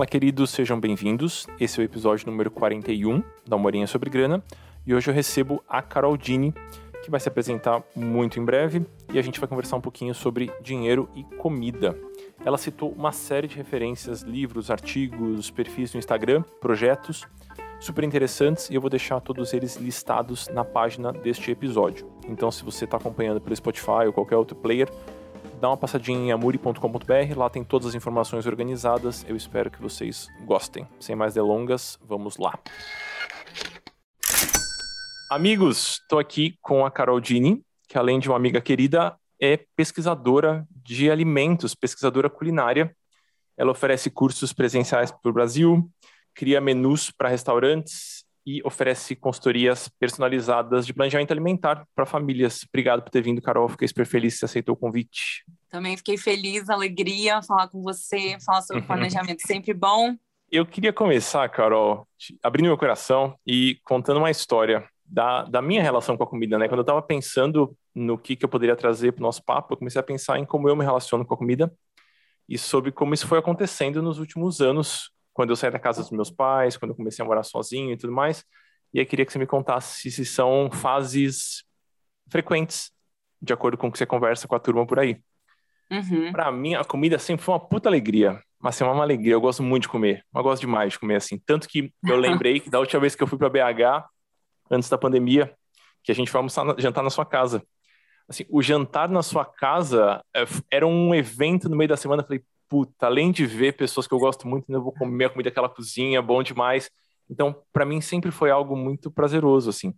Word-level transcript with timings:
Fala, 0.00 0.08
queridos, 0.08 0.48
sejam 0.48 0.80
bem-vindos. 0.80 1.46
Esse 1.60 1.78
é 1.78 1.82
o 1.82 1.84
episódio 1.84 2.24
número 2.26 2.50
41 2.50 3.22
da 3.46 3.58
Morinha 3.58 3.86
sobre 3.86 4.08
Grana 4.08 4.42
e 4.86 4.94
hoje 4.94 5.10
eu 5.10 5.12
recebo 5.12 5.62
a 5.68 5.82
Carol 5.82 6.16
Dini, 6.16 6.54
que 7.04 7.10
vai 7.10 7.20
se 7.20 7.28
apresentar 7.28 7.82
muito 7.94 8.40
em 8.40 8.42
breve 8.42 8.86
e 9.12 9.18
a 9.18 9.22
gente 9.22 9.38
vai 9.38 9.46
conversar 9.46 9.76
um 9.76 9.80
pouquinho 9.82 10.14
sobre 10.14 10.50
dinheiro 10.62 11.06
e 11.14 11.22
comida. 11.36 11.94
Ela 12.42 12.56
citou 12.56 12.90
uma 12.92 13.12
série 13.12 13.46
de 13.46 13.56
referências, 13.56 14.22
livros, 14.22 14.70
artigos, 14.70 15.50
perfis 15.50 15.92
no 15.92 15.98
Instagram, 15.98 16.44
projetos 16.62 17.26
super 17.78 18.02
interessantes 18.02 18.70
e 18.70 18.76
eu 18.76 18.80
vou 18.80 18.88
deixar 18.88 19.20
todos 19.20 19.52
eles 19.52 19.76
listados 19.76 20.48
na 20.48 20.64
página 20.64 21.12
deste 21.12 21.50
episódio. 21.50 22.10
Então, 22.26 22.50
se 22.50 22.64
você 22.64 22.86
está 22.86 22.96
acompanhando 22.96 23.38
pelo 23.38 23.54
Spotify 23.54 24.06
ou 24.06 24.14
qualquer 24.14 24.36
outro 24.36 24.56
player, 24.56 24.90
dá 25.60 25.68
uma 25.68 25.76
passadinha 25.76 26.18
em 26.18 26.32
amuri.com.br, 26.32 27.36
lá 27.36 27.50
tem 27.50 27.62
todas 27.62 27.88
as 27.88 27.94
informações 27.94 28.46
organizadas. 28.46 29.24
Eu 29.28 29.36
espero 29.36 29.70
que 29.70 29.80
vocês 29.80 30.26
gostem. 30.44 30.88
Sem 30.98 31.14
mais 31.14 31.34
delongas, 31.34 31.98
vamos 32.02 32.38
lá. 32.38 32.58
Amigos, 35.30 36.00
estou 36.02 36.18
aqui 36.18 36.56
com 36.62 36.84
a 36.84 36.90
Carol 36.90 37.20
Dini, 37.20 37.62
que 37.86 37.98
além 37.98 38.18
de 38.18 38.28
uma 38.28 38.36
amiga 38.36 38.60
querida, 38.60 39.14
é 39.40 39.58
pesquisadora 39.76 40.66
de 40.74 41.10
alimentos, 41.10 41.74
pesquisadora 41.74 42.30
culinária. 42.30 42.96
Ela 43.56 43.70
oferece 43.70 44.10
cursos 44.10 44.52
presenciais 44.54 45.10
para 45.10 45.30
o 45.30 45.32
Brasil, 45.32 45.88
cria 46.34 46.60
menus 46.60 47.10
para 47.10 47.28
restaurantes 47.28 48.19
e 48.50 48.60
oferece 48.64 49.14
consultorias 49.14 49.88
personalizadas 49.88 50.84
de 50.84 50.92
planejamento 50.92 51.30
alimentar 51.30 51.86
para 51.94 52.04
famílias. 52.04 52.64
Obrigado 52.68 53.00
por 53.00 53.10
ter 53.10 53.22
vindo, 53.22 53.40
Carol. 53.40 53.68
Fiquei 53.68 53.86
super 53.86 54.04
feliz 54.04 54.34
que 54.34 54.40
você 54.40 54.44
aceitou 54.46 54.74
o 54.74 54.78
convite. 54.78 55.44
Também 55.68 55.96
fiquei 55.96 56.18
feliz, 56.18 56.68
alegria 56.68 57.40
falar 57.42 57.68
com 57.68 57.80
você, 57.80 58.36
falar 58.44 58.62
sobre 58.62 58.82
planejamento 58.88 59.46
sempre 59.46 59.72
bom. 59.72 60.16
Eu 60.50 60.66
queria 60.66 60.92
começar, 60.92 61.48
Carol, 61.48 62.08
abrindo 62.42 62.66
meu 62.66 62.76
coração 62.76 63.36
e 63.46 63.78
contando 63.84 64.16
uma 64.16 64.32
história 64.32 64.84
da, 65.06 65.44
da 65.44 65.62
minha 65.62 65.80
relação 65.80 66.16
com 66.16 66.24
a 66.24 66.26
comida, 66.26 66.58
né? 66.58 66.66
Quando 66.66 66.80
eu 66.80 66.82
estava 66.82 67.02
pensando 67.02 67.76
no 67.94 68.18
que, 68.18 68.34
que 68.34 68.44
eu 68.44 68.48
poderia 68.48 68.74
trazer 68.74 69.12
para 69.12 69.20
o 69.20 69.26
nosso 69.26 69.44
papo, 69.44 69.74
eu 69.74 69.76
comecei 69.76 70.00
a 70.00 70.02
pensar 70.02 70.40
em 70.40 70.44
como 70.44 70.68
eu 70.68 70.74
me 70.74 70.84
relaciono 70.84 71.24
com 71.24 71.34
a 71.34 71.36
comida 71.36 71.72
e 72.48 72.58
sobre 72.58 72.90
como 72.90 73.14
isso 73.14 73.28
foi 73.28 73.38
acontecendo 73.38 74.02
nos 74.02 74.18
últimos 74.18 74.60
anos 74.60 75.12
quando 75.32 75.50
eu 75.50 75.56
saí 75.56 75.70
da 75.70 75.78
casa 75.78 76.02
dos 76.02 76.10
meus 76.10 76.30
pais, 76.30 76.76
quando 76.76 76.90
eu 76.92 76.96
comecei 76.96 77.24
a 77.24 77.26
morar 77.26 77.42
sozinho 77.42 77.92
e 77.92 77.96
tudo 77.96 78.12
mais. 78.12 78.44
E 78.92 78.98
aí 78.98 79.06
queria 79.06 79.24
que 79.24 79.32
você 79.32 79.38
me 79.38 79.46
contasse 79.46 80.10
se 80.10 80.24
são 80.24 80.70
fases 80.70 81.64
frequentes, 82.28 82.90
de 83.40 83.52
acordo 83.52 83.78
com 83.78 83.88
o 83.88 83.92
que 83.92 83.98
você 83.98 84.06
conversa 84.06 84.48
com 84.48 84.54
a 84.54 84.60
turma 84.60 84.86
por 84.86 84.98
aí. 84.98 85.20
Uhum. 85.90 86.30
Para 86.32 86.50
mim, 86.52 86.74
a 86.74 86.84
comida 86.84 87.18
sempre 87.18 87.44
foi 87.44 87.54
uma 87.54 87.60
puta 87.60 87.88
alegria. 87.88 88.40
Mas 88.60 88.76
assim, 88.76 88.84
uma 88.84 89.02
alegria. 89.02 89.32
Eu 89.32 89.40
gosto 89.40 89.62
muito 89.62 89.82
de 89.82 89.88
comer. 89.88 90.24
Eu 90.34 90.42
gosto 90.42 90.60
demais 90.60 90.92
de 90.92 90.98
comer 90.98 91.16
assim. 91.16 91.38
Tanto 91.38 91.68
que 91.68 91.92
eu 92.06 92.16
lembrei 92.18 92.60
que 92.60 92.70
da 92.70 92.78
última 92.78 93.00
vez 93.00 93.14
que 93.14 93.22
eu 93.22 93.26
fui 93.26 93.38
para 93.38 93.48
BH, 93.48 94.06
antes 94.70 94.88
da 94.88 94.98
pandemia, 94.98 95.54
que 96.04 96.12
a 96.12 96.14
gente 96.14 96.30
foi 96.30 96.38
almoçar, 96.38 96.64
jantar 96.78 97.02
na 97.02 97.10
sua 97.10 97.24
casa. 97.24 97.62
Assim, 98.28 98.44
o 98.48 98.62
jantar 98.62 99.08
na 99.08 99.22
sua 99.22 99.44
casa 99.44 100.22
é, 100.34 100.44
era 100.70 100.86
um 100.86 101.14
evento 101.14 101.68
no 101.68 101.76
meio 101.76 101.88
da 101.88 101.96
semana. 101.96 102.22
Eu 102.22 102.26
falei, 102.26 102.42
puta, 102.70 103.06
além 103.06 103.32
de 103.32 103.44
ver 103.44 103.76
pessoas 103.76 104.06
que 104.06 104.14
eu 104.14 104.18
gosto 104.18 104.46
muito, 104.46 104.70
eu 104.70 104.80
vou 104.82 104.92
comer 104.92 105.24
a 105.26 105.30
comida 105.30 105.50
daquela 105.50 105.68
cozinha, 105.68 106.22
bom 106.22 106.40
demais. 106.40 106.88
Então, 107.28 107.62
para 107.72 107.84
mim 107.84 108.00
sempre 108.00 108.30
foi 108.30 108.50
algo 108.50 108.76
muito 108.76 109.10
prazeroso, 109.10 109.68
assim. 109.68 109.92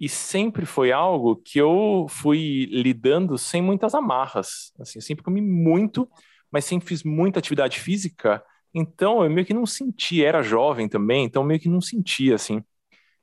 E 0.00 0.08
sempre 0.08 0.64
foi 0.66 0.90
algo 0.90 1.36
que 1.36 1.58
eu 1.58 2.06
fui 2.08 2.66
lidando 2.70 3.36
sem 3.38 3.62
muitas 3.62 3.94
amarras, 3.94 4.72
assim, 4.80 4.98
eu 4.98 5.02
sempre 5.02 5.22
comi 5.22 5.40
muito, 5.40 6.08
mas 6.50 6.64
sempre 6.64 6.88
fiz 6.88 7.02
muita 7.02 7.38
atividade 7.38 7.78
física, 7.80 8.42
então 8.74 9.24
eu 9.24 9.30
meio 9.30 9.46
que 9.46 9.54
não 9.54 9.66
sentia, 9.66 10.28
era 10.28 10.42
jovem 10.42 10.88
também, 10.88 11.24
então 11.24 11.44
meio 11.44 11.60
que 11.60 11.68
não 11.68 11.80
sentia, 11.80 12.34
assim. 12.34 12.62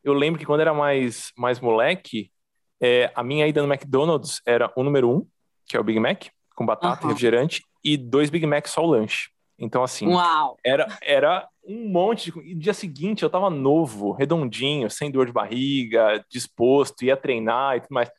Eu 0.04 0.14
lembro 0.14 0.40
que 0.40 0.46
quando 0.46 0.62
era 0.62 0.74
mais, 0.74 1.32
mais 1.38 1.60
moleque, 1.60 2.32
é, 2.82 3.12
a 3.16 3.24
minha 3.24 3.48
ida 3.48 3.62
no 3.62 3.72
McDonald's 3.72 4.42
era 4.46 4.72
o 4.76 4.84
número 4.84 5.10
um, 5.10 5.28
que 5.68 5.78
é 5.78 5.80
o 5.80 5.84
Big 5.84 6.00
Mac, 6.00 6.26
com 6.56 6.66
batata, 6.66 7.04
uhum. 7.04 7.10
refrigerante, 7.10 7.64
e 7.84 7.98
dois 7.98 8.30
Big 8.30 8.46
Macs 8.46 8.72
só 8.72 8.84
o 8.84 8.90
lanche. 8.90 9.30
Então, 9.58 9.84
assim, 9.84 10.08
Uau. 10.08 10.58
Era, 10.64 10.88
era 11.02 11.48
um 11.66 11.88
monte 11.88 12.32
de. 12.32 12.40
E 12.40 12.56
dia 12.56 12.74
seguinte 12.74 13.24
eu 13.24 13.30
tava 13.30 13.50
novo, 13.50 14.12
redondinho, 14.12 14.90
sem 14.90 15.12
dor 15.12 15.26
de 15.26 15.32
barriga, 15.32 16.24
disposto, 16.30 17.06
ia 17.06 17.16
treinar 17.16 17.78
e 17.78 17.82
tudo 17.82 17.94
mais. 17.94 18.10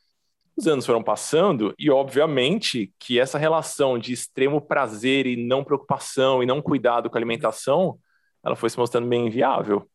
Os 0.57 0.69
anos 0.69 0.87
foram 0.87 1.03
passando 1.03 1.75
e, 1.77 1.91
obviamente, 1.91 2.93
que 2.99 3.19
essa 3.19 3.37
relação 3.37 3.99
de 3.99 4.13
extremo 4.13 4.61
prazer 4.61 5.27
e 5.27 5.37
não 5.37 5.65
preocupação 5.65 6.43
e 6.43 6.47
não 6.47 6.63
cuidado 6.63 7.11
com 7.11 7.17
a 7.17 7.19
alimentação, 7.19 7.99
ela 8.45 8.55
foi 8.55 8.71
se 8.71 8.79
mostrando 8.79 9.09
bem 9.09 9.27
inviável. 9.27 9.89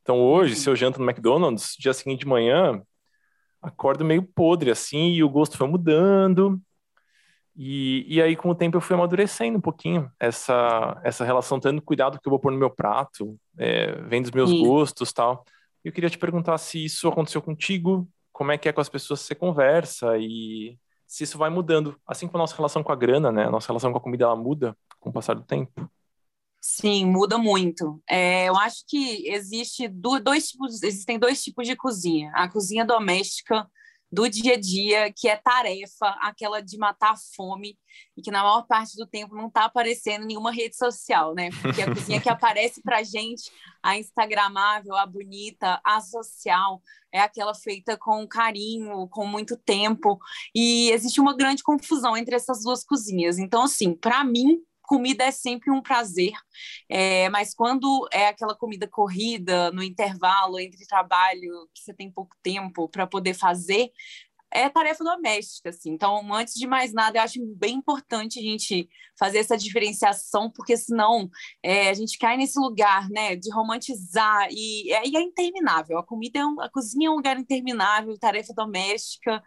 Então, 0.00 0.18
hoje, 0.18 0.54
uhum. 0.54 0.58
se 0.60 0.70
eu 0.70 0.76
janto 0.76 0.98
no 0.98 1.08
McDonald's, 1.08 1.76
dia 1.78 1.92
seguinte 1.92 2.20
de 2.20 2.26
manhã, 2.26 2.80
acordo 3.60 4.04
meio 4.04 4.22
podre, 4.22 4.70
assim, 4.70 5.10
e 5.10 5.22
o 5.22 5.28
gosto 5.28 5.58
foi 5.58 5.68
mudando. 5.68 6.58
E, 7.60 8.06
e 8.06 8.22
aí, 8.22 8.36
com 8.36 8.50
o 8.50 8.54
tempo, 8.54 8.76
eu 8.76 8.80
fui 8.80 8.94
amadurecendo 8.94 9.58
um 9.58 9.60
pouquinho 9.60 10.08
essa, 10.20 11.00
essa 11.02 11.24
relação, 11.24 11.58
tendo 11.58 11.82
cuidado 11.82 12.20
que 12.20 12.28
eu 12.28 12.30
vou 12.30 12.38
pôr 12.38 12.52
no 12.52 12.58
meu 12.58 12.70
prato, 12.70 13.36
é, 13.58 14.00
vem 14.02 14.22
dos 14.22 14.30
meus 14.30 14.50
Sim. 14.50 14.62
gostos 14.62 15.12
tal. 15.12 15.44
Eu 15.84 15.90
queria 15.90 16.08
te 16.08 16.16
perguntar 16.16 16.56
se 16.58 16.84
isso 16.84 17.08
aconteceu 17.08 17.42
contigo, 17.42 18.08
como 18.32 18.52
é 18.52 18.58
que 18.58 18.68
é 18.68 18.72
com 18.72 18.80
as 18.80 18.88
pessoas 18.88 19.20
que 19.20 19.26
você 19.26 19.34
conversa 19.34 20.16
e 20.16 20.78
se 21.04 21.24
isso 21.24 21.36
vai 21.36 21.50
mudando, 21.50 21.98
assim 22.06 22.28
como 22.28 22.38
a 22.38 22.42
nossa 22.42 22.54
relação 22.54 22.84
com 22.84 22.92
a 22.92 22.96
grana, 22.96 23.32
né? 23.32 23.46
A 23.46 23.50
nossa 23.50 23.66
relação 23.66 23.90
com 23.90 23.98
a 23.98 24.00
comida, 24.00 24.24
ela 24.24 24.36
muda 24.36 24.76
com 25.00 25.10
o 25.10 25.12
passar 25.12 25.34
do 25.34 25.42
tempo. 25.42 25.90
Sim, 26.60 27.06
muda 27.06 27.38
muito. 27.38 28.00
É, 28.08 28.48
eu 28.48 28.56
acho 28.56 28.84
que 28.86 29.28
existe 29.28 29.88
dois 29.88 30.50
tipos, 30.50 30.80
existem 30.82 31.18
dois 31.18 31.42
tipos 31.42 31.66
de 31.66 31.74
cozinha. 31.74 32.30
A 32.34 32.48
cozinha 32.48 32.84
doméstica, 32.84 33.68
do 34.10 34.28
dia 34.28 34.54
a 34.54 34.60
dia, 34.60 35.12
que 35.12 35.28
é 35.28 35.36
tarefa, 35.36 36.08
aquela 36.20 36.60
de 36.60 36.78
matar 36.78 37.12
a 37.12 37.16
fome, 37.36 37.78
e 38.16 38.22
que 38.22 38.30
na 38.30 38.42
maior 38.42 38.66
parte 38.66 38.96
do 38.96 39.06
tempo 39.06 39.34
não 39.34 39.48
está 39.48 39.64
aparecendo 39.64 40.22
em 40.22 40.28
nenhuma 40.28 40.50
rede 40.50 40.76
social, 40.76 41.34
né? 41.34 41.50
Porque 41.60 41.82
a 41.82 41.86
cozinha 41.94 42.20
que 42.20 42.28
aparece 42.28 42.82
para 42.82 43.02
gente, 43.02 43.50
a 43.82 43.98
instagramável, 43.98 44.96
a 44.96 45.04
bonita, 45.04 45.80
a 45.84 46.00
social, 46.00 46.82
é 47.12 47.20
aquela 47.20 47.54
feita 47.54 47.96
com 47.96 48.26
carinho, 48.26 49.08
com 49.08 49.26
muito 49.26 49.56
tempo, 49.56 50.18
e 50.54 50.90
existe 50.90 51.20
uma 51.20 51.36
grande 51.36 51.62
confusão 51.62 52.16
entre 52.16 52.34
essas 52.34 52.62
duas 52.62 52.84
cozinhas. 52.84 53.38
Então, 53.38 53.62
assim, 53.62 53.94
para 53.94 54.24
mim, 54.24 54.58
comida 54.88 55.24
é 55.24 55.30
sempre 55.30 55.70
um 55.70 55.82
prazer, 55.82 56.32
é, 56.88 57.28
mas 57.28 57.54
quando 57.54 58.08
é 58.10 58.28
aquela 58.28 58.56
comida 58.56 58.88
corrida, 58.88 59.70
no 59.70 59.82
intervalo 59.82 60.58
entre 60.58 60.86
trabalho, 60.86 61.68
que 61.74 61.82
você 61.82 61.92
tem 61.92 62.10
pouco 62.10 62.34
tempo 62.42 62.88
para 62.88 63.06
poder 63.06 63.34
fazer, 63.34 63.90
é 64.52 64.68
tarefa 64.68 65.04
doméstica, 65.04 65.70
assim. 65.70 65.92
Então, 65.92 66.32
antes 66.32 66.54
de 66.54 66.66
mais 66.66 66.92
nada, 66.92 67.18
eu 67.18 67.22
acho 67.22 67.38
bem 67.56 67.76
importante 67.76 68.38
a 68.38 68.42
gente 68.42 68.88
fazer 69.18 69.38
essa 69.38 69.56
diferenciação, 69.56 70.50
porque 70.50 70.76
senão 70.76 71.28
é, 71.62 71.90
a 71.90 71.94
gente 71.94 72.18
cai 72.18 72.36
nesse 72.36 72.58
lugar, 72.58 73.08
né, 73.10 73.36
de 73.36 73.50
romantizar 73.52 74.48
e, 74.50 74.92
é, 74.92 75.06
e 75.06 75.16
é 75.16 75.20
interminável. 75.20 75.98
A 75.98 76.04
comida, 76.04 76.38
é 76.38 76.46
um, 76.46 76.60
a 76.60 76.68
cozinha 76.70 77.08
é 77.08 77.10
um 77.10 77.16
lugar 77.16 77.38
interminável, 77.38 78.18
tarefa 78.18 78.54
doméstica, 78.54 79.42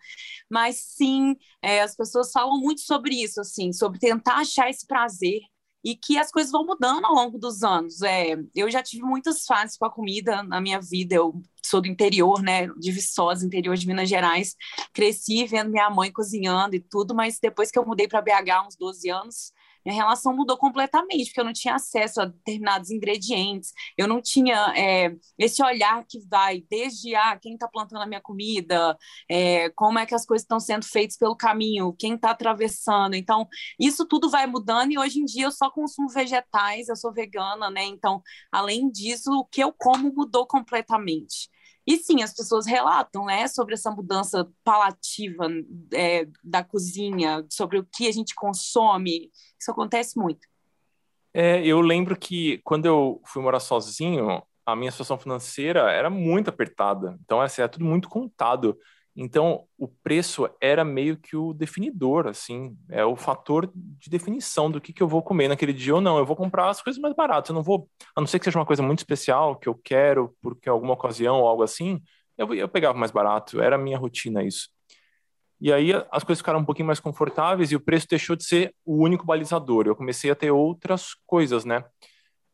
mas 0.50 0.78
sim, 0.78 1.36
é, 1.62 1.82
as 1.82 1.96
pessoas 1.96 2.32
falam 2.32 2.60
muito 2.60 2.82
sobre 2.82 3.16
isso, 3.16 3.42
assim, 3.42 3.72
sobre 3.74 4.00
tentar 4.00 4.38
achar 4.38 4.70
esse 4.70 4.86
prazer 4.86 5.40
e 5.84 5.96
que 5.96 6.18
as 6.18 6.32
coisas 6.32 6.52
vão 6.52 6.66
mudando 6.66 7.06
ao 7.06 7.14
longo 7.14 7.38
dos 7.38 7.64
anos. 7.64 8.02
É, 8.02 8.38
eu 8.56 8.70
já 8.70 8.84
tive 8.84 9.04
muitas 9.04 9.46
fases 9.46 9.78
com 9.78 9.86
a 9.86 9.92
comida 9.92 10.44
na 10.44 10.62
minha 10.62 10.80
vida. 10.80 11.16
Eu 11.16 11.42
sou 11.64 11.82
do 11.82 11.88
interior, 11.88 12.42
né, 12.42 12.68
de 12.78 12.92
Viçosa, 12.92 13.46
interior 13.46 13.76
de 13.76 13.88
Minas 13.88 14.10
Gerais. 14.10 14.56
Cresci 14.94 15.46
vendo 15.46 15.72
minha 15.72 15.90
mãe 15.90 16.12
cozinhando 16.12 16.76
e 16.76 16.80
tudo, 16.80 17.16
mas 17.16 17.40
depois 17.40 17.72
que 17.72 17.80
eu 17.80 17.86
mudei 17.86 18.08
para 18.08 18.22
BH, 18.22 18.68
uns 18.68 18.76
12 18.76 19.10
anos, 19.10 19.54
minha 19.86 19.96
relação 19.96 20.36
mudou 20.36 20.58
completamente, 20.58 21.26
porque 21.26 21.40
eu 21.40 21.46
não 21.46 21.54
tinha 21.54 21.76
acesso 21.76 22.22
a 22.22 22.26
determinados 22.26 22.92
ingredientes, 22.92 23.72
eu 23.98 24.08
não 24.08 24.22
tinha 24.22 24.74
é, 24.76 25.16
esse 25.38 25.64
olhar 25.64 26.06
que 26.08 26.20
vai 26.28 26.64
desde 26.70 27.16
ah, 27.16 27.38
quem 27.38 27.54
está 27.54 27.68
plantando 27.68 28.02
a 28.02 28.06
minha 28.06 28.22
comida, 28.22 28.98
é, 29.30 29.70
como 29.72 30.00
é 30.00 30.06
que 30.06 30.16
as 30.16 30.26
coisas 30.26 30.44
estão 30.44 30.60
sendo 30.60 30.86
feitas 30.86 31.18
pelo 31.18 31.36
caminho, 31.36 31.94
quem 31.94 32.16
está 32.16 32.32
atravessando. 32.32 33.16
Então, 33.16 33.48
isso 33.80 34.06
tudo 34.06 34.30
vai 34.30 34.48
mudando 34.48 34.92
e 34.92 34.98
hoje 34.98 35.20
em 35.20 35.26
dia 35.26 35.46
eu 35.46 35.52
só 35.52 35.70
consumo 35.70 36.10
vegetais, 36.10 36.88
eu 36.88 36.96
sou 36.96 37.14
vegana, 37.14 37.70
né? 37.70 37.84
Então, 37.86 38.22
além 38.52 38.90
disso, 38.92 39.32
o 39.32 39.46
que 39.46 39.62
eu 39.64 39.74
como 39.74 40.14
mudou 40.14 40.46
completamente. 40.46 41.50
E 41.92 41.98
sim, 41.98 42.24
as 42.24 42.34
pessoas 42.34 42.66
relatam 42.66 43.26
né, 43.26 43.50
sobre 43.50 43.74
essa 43.74 43.92
mudança 43.92 44.50
palativa 44.64 45.46
é, 45.94 46.26
da 46.42 46.64
cozinha, 46.64 47.46
sobre 47.50 47.80
o 47.80 47.86
que 47.86 48.08
a 48.08 48.12
gente 48.14 48.34
consome. 48.34 49.30
Isso 49.60 49.70
acontece 49.70 50.18
muito. 50.18 50.48
É, 51.34 51.62
eu 51.66 51.82
lembro 51.82 52.18
que 52.18 52.60
quando 52.64 52.86
eu 52.86 53.22
fui 53.26 53.44
morar 53.44 53.60
sozinho, 53.60 54.42
a 54.66 54.74
minha 54.74 54.90
situação 54.90 55.18
financeira 55.18 55.92
era 55.92 56.10
muito 56.10 56.50
apertada. 56.50 57.20
Então, 57.26 57.42
assim, 57.42 57.62
é 57.62 57.68
tudo 57.68 57.84
muito 57.84 58.08
contado. 58.08 58.80
Então, 59.16 59.66
o 59.78 59.88
preço 59.88 60.50
era 60.62 60.86
meio 60.86 61.18
que 61.18 61.36
o 61.36 61.54
definidor, 61.54 62.28
assim, 62.28 62.78
é 62.90 63.04
o 63.04 63.16
fator 63.16 63.70
de 63.76 64.10
definição 64.10 64.72
do 64.72 64.80
que, 64.80 64.94
que 64.94 65.04
eu 65.04 65.08
vou 65.08 65.22
comer 65.22 65.50
naquele 65.50 65.74
dia 65.74 65.96
ou 65.96 66.02
não. 66.02 66.18
Eu 66.18 66.26
vou 66.26 66.36
comprar 66.36 66.70
as 66.70 66.82
coisas 66.82 67.00
mais 67.02 67.14
baratas, 67.14 67.50
eu 67.50 67.56
não 67.56 67.62
vou, 67.62 67.90
a 68.16 68.22
não 68.22 68.28
ser 68.28 68.40
que 68.40 68.46
seja 68.46 68.58
uma 68.58 68.66
coisa 68.66 68.82
muito 68.82 69.00
especial, 69.00 69.58
que 69.58 69.68
eu 69.68 69.76
quero, 69.76 70.34
porque 70.42 70.70
alguma 70.70 70.94
ocasião 70.94 71.42
ou 71.42 71.48
algo 71.48 71.62
assim, 71.62 72.02
eu, 72.38 72.54
eu 72.54 72.70
pegava 72.70 72.98
mais 72.98 73.12
barato, 73.12 73.62
era 73.62 73.76
a 73.76 73.80
minha 73.80 73.98
rotina 73.98 74.44
isso. 74.44 74.70
E 75.60 75.72
aí 75.72 75.92
as 76.12 76.24
coisas 76.24 76.40
ficaram 76.40 76.60
um 76.60 76.66
pouquinho 76.66 76.88
mais 76.88 77.00
confortáveis 77.00 77.72
e 77.72 77.76
o 77.76 77.80
preço 77.80 78.08
deixou 78.10 78.36
de 78.36 78.46
ser 78.46 78.74
o 78.84 78.96
único 79.04 79.26
balizador. 79.26 79.86
Eu 79.86 79.96
comecei 79.96 80.32
a 80.32 80.36
ter 80.36 80.50
outras 80.50 81.10
coisas, 81.28 81.66
né? 81.66 81.84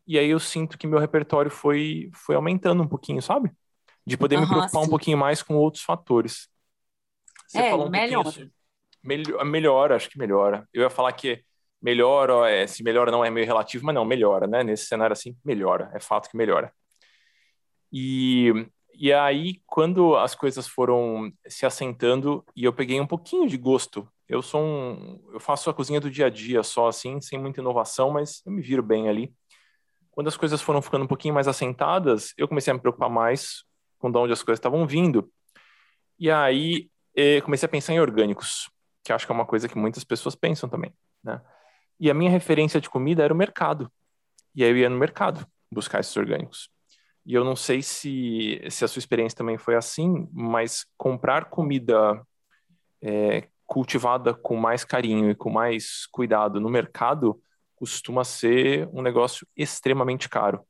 E 0.06 0.20
aí 0.20 0.30
eu 0.30 0.40
sinto 0.40 0.78
que 0.78 0.88
meu 0.88 1.00
repertório 1.00 1.50
foi, 1.50 2.10
foi 2.14 2.36
aumentando 2.36 2.84
um 2.84 2.88
pouquinho, 2.88 3.22
sabe? 3.22 3.52
De 4.08 4.16
poder 4.16 4.38
uhum, 4.38 4.44
me 4.44 4.48
preocupar 4.48 4.82
sim. 4.82 4.88
um 4.88 4.90
pouquinho 4.90 5.18
mais 5.18 5.44
com 5.44 5.54
outros 5.56 5.84
fatores. 5.84 6.48
Você 7.46 7.58
é, 7.58 7.76
um 7.76 7.90
melhora. 7.90 8.50
Melhor, 9.04 9.46
melhora, 9.46 9.96
acho 9.98 10.10
que 10.10 10.18
melhora. 10.18 10.68
Eu 10.74 10.84
ia 10.84 10.90
falar 10.90 11.12
que 11.12 11.44
melhora, 11.82 12.50
é, 12.50 12.66
se 12.66 12.84
melhora 12.84 13.12
não 13.12 13.24
é 13.24 13.30
meio 13.30 13.46
relativo, 13.46 13.86
mas 13.86 13.94
não, 13.94 14.06
melhora, 14.06 14.48
né? 14.48 14.64
Nesse 14.64 14.86
cenário 14.86 15.12
assim, 15.12 15.36
melhora, 15.44 15.92
é 15.94 16.00
fato 16.00 16.30
que 16.30 16.38
melhora. 16.38 16.72
E, 17.92 18.70
e 18.94 19.12
aí, 19.12 19.62
quando 19.66 20.16
as 20.16 20.34
coisas 20.34 20.66
foram 20.70 21.30
se 21.46 21.66
assentando 21.66 22.46
e 22.56 22.64
eu 22.64 22.72
peguei 22.72 23.02
um 23.02 23.08
pouquinho 23.08 23.46
de 23.46 23.58
gosto, 23.58 24.08
eu 24.30 24.42
sou 24.42 24.62
um, 24.62 25.22
eu 25.34 25.40
faço 25.42 25.70
a 25.70 25.74
cozinha 25.74 26.00
do 26.00 26.10
dia 26.10 26.28
a 26.28 26.30
dia 26.30 26.64
só 26.64 26.88
assim, 26.88 27.20
sem 27.20 27.38
muita 27.38 27.60
inovação, 27.60 28.10
mas 28.10 28.42
eu 28.46 28.54
me 28.54 28.62
viro 28.62 28.82
bem 28.82 29.10
ali. 29.10 29.34
Quando 30.12 30.28
as 30.28 30.38
coisas 30.38 30.62
foram 30.62 30.82
ficando 30.82 31.04
um 31.04 31.08
pouquinho 31.08 31.34
mais 31.34 31.48
assentadas, 31.48 32.34
eu 32.38 32.48
comecei 32.48 32.72
a 32.72 32.74
me 32.74 32.80
preocupar 32.80 33.10
mais 33.10 33.67
com 33.98 34.12
de 34.12 34.18
onde 34.18 34.34
as 34.34 34.44
coisas 34.44 34.60
estavam 34.60 34.86
vindo. 34.86 35.32
E 36.20 36.32
aí 36.32 36.90
eh, 37.16 37.42
comecei 37.42 37.66
a 37.66 37.70
pensar 37.70 37.94
em 37.94 38.00
orgânicos, 38.00 38.70
que 39.04 39.14
acho 39.14 39.26
que 39.26 39.32
é 39.32 39.36
uma 39.36 39.46
coisa 39.46 39.68
que 39.68 39.78
muitas 39.78 40.04
pessoas 40.04 40.36
pensam 40.36 40.70
também, 40.70 40.94
né? 41.24 41.42
E 42.00 42.12
a 42.12 42.14
minha 42.14 42.30
referência 42.30 42.80
de 42.80 42.90
comida 42.90 43.24
era 43.24 43.34
o 43.34 43.38
mercado. 43.38 43.92
E 44.54 44.64
aí 44.64 44.70
eu 44.70 44.78
ia 44.78 44.90
no 44.90 44.98
mercado 44.98 45.46
buscar 45.72 46.00
esses 46.00 46.16
orgânicos. 46.16 46.70
E 47.26 47.34
eu 47.34 47.44
não 47.44 47.56
sei 47.56 47.82
se, 47.82 48.62
se 48.70 48.86
a 48.86 48.88
sua 48.88 49.00
experiência 49.00 49.38
também 49.38 49.58
foi 49.58 49.76
assim, 49.76 50.28
mas 50.32 50.86
comprar 50.96 51.46
comida 51.46 52.22
é, 53.02 53.50
cultivada 53.66 54.34
com 54.34 54.56
mais 54.56 54.86
carinho 54.86 55.30
e 55.30 55.36
com 55.36 55.50
mais 55.50 56.06
cuidado 56.08 56.62
no 56.62 56.70
mercado 56.70 57.40
costuma 57.76 58.24
ser 58.24 58.90
um 58.94 59.02
negócio 59.02 59.46
extremamente 59.56 60.30
caro. 60.30 60.66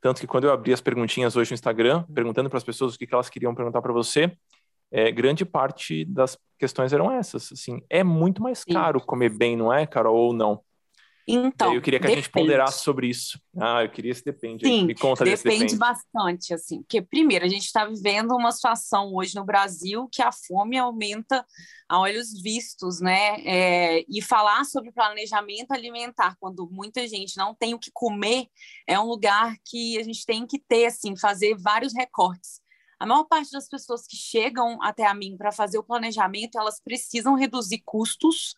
Tanto 0.00 0.20
que 0.20 0.26
quando 0.26 0.44
eu 0.44 0.52
abri 0.52 0.72
as 0.72 0.80
perguntinhas 0.80 1.36
hoje 1.36 1.50
no 1.50 1.54
Instagram, 1.54 2.04
perguntando 2.14 2.48
para 2.48 2.56
as 2.56 2.64
pessoas 2.64 2.94
o 2.94 2.98
que, 2.98 3.06
que 3.06 3.14
elas 3.14 3.28
queriam 3.28 3.54
perguntar 3.54 3.82
para 3.82 3.92
você, 3.92 4.32
é, 4.90 5.10
grande 5.12 5.44
parte 5.44 6.04
das 6.04 6.38
questões 6.58 6.92
eram 6.92 7.12
essas. 7.12 7.52
Assim, 7.52 7.80
é 7.88 8.02
muito 8.02 8.42
mais 8.42 8.64
caro 8.64 8.98
Sim. 8.98 9.06
comer 9.06 9.30
bem, 9.30 9.56
não 9.56 9.72
é, 9.72 9.86
Carol, 9.86 10.16
ou 10.16 10.32
não? 10.32 10.62
Então, 11.32 11.74
eu 11.74 11.80
queria 11.80 11.98
que 11.98 12.06
depende. 12.06 12.20
a 12.20 12.22
gente 12.22 12.32
ponderasse 12.32 12.82
sobre 12.82 13.08
isso. 13.08 13.40
Ah, 13.58 13.82
eu 13.82 13.90
queria 13.90 14.12
esse 14.12 14.24
depende. 14.24 14.66
Sim, 14.66 14.86
Me 14.86 14.94
conta 14.94 15.24
depende, 15.24 15.58
depende 15.58 15.76
bastante, 15.76 16.54
assim. 16.54 16.82
Porque, 16.82 17.00
primeiro, 17.00 17.44
a 17.44 17.48
gente 17.48 17.64
está 17.64 17.84
vivendo 17.84 18.34
uma 18.34 18.52
situação 18.52 19.14
hoje 19.14 19.34
no 19.34 19.44
Brasil 19.44 20.08
que 20.10 20.22
a 20.22 20.30
fome 20.32 20.76
aumenta 20.76 21.44
a 21.88 21.98
olhos 21.98 22.40
vistos, 22.40 23.00
né? 23.00 23.40
É, 23.44 24.04
e 24.08 24.22
falar 24.22 24.64
sobre 24.64 24.92
planejamento 24.92 25.72
alimentar 25.72 26.36
quando 26.38 26.68
muita 26.70 27.06
gente 27.08 27.36
não 27.36 27.54
tem 27.54 27.74
o 27.74 27.78
que 27.78 27.90
comer 27.92 28.46
é 28.86 28.98
um 28.98 29.06
lugar 29.06 29.56
que 29.64 29.98
a 29.98 30.02
gente 30.02 30.24
tem 30.24 30.46
que 30.46 30.58
ter, 30.58 30.86
assim, 30.86 31.16
fazer 31.16 31.56
vários 31.56 31.94
recortes. 31.94 32.60
A 33.00 33.06
maior 33.06 33.24
parte 33.24 33.50
das 33.50 33.66
pessoas 33.66 34.06
que 34.06 34.14
chegam 34.14 34.80
até 34.82 35.06
a 35.06 35.14
mim 35.14 35.34
para 35.34 35.50
fazer 35.50 35.78
o 35.78 35.82
planejamento, 35.82 36.58
elas 36.58 36.78
precisam 36.78 37.34
reduzir 37.34 37.82
custos 37.82 38.54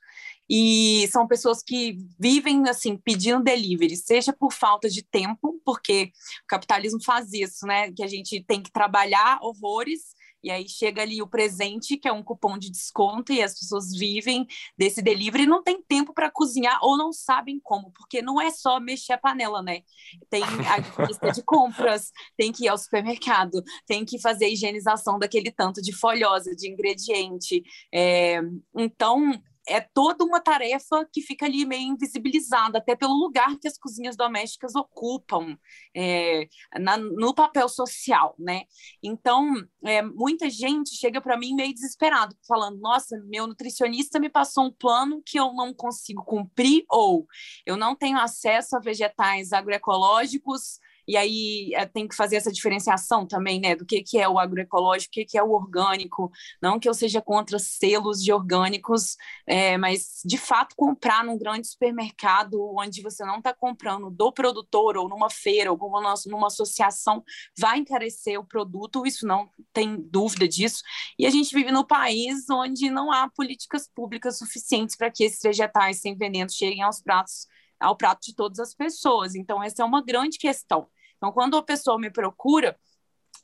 e 0.51 1.07
são 1.13 1.29
pessoas 1.29 1.63
que 1.63 1.97
vivem 2.19 2.69
assim 2.69 2.97
pedindo 2.97 3.41
delivery, 3.41 3.97
seja 3.97 4.33
por 4.33 4.53
falta 4.53 4.91
de 4.91 5.01
tempo, 5.01 5.61
porque 5.65 6.11
o 6.43 6.47
capitalismo 6.49 7.01
faz 7.05 7.33
isso, 7.33 7.65
né? 7.67 7.93
Que 7.93 8.03
a 8.03 8.09
gente 8.09 8.43
tem 8.45 8.61
que 8.61 8.73
trabalhar 8.73 9.39
horrores 9.41 10.13
e 10.43 10.51
aí 10.51 10.69
chega 10.69 11.03
ali 11.03 11.23
o 11.23 11.27
presente, 11.27 11.97
que 11.97 12.09
é 12.09 12.13
um 12.13 12.23
cupom 12.23 12.59
de 12.59 12.71
desconto, 12.71 13.33
e 13.33 13.43
as 13.43 13.59
pessoas 13.59 13.91
vivem 13.93 14.47
desse 14.77 15.03
delivery 15.03 15.45
e 15.45 15.47
não 15.47 15.63
tem 15.63 15.83
tempo 15.83 16.13
para 16.13 16.31
cozinhar 16.31 16.79
ou 16.83 16.97
não 16.97 17.13
sabem 17.13 17.61
como, 17.63 17.91
porque 17.93 18.21
não 18.21 18.41
é 18.41 18.51
só 18.51 18.81
mexer 18.81 19.15
a 19.15 19.19
panela, 19.19 19.63
né? 19.63 19.83
Tem 20.29 20.43
a 20.43 21.07
lista 21.07 21.31
de 21.31 21.43
compras, 21.43 22.11
tem 22.37 22.51
que 22.51 22.65
ir 22.65 22.69
ao 22.69 22.79
supermercado, 22.79 23.63
tem 23.87 24.05
que 24.05 24.21
fazer 24.21 24.47
a 24.47 24.51
higienização 24.51 25.19
daquele 25.19 25.51
tanto 25.51 25.81
de 25.81 25.93
folhosa, 25.93 26.55
de 26.55 26.69
ingrediente. 26.69 27.63
É, 27.93 28.41
então, 28.77 29.41
é 29.69 29.81
toda 29.81 30.25
uma 30.25 30.41
tarefa 30.41 31.07
que 31.13 31.23
fica 31.23 31.47
ali 31.47 31.65
meio 31.65 31.93
invisibilizada, 31.93 32.79
até 32.79 32.97
pelo 32.97 33.15
lugar 33.15 33.57
que 33.61 33.69
as 33.69 33.79
cozinhas 33.79 34.17
domésticas 34.17 34.75
ocupam 34.75 35.57
é, 35.95 36.49
na, 36.81 36.97
no 36.97 37.35
papel 37.35 37.69
social, 37.69 38.35
né? 38.39 38.63
Então, 39.03 39.55
é, 39.85 40.03
muita 40.03 40.51
gente 40.51 40.97
chega 40.97 41.21
para 41.21 41.37
mim 41.37 41.55
meio 41.55 41.73
desesperado, 41.73 42.37
falando: 42.47 42.81
nossa, 42.81 43.17
meu 43.27 43.47
nutricionista 43.47 44.19
me 44.19 44.29
passou 44.29 44.65
um 44.65 44.73
plano 44.73 45.23
que 45.25 45.39
eu 45.39 45.53
não 45.55 45.73
consigo 45.73 46.25
cumprir, 46.25 46.85
ou 46.89 47.27
eu 47.65 47.77
não 47.77 47.95
tenho 47.95 48.19
acesso 48.19 48.77
a 48.77 48.81
vegetais 48.81 49.53
agroecológicos 49.53 50.81
e 51.07 51.17
aí 51.17 51.71
é, 51.75 51.87
tem 51.87 52.07
que 52.07 52.15
fazer 52.15 52.37
essa 52.37 52.53
diferenciação 52.53 53.27
também, 53.27 53.61
né, 53.61 53.75
do 53.75 53.85
que, 53.85 54.03
que 54.03 54.19
é 54.19 54.29
o 54.29 54.39
agroecológico, 54.39 55.11
o 55.11 55.13
que, 55.13 55.25
que 55.25 55.39
é 55.39 55.43
o 55.43 55.53
orgânico. 55.53 56.31
Não 56.61 56.79
que 56.79 56.89
eu 56.89 56.95
seja 56.95 57.21
contra 57.21 57.59
selos 57.59 58.23
de 58.23 58.33
orgânicos, 58.33 59.17
é, 59.47 59.77
mas 59.77 60.21
de 60.25 60.39
fato 60.39 60.75
comprar 60.77 61.25
num 61.25 61.39
grande 61.39 61.67
supermercado 61.67 62.59
onde 62.77 63.03
você 63.03 63.25
não 63.25 63.39
está 63.39 63.53
comprando 63.53 64.11
do 64.11 64.33
produtor 64.33 64.97
ou 64.97 65.09
numa 65.09 65.31
feira 65.31 65.73
ou 65.73 65.79
numa, 65.79 66.15
numa 66.27 66.47
associação 66.47 67.23
vai 67.59 67.79
encarecer 67.79 68.39
o 68.39 68.45
produto, 68.45 69.07
isso 69.07 69.27
não 69.27 69.51
tem 69.73 69.97
dúvida 69.97 70.47
disso. 70.47 70.83
E 71.19 71.27
a 71.27 71.31
gente 71.31 71.55
vive 71.55 71.71
no 71.71 71.87
país 71.87 72.49
onde 72.51 72.91
não 72.91 73.11
há 73.13 73.29
políticas 73.29 73.89
públicas 73.89 74.39
suficientes 74.39 74.97
para 74.97 75.11
que 75.11 75.25
esses 75.25 75.41
vegetais 75.43 76.01
sem 76.01 76.17
veneno 76.17 76.51
cheguem 76.51 76.83
aos 76.83 77.01
pratos 77.01 77.47
ao 77.83 77.97
prato 77.97 78.21
de 78.23 78.35
todas 78.35 78.59
as 78.59 78.75
pessoas. 78.75 79.35
Então, 79.35 79.63
essa 79.63 79.83
é 79.83 79.85
uma 79.85 80.03
grande 80.03 80.39
questão. 80.39 80.89
Então, 81.17 81.33
quando 81.33 81.57
a 81.57 81.63
pessoa 81.63 81.99
me 81.99 82.11
procura, 82.11 82.77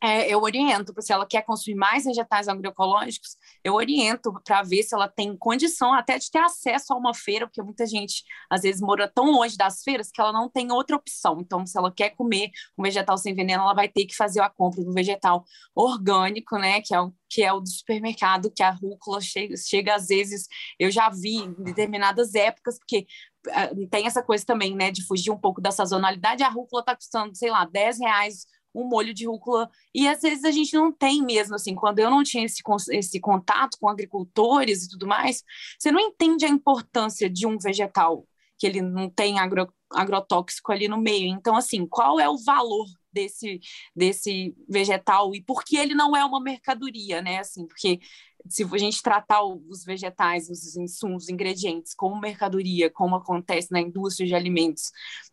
é, 0.02 0.32
eu 0.32 0.40
oriento, 0.40 0.94
se 1.00 1.12
ela 1.12 1.26
quer 1.26 1.42
consumir 1.42 1.76
mais 1.76 2.04
vegetais 2.04 2.46
agroecológicos, 2.46 3.36
eu 3.64 3.74
oriento 3.74 4.32
para 4.44 4.62
ver 4.62 4.82
se 4.82 4.94
ela 4.94 5.08
tem 5.08 5.36
condição 5.36 5.92
até 5.92 6.18
de 6.18 6.30
ter 6.30 6.38
acesso 6.38 6.92
a 6.92 6.96
uma 6.96 7.12
feira, 7.12 7.46
porque 7.46 7.62
muita 7.62 7.84
gente 7.84 8.22
às 8.48 8.62
vezes 8.62 8.80
mora 8.80 9.08
tão 9.08 9.30
longe 9.30 9.56
das 9.56 9.82
feiras 9.82 10.10
que 10.10 10.20
ela 10.20 10.32
não 10.32 10.48
tem 10.48 10.70
outra 10.70 10.96
opção. 10.96 11.40
Então, 11.40 11.66
se 11.66 11.76
ela 11.76 11.92
quer 11.92 12.10
comer 12.10 12.50
um 12.76 12.82
vegetal 12.82 13.18
sem 13.18 13.34
veneno, 13.34 13.62
ela 13.62 13.74
vai 13.74 13.88
ter 13.88 14.06
que 14.06 14.14
fazer 14.14 14.40
a 14.40 14.48
compra 14.48 14.84
do 14.84 14.92
vegetal 14.92 15.44
orgânico, 15.74 16.56
né, 16.58 16.80
que 16.80 16.94
é 16.94 17.00
o 17.00 17.12
que 17.30 17.42
é 17.42 17.52
o 17.52 17.60
do 17.60 17.68
supermercado, 17.68 18.50
que 18.50 18.62
a 18.62 18.70
rúcula 18.70 19.20
chega, 19.20 19.54
chega 19.56 19.94
às 19.94 20.06
vezes, 20.06 20.46
eu 20.78 20.90
já 20.90 21.10
vi 21.10 21.36
em 21.36 21.52
determinadas 21.62 22.34
épocas, 22.34 22.78
porque 22.78 23.06
ah, 23.50 23.68
tem 23.90 24.06
essa 24.06 24.22
coisa 24.22 24.44
também, 24.46 24.74
né, 24.74 24.90
de 24.90 25.04
fugir 25.06 25.30
um 25.30 25.38
pouco 25.38 25.60
da 25.60 25.70
sazonalidade, 25.70 26.42
a 26.42 26.48
rúcula 26.48 26.80
está 26.80 26.96
custando, 26.96 27.36
sei 27.36 27.50
lá, 27.50 27.64
10 27.66 28.00
reais 28.00 28.46
um 28.80 28.88
molho 28.88 29.12
de 29.14 29.26
rúcula. 29.26 29.70
E 29.94 30.06
às 30.08 30.20
vezes 30.22 30.44
a 30.44 30.50
gente 30.50 30.74
não 30.74 30.92
tem 30.92 31.22
mesmo, 31.22 31.54
assim, 31.54 31.74
quando 31.74 31.98
eu 31.98 32.10
não 32.10 32.22
tinha 32.22 32.44
esse, 32.44 32.62
esse 32.90 33.20
contato 33.20 33.76
com 33.80 33.88
agricultores 33.88 34.84
e 34.84 34.88
tudo 34.88 35.06
mais, 35.06 35.42
você 35.78 35.90
não 35.90 36.00
entende 36.00 36.44
a 36.44 36.48
importância 36.48 37.28
de 37.28 37.46
um 37.46 37.58
vegetal, 37.58 38.26
que 38.58 38.66
ele 38.66 38.80
não 38.80 39.08
tem 39.08 39.38
agro, 39.38 39.72
agrotóxico 39.90 40.72
ali 40.72 40.88
no 40.88 40.98
meio. 40.98 41.28
Então, 41.28 41.56
assim, 41.56 41.86
qual 41.86 42.20
é 42.20 42.28
o 42.28 42.38
valor 42.38 42.86
desse, 43.12 43.60
desse 43.94 44.54
vegetal 44.68 45.34
e 45.34 45.42
por 45.42 45.64
que 45.64 45.76
ele 45.76 45.94
não 45.94 46.16
é 46.16 46.24
uma 46.24 46.40
mercadoria, 46.40 47.22
né? 47.22 47.38
Assim, 47.38 47.66
porque 47.66 48.00
se 48.48 48.62
a 48.62 48.78
gente 48.78 49.02
tratar 49.02 49.42
os 49.42 49.84
vegetais, 49.84 50.48
os 50.48 50.76
insumos, 50.76 51.24
os 51.24 51.28
ingredientes 51.28 51.94
como 51.94 52.20
mercadoria, 52.20 52.90
como 52.90 53.16
acontece 53.16 53.70
na 53.70 53.80
indústria 53.80 54.26
de 54.26 54.34
alimentos, 54.34 54.90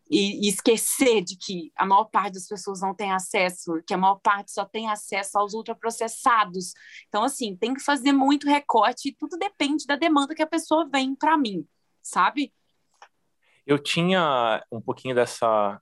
e, 0.09 0.45
e, 0.45 0.49
esquecer 0.49 1.23
de 1.23 1.35
que 1.35 1.71
a 1.75 1.85
maior 1.85 2.05
parte 2.05 2.33
das 2.33 2.47
pessoas 2.47 2.81
não 2.81 2.93
tem 2.93 3.11
acesso, 3.11 3.81
que 3.87 3.93
a 3.93 3.97
maior 3.97 4.19
parte 4.19 4.51
só 4.51 4.63
tem 4.63 4.89
acesso 4.89 5.37
aos 5.37 5.53
ultraprocessados. 5.53 6.73
Então, 7.07 7.23
assim, 7.23 7.55
tem 7.55 7.73
que 7.73 7.81
fazer 7.81 8.11
muito 8.11 8.47
recorte 8.47 9.09
e 9.09 9.15
tudo 9.15 9.37
depende 9.37 9.85
da 9.87 9.95
demanda 9.95 10.35
que 10.35 10.43
a 10.43 10.47
pessoa 10.47 10.87
vem 10.87 11.15
para 11.15 11.37
mim, 11.37 11.65
sabe? 12.03 12.53
Eu 13.65 13.79
tinha 13.79 14.63
um 14.71 14.79
pouquinho 14.79 15.15
dessa. 15.15 15.81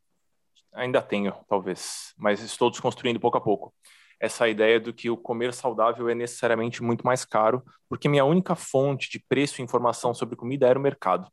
Ainda 0.72 1.02
tenho, 1.02 1.34
talvez, 1.48 2.14
mas 2.18 2.42
estou 2.42 2.72
desconstruindo 2.72 3.20
pouco 3.20 3.38
a 3.38 3.42
pouco 3.42 3.74
essa 4.20 4.48
ideia 4.48 4.80
do 4.80 4.94
que 4.94 5.10
o 5.10 5.18
comer 5.18 5.54
saudável 5.54 6.10
é 6.10 6.16
necessariamente 6.16 6.82
muito 6.82 7.06
mais 7.06 7.26
caro, 7.26 7.64
porque 7.90 8.10
minha 8.10 8.26
única 8.26 8.56
fonte 8.56 9.10
de 9.10 9.20
preço 9.20 9.62
e 9.62 9.64
informação 9.64 10.14
sobre 10.14 10.36
comida 10.36 10.68
era 10.68 10.80
o 10.80 10.82
mercado. 10.82 11.28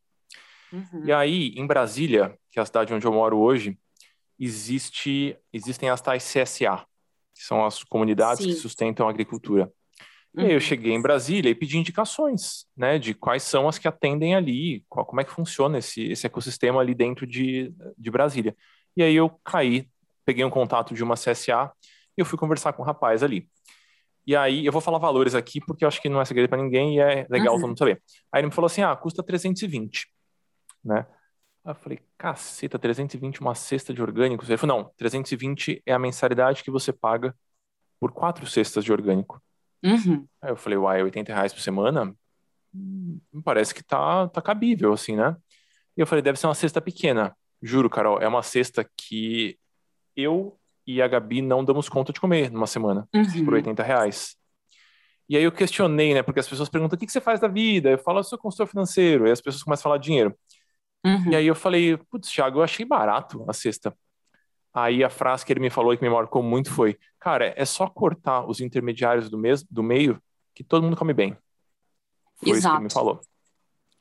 Uhum. 0.72 1.04
E 1.04 1.12
aí, 1.12 1.52
em 1.56 1.66
Brasília, 1.66 2.37
que 2.50 2.58
é 2.58 2.62
a 2.62 2.66
cidade 2.66 2.92
onde 2.94 3.06
eu 3.06 3.12
moro 3.12 3.38
hoje, 3.38 3.78
existe, 4.38 5.37
existem 5.52 5.90
as 5.90 6.00
tais 6.00 6.25
CSA, 6.25 6.84
que 7.34 7.42
são 7.42 7.64
as 7.64 7.82
comunidades 7.84 8.44
Sim. 8.44 8.50
que 8.50 8.56
sustentam 8.56 9.06
a 9.06 9.10
agricultura. 9.10 9.70
Uhum. 10.34 10.42
E 10.42 10.46
aí 10.46 10.50
eu 10.52 10.54
uhum. 10.54 10.60
cheguei 10.60 10.92
em 10.92 11.02
Brasília 11.02 11.50
e 11.50 11.54
pedi 11.54 11.76
indicações, 11.76 12.66
né, 12.76 12.99
de 12.99 13.14
quais 13.14 13.42
são 13.42 13.68
as 13.68 13.78
que 13.78 13.88
atendem 13.88 14.34
ali, 14.34 14.84
qual, 14.88 15.04
como 15.04 15.20
é 15.20 15.25
que 15.25 15.32
funciona 15.32 15.78
esse, 15.78 16.02
esse 16.10 16.26
ecossistema 16.26 16.80
ali 16.80 16.94
dentro 16.94 17.26
de, 17.26 17.72
de 17.99 18.10
Brasília. 18.10 18.56
E 18.96 19.02
aí 19.02 19.14
eu 19.14 19.30
caí, 19.44 19.88
peguei 20.25 20.44
um 20.44 20.50
contato 20.50 20.94
de 20.94 21.02
uma 21.02 21.14
CSA 21.14 21.72
e 22.21 22.23
eu 22.23 22.27
fui 22.27 22.39
conversar 22.39 22.73
com 22.73 22.83
o 22.83 22.85
um 22.85 22.87
rapaz 22.87 23.23
ali. 23.23 23.49
E 24.27 24.37
aí, 24.37 24.67
eu 24.67 24.73
vou 24.73 24.81
falar 24.81 24.99
valores 24.99 25.35
aqui, 25.35 25.61
porque 25.61 25.85
eu 25.85 25.89
acho 25.89 26.00
que 26.00 26.09
não 26.09 26.21
é 26.21 26.25
segredo 26.25 26.49
para 26.49 26.62
ninguém 26.62 26.97
e 26.97 27.00
é 27.00 27.27
legal 27.31 27.55
uhum. 27.55 27.61
todo 27.61 27.69
mundo 27.69 27.79
saber. 27.79 28.03
Aí 28.31 28.41
ele 28.41 28.49
me 28.49 28.53
falou 28.53 28.67
assim: 28.67 28.83
ah, 28.83 28.95
custa 28.95 29.23
320, 29.23 30.07
né? 30.85 31.07
Aí 31.65 31.73
eu 31.73 31.75
falei, 31.75 32.00
caceta, 32.17 32.79
320 32.79 33.41
uma 33.41 33.55
cesta 33.55 33.93
de 33.93 34.03
orgânicos? 34.03 34.49
Ele 34.49 34.57
falou, 34.59 34.77
não, 34.79 34.93
320 34.97 35.83
é 35.85 35.93
a 35.93 35.99
mensalidade 35.99 36.62
que 36.62 36.71
você 36.71 36.93
paga 36.93 37.35
por 37.99 38.12
quatro 38.12 38.47
cestas 38.47 38.85
de 38.85 38.93
orgânico. 38.93 39.43
Uhum. 39.83 40.27
Aí 40.41 40.50
eu 40.50 40.57
falei, 40.57 40.79
uai, 40.79 41.03
80 41.03 41.35
reais 41.35 41.53
por 41.53 41.61
semana? 41.61 42.15
Hum, 42.75 43.21
parece 43.45 43.75
que 43.75 43.83
tá, 43.83 44.29
tá 44.29 44.41
cabível, 44.41 44.93
assim, 44.93 45.17
né? 45.17 45.37
E 45.97 46.00
eu 46.00 46.07
falei, 46.07 46.23
deve 46.23 46.39
ser 46.39 46.47
uma 46.47 46.55
cesta 46.55 46.81
pequena. 46.81 47.37
Juro, 47.62 47.91
Carol, 47.91 48.21
é 48.21 48.29
uma 48.29 48.43
cesta 48.43 48.89
que 48.97 49.59
eu 50.17 50.59
e 50.94 51.02
a 51.02 51.09
Gabi 51.09 51.40
não 51.42 51.64
damos 51.64 51.88
conta 51.88 52.12
de 52.12 52.20
comer 52.20 52.50
numa 52.50 52.66
semana 52.66 53.09
uhum. 53.14 53.44
por 53.44 53.54
80 53.54 53.82
reais. 53.82 54.37
E 55.28 55.37
aí 55.37 55.44
eu 55.44 55.52
questionei, 55.52 56.12
né? 56.12 56.23
Porque 56.23 56.40
as 56.40 56.49
pessoas 56.49 56.68
perguntam 56.68 56.97
o 56.97 56.99
que, 56.99 57.06
que 57.06 57.12
você 57.12 57.20
faz 57.20 57.38
da 57.38 57.47
vida? 57.47 57.90
Eu 57.90 57.99
falo, 57.99 58.18
eu 58.18 58.25
sou 58.25 58.37
consultor 58.37 58.66
financeiro. 58.66 59.28
E 59.28 59.30
as 59.30 59.40
pessoas 59.40 59.62
começam 59.62 59.82
a 59.82 59.85
falar 59.85 59.99
dinheiro. 59.99 60.35
Uhum. 61.06 61.30
E 61.30 61.37
aí 61.37 61.47
eu 61.47 61.54
falei, 61.54 61.97
putz, 61.97 62.28
Thiago, 62.28 62.59
eu 62.59 62.64
achei 62.64 62.85
barato 62.85 63.44
a 63.49 63.52
cesta. 63.52 63.97
Aí 64.75 65.04
a 65.04 65.11
frase 65.11 65.44
que 65.44 65.52
ele 65.52 65.61
me 65.61 65.70
falou 65.70 65.92
e 65.92 65.97
que 65.97 66.02
me 66.02 66.11
marcou 66.11 66.42
muito 66.42 66.70
foi: 66.73 66.99
Cara, 67.18 67.52
é 67.56 67.64
só 67.64 67.88
cortar 67.88 68.49
os 68.49 68.61
intermediários 68.61 69.28
do, 69.28 69.37
mes 69.37 69.64
do 69.64 69.82
meio 69.82 70.20
que 70.54 70.62
todo 70.62 70.82
mundo 70.82 70.97
come 70.97 71.12
bem. 71.12 71.37
Foi 72.37 72.50
Exato. 72.50 72.56
isso 72.59 72.68
que 72.68 72.75
ele 72.76 72.85
me 72.85 72.92
falou. 72.92 73.20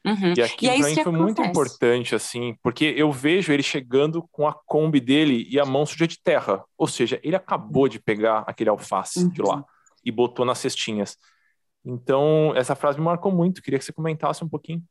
Uhum. 0.06 0.34
E 0.38 0.42
aqui 0.42 0.70
é 0.70 0.78
para 0.78 0.88
mim 0.88 0.94
foi 0.94 1.02
acontece. 1.02 1.24
muito 1.24 1.42
importante, 1.44 2.16
assim, 2.16 2.56
porque 2.64 2.94
eu 2.96 3.12
vejo 3.12 3.52
ele 3.52 3.64
chegando 3.64 4.28
com 4.32 4.48
a 4.48 4.54
Kombi 4.54 5.00
dele 5.00 5.48
e 5.50 5.60
a 5.60 5.66
mão 5.66 5.86
suja 5.86 6.08
de 6.08 6.22
terra. 6.22 6.64
Ou 6.78 6.88
seja, 6.88 7.20
ele 7.24 7.36
acabou 7.36 7.88
de 7.88 8.00
pegar 8.00 8.44
aquele 8.48 8.70
alface 8.70 9.24
uhum. 9.24 9.30
de 9.30 9.42
lá 9.42 9.58
uhum. 9.58 9.64
e 10.04 10.12
botou 10.12 10.46
nas 10.46 10.60
cestinhas. 10.60 11.18
Então, 11.84 12.54
essa 12.56 12.76
frase 12.76 12.98
me 12.98 13.06
marcou 13.06 13.32
muito. 13.32 13.62
Queria 13.62 13.80
que 13.80 13.86
você 13.86 13.94
comentasse 13.94 14.44
um 14.44 14.50
pouquinho. 14.50 14.82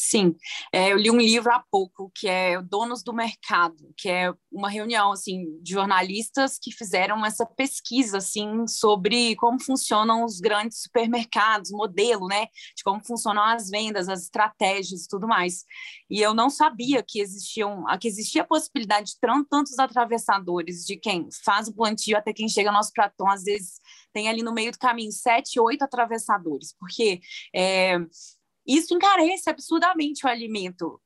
Sim, 0.00 0.36
é, 0.72 0.92
eu 0.92 0.96
li 0.96 1.10
um 1.10 1.16
livro 1.16 1.52
há 1.52 1.60
pouco 1.72 2.08
que 2.14 2.28
é 2.28 2.62
Donos 2.62 3.02
do 3.02 3.12
Mercado, 3.12 3.92
que 3.96 4.08
é 4.08 4.32
uma 4.48 4.70
reunião 4.70 5.10
assim 5.10 5.60
de 5.60 5.72
jornalistas 5.72 6.56
que 6.56 6.70
fizeram 6.70 7.26
essa 7.26 7.44
pesquisa 7.44 8.18
assim 8.18 8.64
sobre 8.68 9.34
como 9.34 9.60
funcionam 9.60 10.24
os 10.24 10.38
grandes 10.38 10.82
supermercados, 10.82 11.72
modelo, 11.72 12.28
né, 12.28 12.46
de 12.76 12.84
como 12.84 13.04
funcionam 13.04 13.42
as 13.42 13.70
vendas, 13.70 14.08
as 14.08 14.22
estratégias 14.22 15.02
e 15.02 15.08
tudo 15.08 15.26
mais. 15.26 15.64
E 16.08 16.20
eu 16.20 16.32
não 16.32 16.48
sabia 16.48 17.02
que 17.02 17.20
existiam, 17.20 17.84
que 18.00 18.06
existia 18.06 18.42
a 18.42 18.46
possibilidade 18.46 19.14
de 19.14 19.46
tantos 19.50 19.80
atravessadores 19.80 20.84
de 20.84 20.96
quem 20.96 21.26
faz 21.44 21.66
o 21.66 21.74
plantio 21.74 22.16
até 22.16 22.32
quem 22.32 22.48
chega 22.48 22.70
ao 22.70 22.74
nosso 22.74 22.92
pratão, 22.92 23.28
às 23.28 23.42
vezes 23.42 23.80
tem 24.12 24.28
ali 24.28 24.42
no 24.42 24.54
meio 24.54 24.70
do 24.70 24.78
caminho 24.78 25.10
sete, 25.10 25.58
oito 25.58 25.82
atravessadores, 25.82 26.72
porque 26.78 27.20
é, 27.54 27.98
isso 28.68 28.94
encarece 28.94 29.48
absurdamente 29.48 30.26
o 30.26 30.28
alimento. 30.28 31.00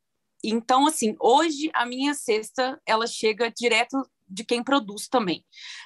Então, 0.44 0.86
assim, 0.86 1.14
hoje 1.20 1.70
a 1.72 1.86
minha 1.86 2.14
cesta 2.14 2.80
ela 2.84 3.06
chega 3.06 3.52
direto 3.56 3.96
de 4.32 4.44
quem 4.44 4.62
produz 4.62 5.08
também. 5.08 5.44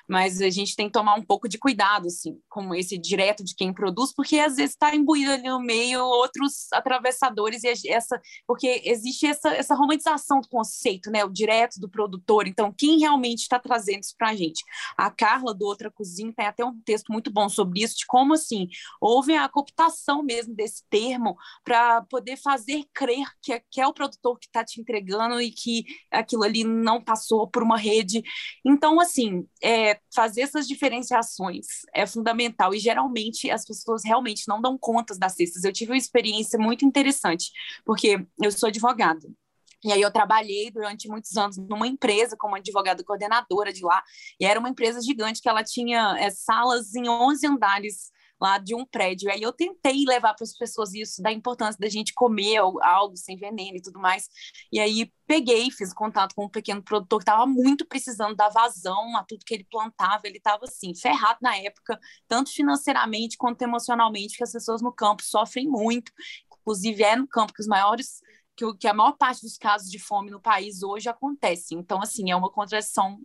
Mas 0.09 0.41
a 0.41 0.51
gente 0.51 0.77
tem 0.77 0.87
que 0.87 0.93
tomar 0.93 1.15
um 1.15 1.23
pouco 1.23 1.49
de 1.49 1.59
cuidado, 1.59 2.07
assim, 2.07 2.39
com 2.49 2.75
esse 2.75 2.97
direto 2.97 3.45
de 3.45 3.55
quem 3.55 3.73
produz, 3.73 4.13
porque 4.15 4.39
às 4.39 4.57
vezes 4.57 4.73
está 4.73 4.95
imbuído 4.95 5.33
ali 5.33 5.45
no 5.49 5.61
meio 5.61 6.05
outros 6.05 6.73
atravessadores 6.73 7.63
e 7.65 7.89
essa, 7.89 8.21
porque 8.47 8.83
existe 8.85 9.27
essa, 9.27 9.51
essa 9.51 9.75
romantização 9.75 10.41
do 10.41 10.49
conceito, 10.49 11.11
né, 11.11 11.25
o 11.25 11.33
direto 11.33 11.81
do 11.81 11.89
produtor. 11.89 12.47
Então, 12.47 12.73
quem 12.77 12.99
realmente 12.99 13.41
está 13.41 13.59
trazendo 13.59 14.01
isso 14.01 14.15
para 14.17 14.31
a 14.31 14.37
gente? 14.37 14.63
A 14.97 15.11
Carla 15.11 15.55
do 15.55 15.67
Outra 15.67 15.91
Cozinha 15.91 16.33
tem 16.35 16.47
até 16.47 16.65
um 16.65 16.79
texto 16.83 17.13
muito 17.13 17.31
bom 17.31 17.49
sobre 17.49 17.83
isso, 17.83 17.97
de 17.97 18.07
como 18.07 18.35
assim 18.35 18.69
houve 19.01 19.35
a 19.35 19.49
cooptação 19.49 20.23
mesmo 20.23 20.55
desse 20.55 20.85
termo 20.89 21.37
para 21.65 22.03
poder 22.03 22.37
fazer 22.37 22.85
crer 22.95 23.27
que 23.43 23.53
é, 23.53 23.63
que 23.71 23.81
é 23.81 23.87
o 23.87 23.93
produtor 23.93 24.39
que 24.39 24.47
está 24.47 24.65
te 24.65 24.81
entregando 24.81 25.41
e 25.41 25.51
que 25.51 25.85
aquilo 26.11 26.45
ali 26.45 26.65
não 26.65 27.03
passou 27.03 27.49
por 27.49 27.63
uma 27.63 27.77
rede 27.77 28.23
então, 28.65 29.01
assim, 29.01 29.47
é, 29.63 29.99
fazer 30.15 30.43
essas 30.43 30.67
diferenciações 30.67 31.67
é 31.95 32.07
fundamental 32.07 32.75
e 32.75 32.79
geralmente 32.79 33.51
as 33.51 33.65
pessoas 33.65 34.03
realmente 34.05 34.45
não 34.49 34.61
dão 34.61 34.79
conta 34.79 35.17
das 35.19 35.35
cestas. 35.35 35.65
Eu 35.65 35.73
tive 35.73 35.93
uma 35.93 35.99
experiência 35.99 36.59
muito 36.59 36.85
interessante, 36.85 37.51
porque 37.85 38.25
eu 38.43 38.51
sou 38.51 38.69
advogada. 38.69 39.27
E 39.85 39.93
aí 39.93 40.01
eu 40.01 40.11
trabalhei 40.11 40.71
durante 40.71 41.09
muitos 41.09 41.37
anos 41.37 41.57
numa 41.57 41.87
empresa 41.87 42.37
como 42.37 42.57
advogada 42.57 43.05
coordenadora 43.05 43.73
de 43.73 43.85
lá, 43.85 44.03
e 44.41 44.45
era 44.45 44.59
uma 44.59 44.69
empresa 44.69 45.01
gigante 45.01 45.41
que 45.41 45.49
ela 45.49 45.63
tinha 45.63 46.17
é, 46.19 46.31
salas 46.31 46.95
em 46.95 47.09
11 47.09 47.47
andares 47.47 48.11
lá 48.41 48.59
de 48.59 48.75
um 48.75 48.85
prédio. 48.85 49.31
Aí 49.31 49.43
eu 49.43 49.53
tentei 49.53 50.05
levar 50.07 50.35
para 50.35 50.45
as 50.45 50.57
pessoas 50.57 50.95
isso, 50.95 51.23
da 51.23 51.33
importância 51.33 51.79
da 51.81 51.89
gente 51.89 52.13
comer 52.15 52.59
algo 52.59 53.17
sem 53.17 53.37
veneno 53.37 53.77
e 53.77 53.83
tudo 53.83 53.99
mais. 53.99 54.29
E 54.73 54.79
aí 54.79 55.11
peguei, 55.27 55.71
fiz 55.71 55.93
contato 55.93 56.35
com 56.35 56.45
um 56.47 56.49
pequeno 56.49 56.83
produtor 56.83 57.19
que 57.19 57.23
estava 57.23 57.47
muito 57.47 57.87
precisando 57.87 58.37
da 58.37 58.49
vazão 58.49 59.17
a 59.17 59.25
tudo 59.25 59.45
que 59.45 59.55
ele 59.55 59.67
plantava. 59.71 60.23
Ele 60.25 60.39
estava 60.39 60.65
assim, 60.65 60.95
ferrado 60.95 61.39
na 61.43 61.57
época, 61.57 61.99
tanto 62.29 62.51
financeiramente 62.51 63.37
quanto 63.37 63.63
emocionalmente, 63.63 64.31
porque 64.31 64.45
as 64.45 64.53
pessoas 64.53 64.83
no 64.83 64.93
campo 64.93 65.23
sofrem 65.23 65.69
muito. 65.69 66.13
Inclusive, 66.61 67.03
é 67.03 67.17
no 67.17 67.29
campo 67.29 67.53
que 67.53 67.61
os 67.61 67.69
maiores 67.69 68.21
que, 68.57 68.65
que 68.79 68.89
a 68.89 68.95
maior 68.95 69.13
parte 69.13 69.43
dos 69.43 69.59
casos 69.59 69.91
de 69.91 69.99
fome 69.99 70.31
no 70.31 70.41
país 70.41 70.83
hoje 70.83 71.09
acontece. 71.09 71.75
Então, 71.75 72.01
assim, 72.01 72.31
é 72.31 72.37
uma 72.37 72.51
contradição 72.51 73.19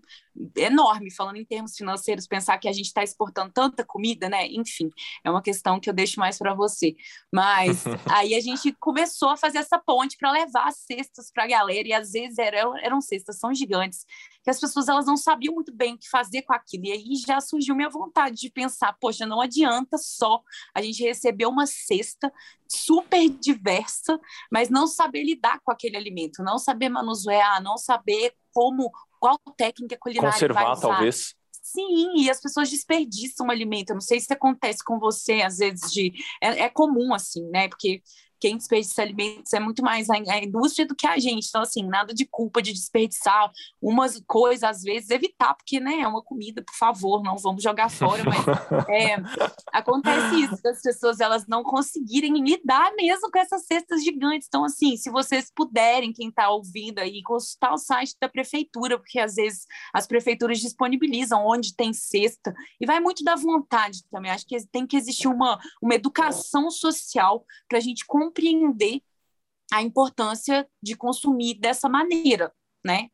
enorme, 0.55 1.11
falando 1.11 1.37
em 1.37 1.45
termos 1.45 1.75
financeiros, 1.75 2.27
pensar 2.27 2.57
que 2.57 2.67
a 2.67 2.71
gente 2.71 2.85
está 2.85 3.03
exportando 3.03 3.51
tanta 3.51 3.83
comida, 3.83 4.29
né? 4.29 4.47
Enfim, 4.47 4.89
é 5.23 5.29
uma 5.29 5.41
questão 5.41 5.79
que 5.79 5.89
eu 5.89 5.93
deixo 5.93 6.19
mais 6.19 6.37
para 6.37 6.53
você. 6.53 6.95
Mas 7.31 7.83
aí 8.09 8.33
a 8.33 8.39
gente 8.39 8.71
começou 8.73 9.29
a 9.29 9.37
fazer 9.37 9.59
essa 9.59 9.77
ponte 9.77 10.17
para 10.17 10.31
levar 10.31 10.71
cestas 10.71 11.31
para 11.31 11.43
a 11.43 11.47
galera, 11.47 11.87
e 11.87 11.93
às 11.93 12.11
vezes 12.11 12.37
eram, 12.37 12.77
eram 12.77 13.01
cestas 13.01 13.39
são 13.39 13.53
gigantes, 13.53 14.05
que 14.43 14.49
as 14.49 14.59
pessoas 14.59 14.87
elas 14.87 15.05
não 15.05 15.17
sabiam 15.17 15.53
muito 15.53 15.73
bem 15.73 15.93
o 15.93 15.97
que 15.97 16.09
fazer 16.09 16.41
com 16.43 16.53
aquilo. 16.53 16.85
E 16.85 16.91
aí 16.91 17.15
já 17.15 17.39
surgiu 17.39 17.75
minha 17.75 17.89
vontade 17.89 18.37
de 18.37 18.49
pensar, 18.49 18.95
poxa, 18.99 19.25
não 19.25 19.41
adianta 19.41 19.97
só 19.97 20.41
a 20.73 20.81
gente 20.81 21.03
receber 21.03 21.45
uma 21.45 21.65
cesta 21.65 22.31
super 22.67 23.29
diversa, 23.29 24.19
mas 24.51 24.69
não 24.69 24.87
saber 24.87 25.23
lidar 25.23 25.59
com 25.59 25.71
aquele 25.71 25.97
alimento, 25.97 26.41
não 26.41 26.57
saber 26.57 26.89
manusear, 26.89 27.61
não 27.61 27.77
saber 27.77 28.33
como 28.53 28.91
qual 29.21 29.37
técnica 29.55 29.95
culinária 29.99 30.31
Conservar, 30.31 30.63
vai 30.63 30.73
usar. 30.73 30.87
talvez. 30.87 31.35
Sim, 31.61 32.17
e 32.17 32.29
as 32.29 32.41
pessoas 32.41 32.71
desperdiçam 32.71 33.47
o 33.47 33.51
alimento. 33.51 33.91
Eu 33.91 33.93
não 33.93 34.01
sei 34.01 34.19
se 34.19 34.33
acontece 34.33 34.83
com 34.83 34.99
você, 34.99 35.41
às 35.41 35.57
vezes, 35.57 35.91
de. 35.91 36.11
É, 36.41 36.63
é 36.63 36.69
comum, 36.69 37.13
assim, 37.13 37.47
né? 37.51 37.69
Porque 37.69 38.01
quem 38.41 38.57
desperdiça 38.57 39.03
alimentos 39.03 39.53
é 39.53 39.59
muito 39.59 39.83
mais 39.83 40.09
a, 40.09 40.15
a, 40.15 40.43
indústria 40.43 40.85
do 40.87 40.95
que 40.95 41.05
a 41.05 41.19
gente. 41.19 41.47
Então, 41.47 41.61
assim, 41.61 41.83
nada 41.83 42.11
de 42.11 42.25
culpa 42.25 42.59
de 42.59 42.73
desperdiçar 42.73 43.51
umas 43.79 44.19
coisas, 44.25 44.63
às 44.63 44.81
vezes, 44.81 45.11
evitar, 45.11 45.53
porque, 45.53 45.79
né, 45.79 45.99
é 45.99 46.07
uma 46.07 46.23
comida, 46.23 46.63
por 46.63 46.73
favor, 46.73 47.21
não 47.21 47.37
vamos 47.37 47.61
jogar 47.61 47.89
fora, 47.89 48.23
mas 48.23 48.41
é, 48.89 49.15
acontece 49.71 50.41
isso, 50.41 50.61
das 50.63 50.81
pessoas, 50.81 51.19
elas 51.19 51.45
não 51.47 51.63
conseguirem 51.63 52.43
lidar 52.43 52.91
mesmo 52.95 53.29
com 53.29 53.37
essas 53.37 53.63
cestas 53.65 54.03
gigantes. 54.03 54.47
Então, 54.47 54.65
assim, 54.65 54.97
se 54.97 55.11
vocês 55.11 55.51
puderem, 55.55 56.11
quem 56.11 56.29
está 56.29 56.49
ouvindo 56.49 56.97
aí, 56.97 57.21
consultar 57.21 57.73
o 57.73 57.77
site 57.77 58.15
da 58.19 58.27
prefeitura, 58.27 58.97
porque 58.97 59.19
às 59.19 59.35
vezes 59.35 59.65
as 59.93 60.07
prefeituras 60.07 60.59
disponibilizam 60.59 61.45
onde 61.45 61.75
tem 61.75 61.93
cesta, 61.93 62.55
e 62.79 62.87
vai 62.87 62.99
muito 62.99 63.23
da 63.23 63.35
vontade 63.35 63.99
também. 64.09 64.31
Acho 64.31 64.47
que 64.47 64.57
tem 64.71 64.87
que 64.87 64.97
existir 64.97 65.27
uma, 65.27 65.59
uma 65.79 65.93
educação 65.93 66.71
social 66.71 67.45
para 67.69 67.77
a 67.77 67.81
gente 67.81 68.03
compreender 68.07 68.30
a 69.71 69.81
importância 69.81 70.67
de 70.81 70.95
consumir 70.95 71.59
dessa 71.59 71.87
maneira, 71.87 72.51
né? 72.85 73.07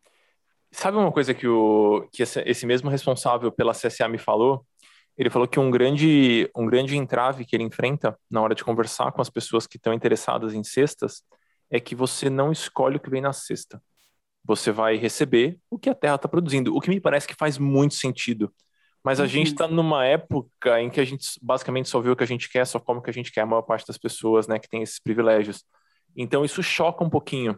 Sabe 0.72 0.98
uma 0.98 1.12
coisa 1.12 1.34
que, 1.34 1.48
o, 1.48 2.08
que 2.12 2.24
esse 2.24 2.66
mesmo 2.66 2.90
responsável 2.90 3.52
pela 3.52 3.74
CSA 3.74 4.08
me 4.08 4.18
falou? 4.18 4.66
Ele 5.18 5.30
falou 5.30 5.48
que 5.48 5.60
um 5.60 5.72
grande, 5.72 6.50
um 6.56 6.66
grande 6.66 6.96
entrave 6.96 7.46
que 7.46 7.56
ele 7.56 7.64
enfrenta 7.64 8.18
na 8.30 8.42
hora 8.42 8.54
de 8.54 8.64
conversar 8.64 9.12
com 9.12 9.22
as 9.22 9.30
pessoas 9.30 9.66
que 9.66 9.78
estão 9.78 9.94
interessadas 9.94 10.54
em 10.54 10.64
cestas 10.64 11.24
é 11.70 11.80
que 11.80 11.96
você 11.96 12.30
não 12.30 12.52
escolhe 12.52 12.98
o 12.98 13.00
que 13.00 13.10
vem 13.10 13.22
na 13.22 13.34
cesta. 13.34 13.82
Você 14.44 14.72
vai 14.72 14.96
receber 14.96 15.58
o 15.70 15.78
que 15.78 15.90
a 15.90 15.96
terra 15.96 16.16
está 16.16 16.28
produzindo, 16.28 16.76
o 16.76 16.80
que 16.80 16.90
me 16.90 17.02
parece 17.02 17.28
que 17.28 17.36
faz 17.36 17.58
muito 17.58 17.96
sentido. 17.96 18.54
Mas 19.04 19.20
a 19.20 19.24
uhum. 19.24 19.30
gente 19.30 19.48
está 19.48 19.68
numa 19.68 20.06
época 20.06 20.82
em 20.82 20.90
que 20.90 21.00
a 21.00 21.06
gente 21.06 21.40
basicamente 21.42 21.90
só 21.90 22.00
vê 22.00 22.10
o 22.10 22.16
que 22.16 22.24
a 22.24 22.28
gente 22.28 22.50
quer, 22.50 22.66
só 22.66 22.80
come 22.80 23.00
o 23.00 23.02
que 23.02 23.10
a 23.10 23.14
gente 23.14 23.32
quer, 23.32 23.42
a 23.42 23.46
maior 23.46 23.62
parte 23.62 23.88
das 23.88 23.98
pessoas, 23.98 24.48
né, 24.48 24.60
que 24.60 24.68
tem 24.68 24.82
esses 24.82 25.00
privilégios. 25.00 25.64
Então 26.16 26.44
isso 26.44 26.62
choca 26.62 27.04
um 27.04 27.10
pouquinho. 27.10 27.58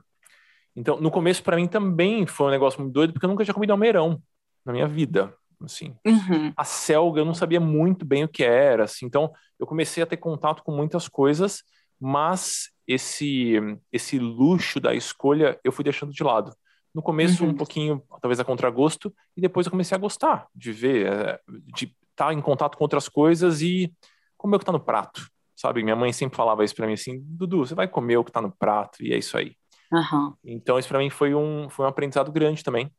Então, 0.75 0.99
no 0.99 1.11
começo, 1.11 1.43
para 1.43 1.55
mim 1.55 1.67
também 1.67 2.25
foi 2.25 2.47
um 2.47 2.51
negócio 2.51 2.79
muito 2.79 2.93
doido, 2.93 3.13
porque 3.13 3.25
eu 3.25 3.29
nunca 3.29 3.43
tinha 3.43 3.53
comido 3.53 3.71
almeirão 3.71 4.21
na 4.65 4.71
minha 4.71 4.87
vida. 4.87 5.33
assim. 5.63 5.95
Uhum. 6.05 6.53
A 6.55 6.63
selga 6.63 7.21
eu 7.21 7.25
não 7.25 7.33
sabia 7.33 7.59
muito 7.59 8.05
bem 8.05 8.23
o 8.23 8.29
que 8.29 8.43
era, 8.43 8.83
assim, 8.83 9.05
então 9.05 9.31
eu 9.59 9.65
comecei 9.65 10.01
a 10.03 10.05
ter 10.05 10.17
contato 10.17 10.63
com 10.63 10.71
muitas 10.71 11.07
coisas, 11.07 11.63
mas 11.99 12.69
esse 12.87 13.55
esse 13.91 14.17
luxo 14.17 14.79
da 14.79 14.93
escolha 14.93 15.59
eu 15.63 15.71
fui 15.71 15.83
deixando 15.83 16.13
de 16.13 16.23
lado. 16.23 16.53
No 16.93 17.01
começo 17.01 17.43
uhum. 17.43 17.51
um 17.51 17.53
pouquinho, 17.55 18.03
talvez 18.21 18.39
a 18.39 18.45
contragosto, 18.45 19.13
e 19.37 19.41
depois 19.41 19.65
eu 19.65 19.71
comecei 19.71 19.95
a 19.95 19.99
gostar 19.99 20.47
de 20.55 20.71
ver, 20.71 21.07
eh, 21.07 21.39
de 21.75 21.85
estar 21.85 22.27
tá 22.27 22.33
em 22.33 22.41
contato 22.41 22.77
com 22.77 22.83
outras 22.83 23.07
coisas 23.07 23.61
e 23.61 23.93
comer 24.37 24.55
o 24.55 24.59
que 24.59 24.63
está 24.63 24.71
no 24.71 24.79
prato, 24.79 25.27
sabe? 25.55 25.83
Minha 25.83 25.95
mãe 25.95 26.11
sempre 26.11 26.35
falava 26.35 26.63
isso 26.63 26.75
para 26.75 26.87
mim 26.87 26.93
assim, 26.93 27.19
Dudu, 27.21 27.65
você 27.65 27.75
vai 27.75 27.87
comer 27.87 28.17
o 28.17 28.23
que 28.23 28.29
está 28.29 28.41
no 28.41 28.51
prato 28.51 29.03
e 29.03 29.13
é 29.13 29.17
isso 29.17 29.37
aí. 29.37 29.55
Uhum. 29.91 30.33
Então 30.43 30.77
isso 30.77 30.87
para 30.87 30.99
mim 30.99 31.09
foi 31.09 31.33
um 31.33 31.67
foi 31.69 31.85
um 31.85 31.89
aprendizado 31.89 32.31
grande 32.31 32.63
também. 32.63 32.91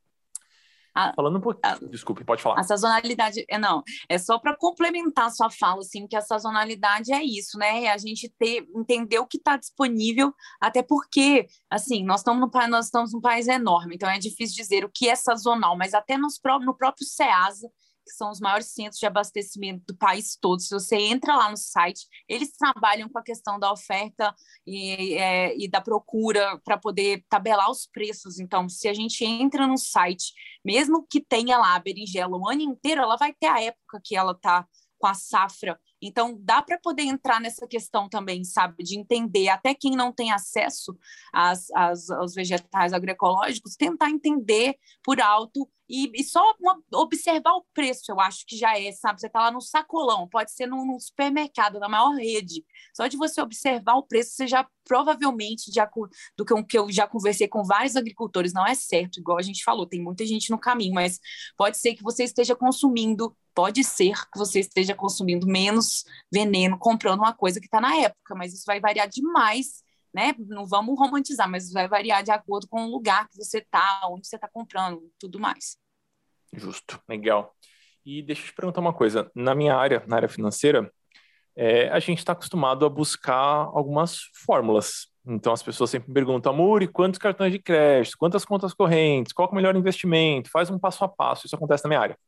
A, 0.95 1.13
Falando 1.15 1.39
um 1.39 1.41
pouquinho, 1.41 1.89
desculpe, 1.89 2.25
pode 2.25 2.43
falar. 2.43 2.59
A 2.59 2.63
sazonalidade, 2.63 3.45
é 3.49 3.59
não, 3.59 3.83
é 4.09 4.19
só 4.19 4.39
para 4.39 4.57
complementar 4.57 5.27
a 5.27 5.31
sua 5.31 5.51
fala, 5.51 5.81
assim, 5.81 6.07
que 6.07 6.17
a 6.17 6.21
sazonalidade 6.21 7.13
é 7.13 7.23
isso, 7.23 7.59
né? 7.59 7.85
É 7.85 7.93
a 7.93 7.99
gente 7.99 8.29
ter, 8.39 8.67
entender 8.75 9.19
o 9.19 9.27
que 9.27 9.39
está 9.39 9.57
disponível, 9.57 10.33
até 10.61 10.83
porque, 10.83 11.47
assim, 11.71 12.05
nós 12.05 12.21
estamos, 12.21 12.41
no, 12.41 12.69
nós 12.69 12.87
estamos 12.87 13.13
num 13.13 13.21
país 13.21 13.49
enorme, 13.49 13.95
então 13.95 14.09
é 14.09 14.19
difícil 14.19 14.57
dizer 14.57 14.85
o 14.85 14.91
que 14.93 15.09
é 15.09 15.15
sazonal, 15.15 15.77
mas 15.77 15.95
até 15.95 16.17
nos, 16.17 16.41
no 16.63 16.75
próprio 16.75 17.07
SEASA, 17.07 17.69
que 18.11 18.17
são 18.17 18.31
os 18.31 18.41
maiores 18.41 18.67
centros 18.67 18.99
de 18.99 19.07
abastecimento 19.07 19.85
do 19.87 19.97
país 19.97 20.37
todo. 20.37 20.61
Se 20.61 20.71
você 20.71 20.97
entra 20.97 21.37
lá 21.37 21.51
no 21.51 21.57
site, 21.57 22.07
eles 22.29 22.53
trabalham 22.53 23.09
com 23.09 23.19
a 23.19 23.23
questão 23.23 23.59
da 23.59 23.73
oferta 23.73 24.35
e, 24.67 25.15
é, 25.15 25.57
e 25.57 25.69
da 25.69 25.81
procura 25.81 26.61
para 26.65 26.77
poder 26.77 27.25
tabelar 27.29 27.71
os 27.71 27.87
preços. 27.87 28.39
Então, 28.41 28.69
se 28.69 28.89
a 28.89 28.95
gente 28.95 29.25
entra 29.25 29.67
no 29.67 29.79
site, 29.79 30.33
mesmo 30.65 31.07
que 31.09 31.21
tenha 31.21 31.57
lá 31.57 31.77
a 31.77 31.81
berinjela 31.81 32.37
o 32.37 32.49
ano 32.49 32.63
inteiro, 32.63 33.01
ela 33.01 33.17
vai 33.17 33.33
ter 33.33 33.47
a 33.47 33.63
época 33.63 34.01
que 34.03 34.17
ela 34.17 34.33
está 34.33 34.67
com 34.99 35.07
a 35.07 35.15
safra 35.15 35.79
então, 36.03 36.39
dá 36.41 36.63
para 36.63 36.79
poder 36.79 37.03
entrar 37.03 37.41
nessa 37.41 37.67
questão 37.67 38.09
também, 38.09 38.43
sabe, 38.43 38.83
de 38.83 38.99
entender, 38.99 39.49
até 39.49 39.75
quem 39.75 39.93
não 39.93 40.13
tem 40.13 40.33
acesso 40.33 40.97
às, 41.33 41.71
às, 41.73 42.11
aos 42.11 42.35
vegetais 42.35 42.93
agroecológicos, 42.93 43.77
tentar 43.77 44.09
entender 44.09 44.77
por 45.05 45.21
alto 45.21 45.69
e, 45.91 46.13
e 46.15 46.23
só 46.23 46.41
uma, 46.61 46.81
observar 46.95 47.53
o 47.55 47.65
preço, 47.75 48.13
eu 48.13 48.21
acho 48.21 48.47
que 48.47 48.57
já 48.57 48.79
é, 48.79 48.93
sabe? 48.93 49.21
Você 49.21 49.27
está 49.27 49.41
lá 49.41 49.51
no 49.51 49.61
sacolão, 49.61 50.29
pode 50.29 50.53
ser 50.53 50.67
num, 50.67 50.87
num, 50.87 51.01
supermercado, 51.01 51.81
na 51.81 51.89
maior 51.89 52.15
rede. 52.15 52.65
Só 52.95 53.09
de 53.09 53.17
você 53.17 53.43
observar 53.43 53.95
o 53.97 54.05
preço, 54.05 54.31
você 54.31 54.47
já 54.47 54.65
provavelmente, 54.85 55.73
já, 55.73 55.91
do 56.37 56.45
que, 56.45 56.63
que 56.65 56.79
eu 56.79 56.91
já 56.93 57.09
conversei 57.09 57.49
com 57.49 57.65
vários 57.65 57.97
agricultores, 57.97 58.53
não 58.53 58.65
é 58.65 58.75
certo, 58.75 59.19
igual 59.19 59.39
a 59.39 59.43
gente 59.43 59.65
falou, 59.65 59.87
tem 59.87 60.01
muita 60.01 60.25
gente 60.25 60.51
no 60.51 60.59
caminho, 60.59 60.95
mas 60.95 61.19
pode 61.57 61.77
ser 61.77 61.95
que 61.95 62.03
você 62.03 62.25
esteja 62.25 62.55
consumindo 62.55 63.37
pode 63.53 63.83
ser 63.83 64.15
que 64.33 64.39
você 64.39 64.61
esteja 64.61 64.95
consumindo 64.95 65.47
menos 65.47 66.05
veneno 66.33 66.79
comprando 66.79 67.19
uma 67.19 67.35
coisa 67.35 67.61
que 67.61 67.67
está 67.67 67.81
na 67.81 67.95
época, 67.97 68.35
mas 68.35 68.55
isso 68.55 68.65
vai 68.65 68.81
variar 68.81 69.09
demais, 69.09 69.83
né? 70.13 70.35
Não 70.39 70.67
vamos 70.67 70.99
romantizar, 70.99 71.49
mas 71.49 71.73
vai 71.73 71.89
variar 71.89 72.23
de 72.23 72.31
acordo 72.31 72.67
com 72.69 72.85
o 72.85 72.91
lugar 72.91 73.29
que 73.29 73.37
você 73.37 73.59
está, 73.59 74.03
onde 74.09 74.27
você 74.27 74.37
está 74.37 74.49
comprando, 74.49 75.11
tudo 75.19 75.39
mais. 75.39 75.77
Justo, 76.53 77.01
legal. 77.09 77.55
E 78.05 78.23
deixa 78.23 78.43
eu 78.43 78.47
te 78.47 78.55
perguntar 78.55 78.81
uma 78.81 78.93
coisa. 78.93 79.31
Na 79.35 79.55
minha 79.55 79.77
área, 79.77 80.03
na 80.07 80.17
área 80.17 80.29
financeira, 80.29 80.91
é, 81.57 81.89
a 81.91 81.99
gente 81.99 82.19
está 82.19 82.33
acostumado 82.33 82.85
a 82.85 82.89
buscar 82.89 83.69
algumas 83.73 84.19
fórmulas. 84.45 85.09
Então 85.27 85.53
as 85.53 85.63
pessoas 85.63 85.91
sempre 85.91 86.09
me 86.09 86.15
perguntam, 86.15 86.53
Amor, 86.53 86.87
quantos 86.89 87.19
cartões 87.19 87.53
de 87.53 87.59
crédito, 87.59 88.17
quantas 88.19 88.45
contas 88.45 88.73
correntes, 88.73 89.33
qual 89.33 89.49
é 89.49 89.53
o 89.53 89.55
melhor 89.55 89.77
investimento? 89.77 90.51
Faz 90.51 90.71
um 90.71 90.79
passo 90.79 91.05
a 91.05 91.09
passo. 91.09 91.47
Isso 91.47 91.55
acontece 91.55 91.85
na 91.85 91.89
minha 91.89 92.01
área. 92.01 92.19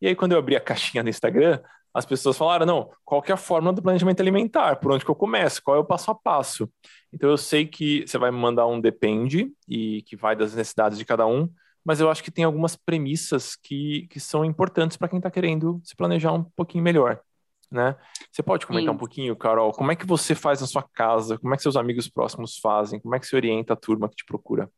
E 0.00 0.06
aí, 0.06 0.14
quando 0.14 0.32
eu 0.32 0.38
abri 0.38 0.56
a 0.56 0.60
caixinha 0.60 1.02
no 1.02 1.08
Instagram, 1.08 1.60
as 1.92 2.06
pessoas 2.06 2.36
falaram: 2.36 2.66
não, 2.66 2.90
qual 3.04 3.22
que 3.22 3.30
é 3.30 3.34
a 3.34 3.38
fórmula 3.38 3.72
do 3.72 3.82
planejamento 3.82 4.20
alimentar? 4.20 4.76
Por 4.76 4.92
onde 4.92 5.04
que 5.04 5.10
eu 5.10 5.14
começo? 5.14 5.62
Qual 5.62 5.76
é 5.76 5.80
o 5.80 5.84
passo 5.84 6.10
a 6.10 6.14
passo? 6.14 6.70
Então, 7.12 7.30
eu 7.30 7.36
sei 7.36 7.66
que 7.66 8.06
você 8.06 8.18
vai 8.18 8.30
me 8.30 8.38
mandar 8.38 8.66
um 8.66 8.80
depende 8.80 9.50
e 9.66 10.02
que 10.02 10.16
vai 10.16 10.36
das 10.36 10.54
necessidades 10.54 10.98
de 10.98 11.04
cada 11.04 11.26
um, 11.26 11.48
mas 11.84 12.00
eu 12.00 12.10
acho 12.10 12.22
que 12.22 12.30
tem 12.30 12.44
algumas 12.44 12.76
premissas 12.76 13.56
que, 13.56 14.06
que 14.10 14.20
são 14.20 14.44
importantes 14.44 14.96
para 14.96 15.08
quem 15.08 15.18
está 15.18 15.30
querendo 15.30 15.80
se 15.82 15.96
planejar 15.96 16.32
um 16.32 16.44
pouquinho 16.44 16.84
melhor. 16.84 17.20
Né? 17.70 17.96
Você 18.30 18.42
pode 18.42 18.66
comentar 18.66 18.92
Sim. 18.92 18.96
um 18.96 18.98
pouquinho, 18.98 19.36
Carol, 19.36 19.72
como 19.72 19.92
é 19.92 19.96
que 19.96 20.06
você 20.06 20.34
faz 20.34 20.60
na 20.60 20.66
sua 20.66 20.82
casa? 20.82 21.38
Como 21.38 21.52
é 21.52 21.56
que 21.56 21.62
seus 21.62 21.76
amigos 21.76 22.08
próximos 22.08 22.58
fazem? 22.58 22.98
Como 22.98 23.14
é 23.14 23.18
que 23.18 23.26
você 23.26 23.36
orienta 23.36 23.74
a 23.74 23.76
turma 23.76 24.08
que 24.08 24.16
te 24.16 24.24
procura? 24.24 24.70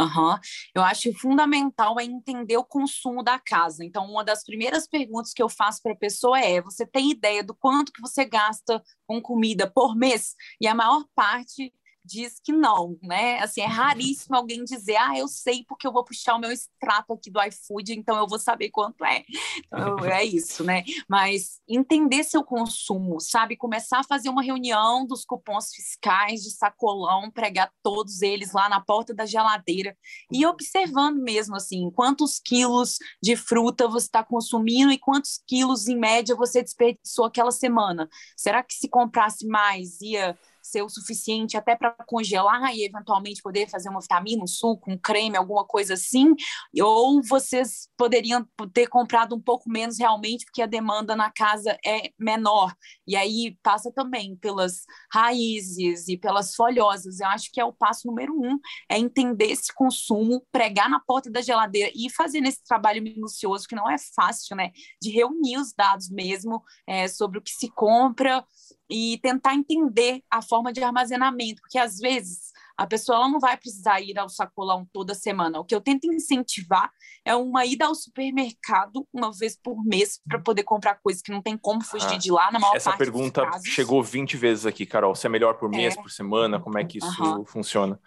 Uhum. 0.00 0.36
Eu 0.74 0.82
acho 0.82 1.12
fundamental 1.18 2.00
é 2.00 2.04
entender 2.04 2.56
o 2.56 2.64
consumo 2.64 3.22
da 3.22 3.38
casa. 3.38 3.84
Então, 3.84 4.06
uma 4.06 4.24
das 4.24 4.42
primeiras 4.42 4.86
perguntas 4.88 5.32
que 5.32 5.42
eu 5.42 5.48
faço 5.48 5.82
para 5.82 5.92
a 5.92 5.96
pessoa 5.96 6.40
é: 6.40 6.62
você 6.62 6.86
tem 6.86 7.10
ideia 7.10 7.44
do 7.44 7.54
quanto 7.54 7.92
que 7.92 8.00
você 8.00 8.24
gasta 8.24 8.82
com 9.06 9.20
comida 9.20 9.70
por 9.70 9.94
mês? 9.94 10.34
E 10.60 10.66
a 10.66 10.74
maior 10.74 11.04
parte 11.14 11.72
diz 12.10 12.40
que 12.42 12.52
não, 12.52 12.98
né? 13.02 13.38
Assim, 13.38 13.60
é 13.60 13.66
raríssimo 13.66 14.34
alguém 14.34 14.64
dizer, 14.64 14.96
ah, 14.96 15.16
eu 15.16 15.28
sei 15.28 15.64
porque 15.64 15.86
eu 15.86 15.92
vou 15.92 16.04
puxar 16.04 16.34
o 16.34 16.38
meu 16.38 16.50
extrato 16.50 17.12
aqui 17.12 17.30
do 17.30 17.40
iFood, 17.40 17.92
então 17.92 18.16
eu 18.16 18.26
vou 18.26 18.38
saber 18.38 18.70
quanto 18.70 19.04
é. 19.04 19.24
Então, 19.64 20.04
é 20.04 20.24
isso, 20.24 20.64
né? 20.64 20.82
Mas 21.08 21.60
entender 21.68 22.24
seu 22.24 22.42
consumo, 22.42 23.20
sabe? 23.20 23.56
Começar 23.56 24.00
a 24.00 24.04
fazer 24.04 24.28
uma 24.28 24.42
reunião 24.42 25.06
dos 25.06 25.24
cupons 25.24 25.70
fiscais 25.72 26.42
de 26.42 26.50
sacolão, 26.50 27.30
pregar 27.30 27.72
todos 27.82 28.22
eles 28.22 28.52
lá 28.52 28.68
na 28.68 28.80
porta 28.80 29.14
da 29.14 29.24
geladeira 29.24 29.96
e 30.32 30.44
observando 30.44 31.22
mesmo, 31.22 31.54
assim, 31.54 31.90
quantos 31.94 32.40
quilos 32.40 32.98
de 33.22 33.36
fruta 33.36 33.86
você 33.86 34.06
está 34.06 34.24
consumindo 34.24 34.90
e 34.90 34.98
quantos 34.98 35.40
quilos, 35.46 35.86
em 35.86 35.96
média, 35.96 36.34
você 36.34 36.62
desperdiçou 36.62 37.26
aquela 37.26 37.52
semana. 37.52 38.08
Será 38.36 38.62
que 38.62 38.74
se 38.74 38.88
comprasse 38.88 39.46
mais 39.46 40.00
ia 40.00 40.36
ser 40.70 40.82
o 40.82 40.88
suficiente 40.88 41.56
até 41.56 41.74
para 41.76 41.94
congelar 42.06 42.74
e 42.74 42.84
eventualmente 42.84 43.42
poder 43.42 43.68
fazer 43.68 43.88
uma 43.88 44.00
vitamina, 44.00 44.42
um 44.42 44.46
suco, 44.46 44.90
um 44.90 44.98
creme, 44.98 45.36
alguma 45.36 45.64
coisa 45.64 45.94
assim, 45.94 46.34
ou 46.80 47.22
vocês 47.22 47.88
poderiam 47.96 48.46
ter 48.72 48.86
comprado 48.86 49.34
um 49.34 49.40
pouco 49.40 49.68
menos 49.68 49.98
realmente 49.98 50.44
porque 50.44 50.62
a 50.62 50.66
demanda 50.66 51.16
na 51.16 51.30
casa 51.30 51.76
é 51.84 52.10
menor. 52.18 52.74
E 53.06 53.16
aí 53.16 53.56
passa 53.62 53.92
também 53.92 54.36
pelas 54.36 54.84
raízes 55.12 56.08
e 56.08 56.16
pelas 56.16 56.54
folhosas. 56.54 57.20
Eu 57.20 57.28
acho 57.28 57.50
que 57.52 57.60
é 57.60 57.64
o 57.64 57.72
passo 57.72 58.06
número 58.06 58.32
um, 58.34 58.58
é 58.88 58.98
entender 58.98 59.46
esse 59.46 59.72
consumo, 59.74 60.44
pregar 60.52 60.88
na 60.88 61.00
porta 61.00 61.30
da 61.30 61.42
geladeira 61.42 61.90
e 61.94 62.10
fazer 62.10 62.40
nesse 62.40 62.62
trabalho 62.64 63.02
minucioso, 63.02 63.66
que 63.66 63.74
não 63.74 63.90
é 63.90 63.96
fácil, 64.14 64.56
né? 64.56 64.70
De 65.02 65.10
reunir 65.10 65.58
os 65.58 65.72
dados 65.72 66.08
mesmo 66.08 66.62
é, 66.86 67.08
sobre 67.08 67.38
o 67.38 67.42
que 67.42 67.50
se 67.50 67.68
compra 67.70 68.44
e 68.90 69.18
tentar 69.22 69.54
entender 69.54 70.22
a 70.28 70.42
forma 70.42 70.72
de 70.72 70.82
armazenamento, 70.82 71.62
porque 71.62 71.78
às 71.78 71.98
vezes 71.98 72.50
a 72.76 72.86
pessoa 72.86 73.28
não 73.28 73.38
vai 73.38 73.56
precisar 73.56 74.00
ir 74.00 74.18
ao 74.18 74.28
sacolão 74.28 74.88
toda 74.90 75.14
semana. 75.14 75.60
O 75.60 75.64
que 75.64 75.74
eu 75.74 75.82
tento 75.82 76.10
incentivar 76.10 76.90
é 77.24 77.34
uma 77.36 77.64
ida 77.66 77.86
ao 77.86 77.94
supermercado 77.94 79.06
uma 79.12 79.30
vez 79.30 79.54
por 79.54 79.84
mês 79.84 80.18
para 80.26 80.40
poder 80.40 80.62
comprar 80.62 80.94
coisas 80.94 81.20
que 81.20 81.30
não 81.30 81.42
tem 81.42 81.58
como 81.58 81.84
fugir 81.84 82.14
ah, 82.14 82.18
de 82.18 82.32
lá 82.32 82.50
na 82.50 82.58
maior 82.58 82.74
essa 82.74 82.96
pergunta 82.96 83.46
chegou 83.62 84.02
20 84.02 84.36
vezes 84.38 84.66
aqui, 84.66 84.86
Carol. 84.86 85.14
Se 85.14 85.26
é 85.26 85.30
melhor 85.30 85.58
por 85.58 85.68
mês, 85.68 85.94
é. 85.94 86.00
por 86.00 86.10
semana, 86.10 86.58
como 86.58 86.78
é 86.78 86.84
que 86.84 86.98
isso 86.98 87.22
uhum. 87.22 87.44
funciona? 87.44 88.00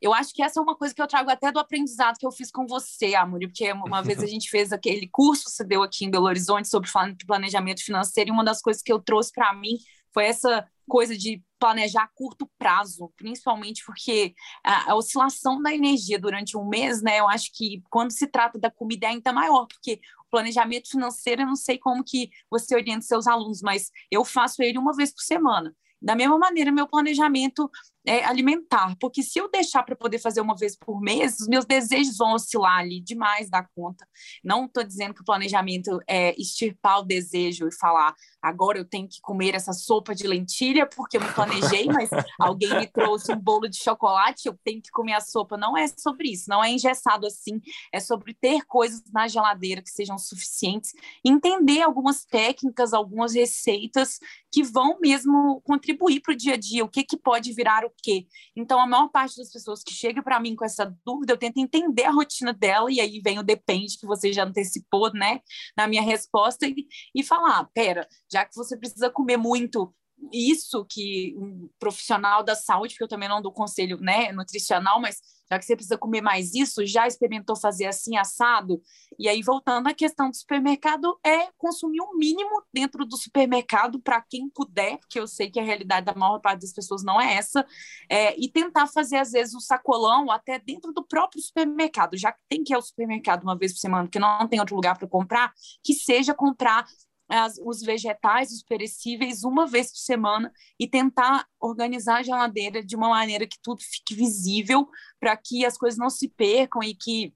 Eu 0.00 0.14
acho 0.14 0.34
que 0.34 0.42
essa 0.42 0.58
é 0.58 0.62
uma 0.62 0.74
coisa 0.74 0.94
que 0.94 1.02
eu 1.02 1.06
trago 1.06 1.30
até 1.30 1.52
do 1.52 1.58
aprendizado 1.58 2.16
que 2.18 2.26
eu 2.26 2.32
fiz 2.32 2.50
com 2.50 2.66
você, 2.66 3.14
Amor, 3.14 3.38
porque 3.40 3.70
uma 3.72 4.02
vez 4.02 4.20
a 4.22 4.26
gente 4.26 4.48
fez 4.50 4.72
aquele 4.72 5.06
curso, 5.06 5.50
você 5.50 5.62
deu 5.62 5.82
aqui 5.82 6.06
em 6.06 6.10
Belo 6.10 6.24
Horizonte 6.24 6.68
sobre 6.68 6.90
planejamento 7.26 7.84
financeiro, 7.84 8.30
e 8.30 8.32
uma 8.32 8.44
das 8.44 8.62
coisas 8.62 8.82
que 8.82 8.92
eu 8.92 8.98
trouxe 8.98 9.30
para 9.30 9.52
mim 9.52 9.76
foi 10.12 10.24
essa 10.26 10.68
coisa 10.88 11.16
de 11.16 11.42
planejar 11.58 12.02
a 12.02 12.08
curto 12.08 12.50
prazo, 12.58 13.12
principalmente 13.16 13.84
porque 13.84 14.34
a, 14.64 14.92
a, 14.92 14.96
oscilação 14.96 15.62
da 15.62 15.72
energia 15.72 16.18
durante 16.18 16.56
um 16.56 16.66
mês, 16.66 17.02
né? 17.02 17.20
Eu 17.20 17.28
acho 17.28 17.50
que 17.52 17.82
quando 17.90 18.10
se 18.10 18.26
trata 18.26 18.58
da 18.58 18.70
comida 18.70 19.06
é 19.06 19.10
ainda 19.10 19.32
maior, 19.32 19.66
porque 19.66 20.00
o 20.26 20.30
planejamento 20.30 20.90
financeiro, 20.90 21.42
eu 21.42 21.46
não 21.46 21.56
sei 21.56 21.78
como 21.78 22.02
que 22.02 22.30
você 22.50 22.74
orienta 22.74 23.02
seus 23.02 23.26
alunos, 23.26 23.60
mas 23.62 23.90
eu 24.10 24.24
faço 24.24 24.62
ele 24.62 24.78
uma 24.78 24.94
vez 24.94 25.12
por 25.12 25.22
semana. 25.22 25.74
Da 26.02 26.16
mesma 26.16 26.38
maneira, 26.38 26.72
meu 26.72 26.88
planejamento 26.88 27.70
é, 28.06 28.24
alimentar, 28.24 28.96
porque 28.98 29.22
se 29.22 29.38
eu 29.38 29.50
deixar 29.50 29.82
para 29.82 29.94
poder 29.94 30.18
fazer 30.18 30.40
uma 30.40 30.56
vez 30.56 30.76
por 30.76 31.00
mês, 31.00 31.38
os 31.40 31.48
meus 31.48 31.64
desejos 31.64 32.16
vão 32.16 32.34
oscilar 32.34 32.78
ali 32.78 33.00
demais 33.00 33.50
da 33.50 33.62
conta. 33.74 34.06
Não 34.42 34.64
estou 34.64 34.82
dizendo 34.82 35.14
que 35.14 35.20
o 35.20 35.24
planejamento 35.24 36.00
é 36.06 36.34
extirpar 36.40 37.00
o 37.00 37.04
desejo 37.04 37.68
e 37.68 37.74
falar 37.74 38.14
agora 38.42 38.78
eu 38.78 38.84
tenho 38.84 39.06
que 39.06 39.20
comer 39.20 39.54
essa 39.54 39.72
sopa 39.72 40.14
de 40.14 40.26
lentilha 40.26 40.86
porque 40.86 41.16
eu 41.16 41.20
me 41.20 41.32
planejei, 41.32 41.86
mas 41.92 42.08
alguém 42.38 42.70
me 42.70 42.86
trouxe 42.86 43.32
um 43.32 43.38
bolo 43.38 43.68
de 43.68 43.76
chocolate, 43.76 44.48
eu 44.48 44.58
tenho 44.64 44.80
que 44.80 44.90
comer 44.90 45.14
a 45.14 45.20
sopa. 45.20 45.56
Não 45.56 45.76
é 45.76 45.86
sobre 45.88 46.30
isso, 46.30 46.48
não 46.48 46.64
é 46.64 46.70
engessado 46.70 47.26
assim, 47.26 47.60
é 47.92 48.00
sobre 48.00 48.34
ter 48.34 48.64
coisas 48.66 49.02
na 49.12 49.28
geladeira 49.28 49.82
que 49.82 49.90
sejam 49.90 50.16
suficientes, 50.16 50.92
entender 51.24 51.82
algumas 51.82 52.24
técnicas, 52.24 52.92
algumas 52.92 53.34
receitas 53.34 54.18
que 54.50 54.62
vão 54.62 54.98
mesmo 55.00 55.60
contribuir 55.62 56.20
para 56.20 56.32
o 56.32 56.36
dia 56.36 56.54
a 56.54 56.56
dia, 56.56 56.84
o 56.84 56.88
que, 56.88 57.04
que 57.04 57.16
pode 57.16 57.52
virar 57.52 57.84
o 57.84 57.89
o 57.90 58.02
quê? 58.02 58.26
Então, 58.56 58.80
a 58.80 58.86
maior 58.86 59.08
parte 59.08 59.36
das 59.36 59.52
pessoas 59.52 59.82
que 59.82 59.92
chega 59.92 60.22
para 60.22 60.40
mim 60.40 60.54
com 60.56 60.64
essa 60.64 60.84
dúvida, 61.04 61.32
eu 61.32 61.38
tento 61.38 61.58
entender 61.58 62.04
a 62.04 62.10
rotina 62.10 62.52
dela, 62.52 62.90
e 62.90 63.00
aí 63.00 63.20
vem 63.22 63.38
o 63.38 63.42
depende, 63.42 63.98
que 63.98 64.06
você 64.06 64.32
já 64.32 64.44
antecipou, 64.44 65.12
né, 65.12 65.40
na 65.76 65.86
minha 65.86 66.02
resposta, 66.02 66.66
e, 66.66 66.86
e 67.14 67.22
falar: 67.22 67.60
ah, 67.60 67.68
pera, 67.74 68.08
já 68.32 68.44
que 68.44 68.54
você 68.54 68.76
precisa 68.76 69.10
comer 69.10 69.36
muito 69.36 69.94
isso 70.32 70.84
que 70.88 71.34
um 71.36 71.68
profissional 71.78 72.42
da 72.42 72.54
saúde, 72.54 72.94
porque 72.94 73.04
eu 73.04 73.08
também 73.08 73.28
não 73.28 73.42
dou 73.42 73.52
conselho 73.52 73.98
né, 74.00 74.32
nutricional, 74.32 75.00
mas 75.00 75.18
já 75.50 75.58
que 75.58 75.64
você 75.64 75.74
precisa 75.74 75.98
comer 75.98 76.20
mais 76.20 76.54
isso, 76.54 76.86
já 76.86 77.08
experimentou 77.08 77.56
fazer 77.56 77.86
assim 77.86 78.16
assado? 78.16 78.80
E 79.18 79.28
aí, 79.28 79.42
voltando 79.42 79.88
à 79.88 79.94
questão 79.94 80.30
do 80.30 80.36
supermercado, 80.36 81.18
é 81.26 81.48
consumir 81.58 82.00
o 82.00 82.16
mínimo 82.16 82.62
dentro 82.72 83.04
do 83.04 83.16
supermercado 83.16 84.00
para 84.00 84.20
quem 84.20 84.48
puder, 84.48 84.98
porque 84.98 85.18
eu 85.18 85.26
sei 85.26 85.50
que 85.50 85.58
a 85.58 85.64
realidade 85.64 86.06
da 86.06 86.14
maior 86.14 86.38
parte 86.38 86.60
das 86.60 86.72
pessoas 86.72 87.02
não 87.02 87.20
é 87.20 87.34
essa, 87.34 87.66
é, 88.08 88.38
e 88.38 88.48
tentar 88.48 88.86
fazer, 88.86 89.16
às 89.16 89.32
vezes, 89.32 89.54
o 89.54 89.60
sacolão 89.60 90.30
até 90.30 90.58
dentro 90.58 90.92
do 90.92 91.04
próprio 91.04 91.42
supermercado, 91.42 92.16
já 92.16 92.30
que 92.30 92.40
tem 92.48 92.62
que 92.62 92.72
ir 92.72 92.76
ao 92.76 92.82
supermercado 92.82 93.42
uma 93.42 93.58
vez 93.58 93.72
por 93.72 93.80
semana, 93.80 94.04
porque 94.04 94.20
não 94.20 94.46
tem 94.46 94.60
outro 94.60 94.76
lugar 94.76 94.96
para 94.96 95.08
comprar, 95.08 95.52
que 95.82 95.94
seja 95.94 96.32
comprar 96.32 96.86
as, 97.30 97.58
os 97.64 97.80
vegetais, 97.80 98.50
os 98.50 98.62
perecíveis, 98.62 99.44
uma 99.44 99.66
vez 99.66 99.92
por 99.92 99.98
semana 99.98 100.52
e 100.78 100.88
tentar 100.88 101.46
organizar 101.60 102.18
a 102.18 102.22
geladeira 102.22 102.84
de 102.84 102.96
uma 102.96 103.08
maneira 103.08 103.46
que 103.46 103.58
tudo 103.62 103.80
fique 103.82 104.14
visível, 104.14 104.88
para 105.20 105.36
que 105.36 105.64
as 105.64 105.78
coisas 105.78 105.98
não 105.98 106.10
se 106.10 106.28
percam 106.28 106.82
e 106.82 106.94
que 106.94 107.32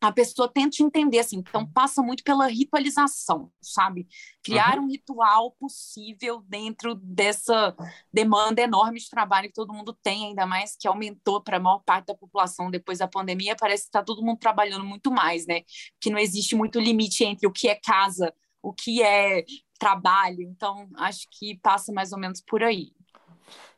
a 0.00 0.12
pessoa 0.12 0.48
tente 0.48 0.82
entender 0.82 1.18
assim. 1.18 1.38
Então, 1.38 1.66
passa 1.66 2.02
muito 2.02 2.22
pela 2.22 2.46
ritualização, 2.46 3.50
sabe? 3.62 4.06
Criar 4.42 4.78
uhum. 4.78 4.84
um 4.84 4.88
ritual 4.88 5.52
possível 5.52 6.42
dentro 6.46 6.94
dessa 6.94 7.74
demanda 8.12 8.60
enorme 8.60 8.98
de 8.98 9.08
trabalho 9.08 9.48
que 9.48 9.54
todo 9.54 9.72
mundo 9.72 9.96
tem, 10.02 10.26
ainda 10.26 10.46
mais 10.46 10.76
que 10.76 10.86
aumentou 10.86 11.42
para 11.42 11.56
a 11.56 11.60
maior 11.60 11.82
parte 11.84 12.06
da 12.06 12.14
população 12.14 12.70
depois 12.70 12.98
da 12.98 13.08
pandemia. 13.08 13.56
Parece 13.58 13.84
que 13.84 13.88
está 13.88 14.02
todo 14.02 14.22
mundo 14.22 14.38
trabalhando 14.38 14.84
muito 14.84 15.10
mais, 15.10 15.46
né? 15.46 15.62
Que 16.00 16.10
não 16.10 16.18
existe 16.18 16.54
muito 16.54 16.78
limite 16.78 17.24
entre 17.24 17.46
o 17.46 17.52
que 17.52 17.68
é 17.68 17.74
casa 17.74 18.34
o 18.64 18.72
que 18.72 19.02
é 19.02 19.44
trabalho. 19.78 20.42
Então, 20.42 20.88
acho 20.96 21.26
que 21.30 21.58
passa 21.62 21.92
mais 21.92 22.12
ou 22.12 22.18
menos 22.18 22.40
por 22.40 22.62
aí. 22.62 22.92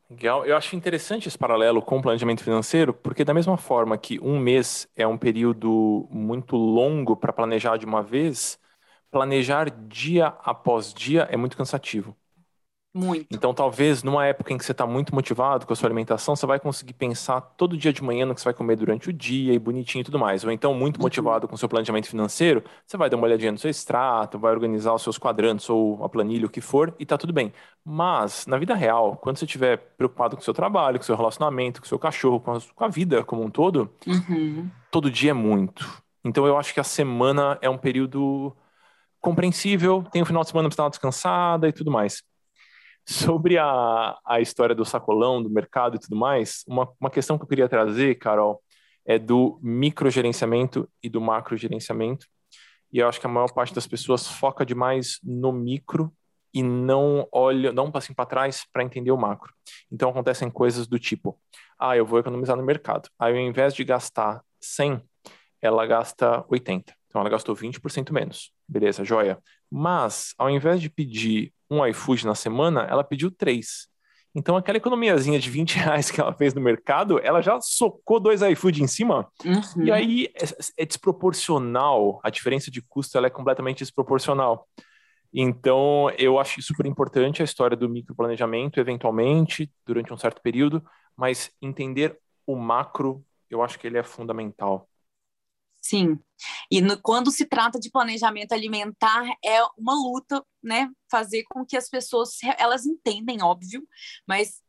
Legal. 0.08 0.46
Eu 0.46 0.56
acho 0.56 0.76
interessante 0.76 1.26
esse 1.26 1.36
paralelo 1.36 1.82
com 1.82 1.98
o 1.98 2.02
planejamento 2.02 2.42
financeiro, 2.44 2.94
porque 2.94 3.24
da 3.24 3.34
mesma 3.34 3.56
forma 3.56 3.98
que 3.98 4.20
um 4.20 4.38
mês 4.38 4.88
é 4.94 5.06
um 5.06 5.18
período 5.18 6.06
muito 6.10 6.56
longo 6.56 7.16
para 7.16 7.32
planejar 7.32 7.76
de 7.76 7.84
uma 7.84 8.02
vez, 8.02 8.58
planejar 9.10 9.68
dia 9.88 10.28
após 10.44 10.94
dia 10.94 11.22
é 11.30 11.36
muito 11.36 11.56
cansativo. 11.56 12.16
Muito. 12.96 13.26
Então, 13.30 13.52
talvez 13.52 14.02
numa 14.02 14.24
época 14.24 14.54
em 14.54 14.56
que 14.56 14.64
você 14.64 14.72
está 14.72 14.86
muito 14.86 15.14
motivado 15.14 15.66
com 15.66 15.72
a 15.74 15.76
sua 15.76 15.86
alimentação, 15.86 16.34
você 16.34 16.46
vai 16.46 16.58
conseguir 16.58 16.94
pensar 16.94 17.42
todo 17.42 17.76
dia 17.76 17.92
de 17.92 18.02
manhã 18.02 18.24
no 18.24 18.34
que 18.34 18.40
você 18.40 18.46
vai 18.46 18.54
comer 18.54 18.74
durante 18.74 19.10
o 19.10 19.12
dia 19.12 19.52
e 19.52 19.58
bonitinho 19.58 20.00
e 20.00 20.04
tudo 20.04 20.18
mais. 20.18 20.44
Ou 20.44 20.50
então, 20.50 20.72
muito 20.72 20.96
uhum. 20.96 21.02
motivado 21.02 21.46
com 21.46 21.54
o 21.54 21.58
seu 21.58 21.68
planejamento 21.68 22.08
financeiro, 22.08 22.64
você 22.86 22.96
vai 22.96 23.10
dar 23.10 23.18
uma 23.18 23.26
olhadinha 23.26 23.52
no 23.52 23.58
seu 23.58 23.68
extrato, 23.68 24.38
vai 24.38 24.50
organizar 24.50 24.94
os 24.94 25.02
seus 25.02 25.18
quadrantes 25.18 25.68
ou 25.68 26.02
a 26.02 26.08
planilha, 26.08 26.46
o 26.46 26.48
que 26.48 26.62
for, 26.62 26.94
e 26.98 27.04
tá 27.04 27.18
tudo 27.18 27.34
bem. 27.34 27.52
Mas, 27.84 28.46
na 28.46 28.56
vida 28.56 28.74
real, 28.74 29.18
quando 29.18 29.36
você 29.36 29.44
estiver 29.44 29.76
preocupado 29.98 30.34
com 30.34 30.40
o 30.40 30.44
seu 30.44 30.54
trabalho, 30.54 30.98
com 30.98 31.02
o 31.02 31.06
seu 31.06 31.16
relacionamento, 31.16 31.82
com 31.82 31.84
o 31.84 31.88
seu 31.88 31.98
cachorro, 31.98 32.40
com 32.40 32.52
a, 32.52 32.60
com 32.74 32.84
a 32.84 32.88
vida 32.88 33.22
como 33.22 33.44
um 33.44 33.50
todo, 33.50 33.90
uhum. 34.06 34.70
todo 34.90 35.10
dia 35.10 35.32
é 35.32 35.34
muito. 35.34 35.86
Então, 36.24 36.46
eu 36.46 36.56
acho 36.56 36.72
que 36.72 36.80
a 36.80 36.84
semana 36.84 37.58
é 37.60 37.68
um 37.68 37.76
período 37.76 38.56
compreensível, 39.20 40.02
tem 40.10 40.22
o 40.22 40.26
final 40.26 40.42
de 40.42 40.48
semana 40.48 40.66
para 40.70 40.72
estar 40.72 40.88
descansada 40.88 41.68
e 41.68 41.72
tudo 41.72 41.90
mais. 41.90 42.22
Sobre 43.08 43.56
a, 43.56 44.18
a 44.26 44.40
história 44.40 44.74
do 44.74 44.84
sacolão, 44.84 45.42
do 45.42 45.48
mercado 45.48 45.96
e 45.96 45.98
tudo 45.98 46.16
mais, 46.16 46.64
uma, 46.66 46.88
uma 47.00 47.10
questão 47.10 47.38
que 47.38 47.44
eu 47.44 47.48
queria 47.48 47.68
trazer, 47.68 48.16
Carol, 48.16 48.60
é 49.06 49.18
do 49.18 49.60
microgerenciamento 49.62 50.88
e 51.00 51.08
do 51.08 51.20
macrogerenciamento. 51.20 52.26
E 52.92 52.98
eu 52.98 53.08
acho 53.08 53.20
que 53.20 53.26
a 53.26 53.30
maior 53.30 53.52
parte 53.52 53.72
das 53.72 53.86
pessoas 53.86 54.26
foca 54.26 54.66
demais 54.66 55.18
no 55.22 55.52
micro 55.52 56.12
e 56.52 56.62
não 56.62 57.28
olha, 57.30 57.72
dá 57.72 57.82
um 57.82 57.90
para 57.90 58.26
trás 58.26 58.64
para 58.72 58.82
entender 58.82 59.10
o 59.10 59.16
macro. 59.16 59.52
Então 59.92 60.10
acontecem 60.10 60.50
coisas 60.50 60.86
do 60.86 60.98
tipo: 60.98 61.38
ah, 61.78 61.96
eu 61.96 62.06
vou 62.06 62.18
economizar 62.18 62.56
no 62.56 62.62
mercado. 62.62 63.08
Aí 63.18 63.34
ao 63.34 63.40
invés 63.40 63.74
de 63.74 63.84
gastar 63.84 64.42
100, 64.60 65.00
ela 65.60 65.86
gasta 65.86 66.44
80. 66.48 66.94
Então 67.06 67.20
ela 67.20 67.30
gastou 67.30 67.54
20% 67.54 68.12
menos. 68.12 68.52
Beleza, 68.66 69.04
joia. 69.04 69.38
Mas 69.70 70.34
ao 70.38 70.50
invés 70.50 70.80
de 70.80 70.88
pedir 70.88 71.52
um 71.70 71.84
iFood 71.86 72.26
na 72.26 72.34
semana, 72.34 72.82
ela 72.82 73.04
pediu 73.04 73.30
três. 73.30 73.88
Então, 74.34 74.54
aquela 74.54 74.76
economiazinha 74.76 75.38
de 75.38 75.48
20 75.48 75.76
reais 75.80 76.10
que 76.10 76.20
ela 76.20 76.32
fez 76.32 76.52
no 76.52 76.60
mercado, 76.60 77.18
ela 77.22 77.40
já 77.40 77.58
socou 77.60 78.20
dois 78.20 78.42
iFood 78.42 78.82
em 78.82 78.86
cima. 78.86 79.26
Uhum. 79.42 79.84
E 79.84 79.90
aí 79.90 80.28
é, 80.34 80.82
é, 80.82 80.84
desproporcional. 80.84 82.20
A 82.22 82.28
diferença 82.28 82.70
de 82.70 82.82
custo 82.82 83.16
ela 83.16 83.28
é 83.28 83.30
completamente 83.30 83.78
desproporcional. 83.78 84.68
Então, 85.32 86.10
eu 86.18 86.38
acho 86.38 86.60
super 86.62 86.86
importante 86.86 87.40
a 87.40 87.44
história 87.44 87.76
do 87.76 87.88
microplanejamento, 87.88 88.78
eventualmente, 88.78 89.70
durante 89.86 90.12
um 90.12 90.16
certo 90.18 90.40
período, 90.42 90.84
mas 91.16 91.50
entender 91.60 92.18
o 92.46 92.56
macro, 92.56 93.24
eu 93.50 93.62
acho 93.62 93.78
que 93.78 93.86
ele 93.86 93.98
é 93.98 94.02
fundamental. 94.02 94.88
Sim. 95.88 96.18
E 96.68 96.80
no, 96.80 97.00
quando 97.00 97.30
se 97.30 97.46
trata 97.46 97.78
de 97.78 97.90
planejamento 97.90 98.52
alimentar, 98.52 99.24
é 99.44 99.62
uma 99.78 99.94
luta, 99.94 100.44
né? 100.62 100.90
Fazer 101.08 101.44
com 101.48 101.64
que 101.64 101.76
as 101.76 101.88
pessoas, 101.88 102.30
elas 102.58 102.84
entendem, 102.84 103.40
óbvio, 103.40 103.86
mas 104.26 104.60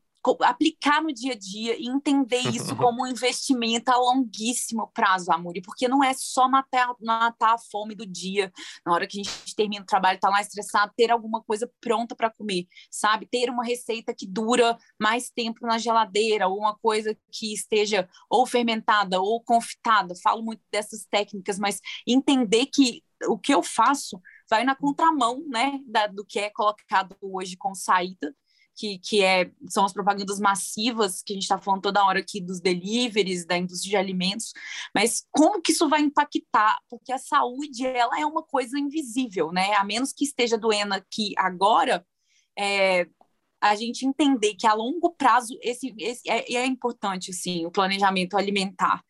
aplicar 0.42 1.02
no 1.02 1.14
dia 1.14 1.34
a 1.34 1.38
dia 1.38 1.76
e 1.78 1.88
entender 1.88 2.42
isso 2.42 2.76
como 2.78 3.04
um 3.04 3.08
investimento 3.08 3.92
a 3.92 3.98
longuíssimo 3.98 4.90
prazo, 4.94 5.32
Amuri, 5.32 5.62
porque 5.62 5.88
não 5.88 6.04
é 6.04 6.14
só 6.14 6.48
matar, 6.48 6.94
matar 7.02 7.56
a 7.56 7.58
fome 7.58 7.96
do 7.96 8.06
dia, 8.06 8.52
na 8.86 8.94
hora 8.94 9.08
que 9.08 9.20
a 9.20 9.24
gente 9.24 9.56
termina 9.56 9.84
o 9.84 9.88
trabalho, 9.88 10.20
tá 10.20 10.30
lá 10.30 10.42
estressado, 10.42 10.94
ter 10.96 11.12
alguma 11.12 11.42
coisa 11.44 11.70
pronta 11.80 12.16
para 12.16 12.30
comer, 12.30 12.68
sabe? 12.92 13.28
Ter 13.28 13.50
uma 13.50 13.64
receita 13.64 14.14
que 14.14 14.28
dura 14.28 14.78
mais 15.00 15.30
tempo 15.30 15.66
na 15.66 15.78
geladeira, 15.78 16.48
ou 16.48 16.58
uma 16.58 16.78
coisa 16.78 17.18
que 17.32 17.54
esteja 17.54 18.08
ou 18.30 18.46
fermentada 18.46 19.20
ou 19.22 19.42
confitada. 19.42 20.14
Falo 20.24 20.44
muito 20.44 20.62
dessas 20.72 21.06
técnicas, 21.06 21.60
mas 21.60 21.80
entender 22.06 22.68
que 22.68 23.04
o 23.28 23.38
que 23.38 23.54
eu 23.54 23.64
faço 23.64 24.22
vai 24.50 24.64
na 24.64 24.76
contramão, 24.76 25.44
né, 25.48 25.80
da, 25.86 26.08
do 26.08 26.24
que 26.24 26.40
é 26.40 26.50
colocado 26.50 27.16
hoje 27.22 27.58
com 27.58 27.74
saída 27.74 28.34
que, 28.78 29.00
que 29.00 29.24
é, 29.24 29.52
são 29.68 29.84
as 29.84 29.92
propagandas 29.92 30.40
massivas, 30.40 31.24
que 31.24 31.34
a 31.34 31.36
gente 31.36 31.44
está 31.44 31.58
falando 31.58 31.82
toda 31.82 32.06
hora 32.06 32.20
aqui 32.20 32.40
dos 32.40 32.62
deliveries, 32.62 33.46
da 33.46 33.58
indústria 33.58 33.90
de 33.90 33.98
alimentos, 33.98 34.54
mas 34.94 35.26
como 35.32 35.62
que 35.62 35.72
isso 35.72 35.90
vai 35.90 36.02
impactar? 36.02 36.78
Porque 36.88 37.12
a 37.12 37.18
saúde, 37.18 37.86
ela 37.86 38.20
é 38.20 38.26
uma 38.26 38.44
coisa 38.44 38.78
invisível, 38.78 39.52
né? 39.52 39.74
A 39.74 39.84
menos 39.84 40.14
que 40.14 40.24
esteja 40.24 40.58
doendo 40.58 40.94
aqui 40.94 41.34
agora, 41.38 42.06
é, 42.58 43.08
a 43.60 43.76
gente 43.76 44.06
entender 44.06 44.54
que 44.54 44.68
a 44.68 44.74
longo 44.74 45.12
prazo 45.16 45.58
esse, 45.62 45.94
esse 45.98 46.30
é, 46.30 46.54
é, 46.54 46.66
importante 46.66 47.34
sim 47.34 47.66
o 47.66 47.72
planejamento 47.72 48.38
alimentar 48.38 49.04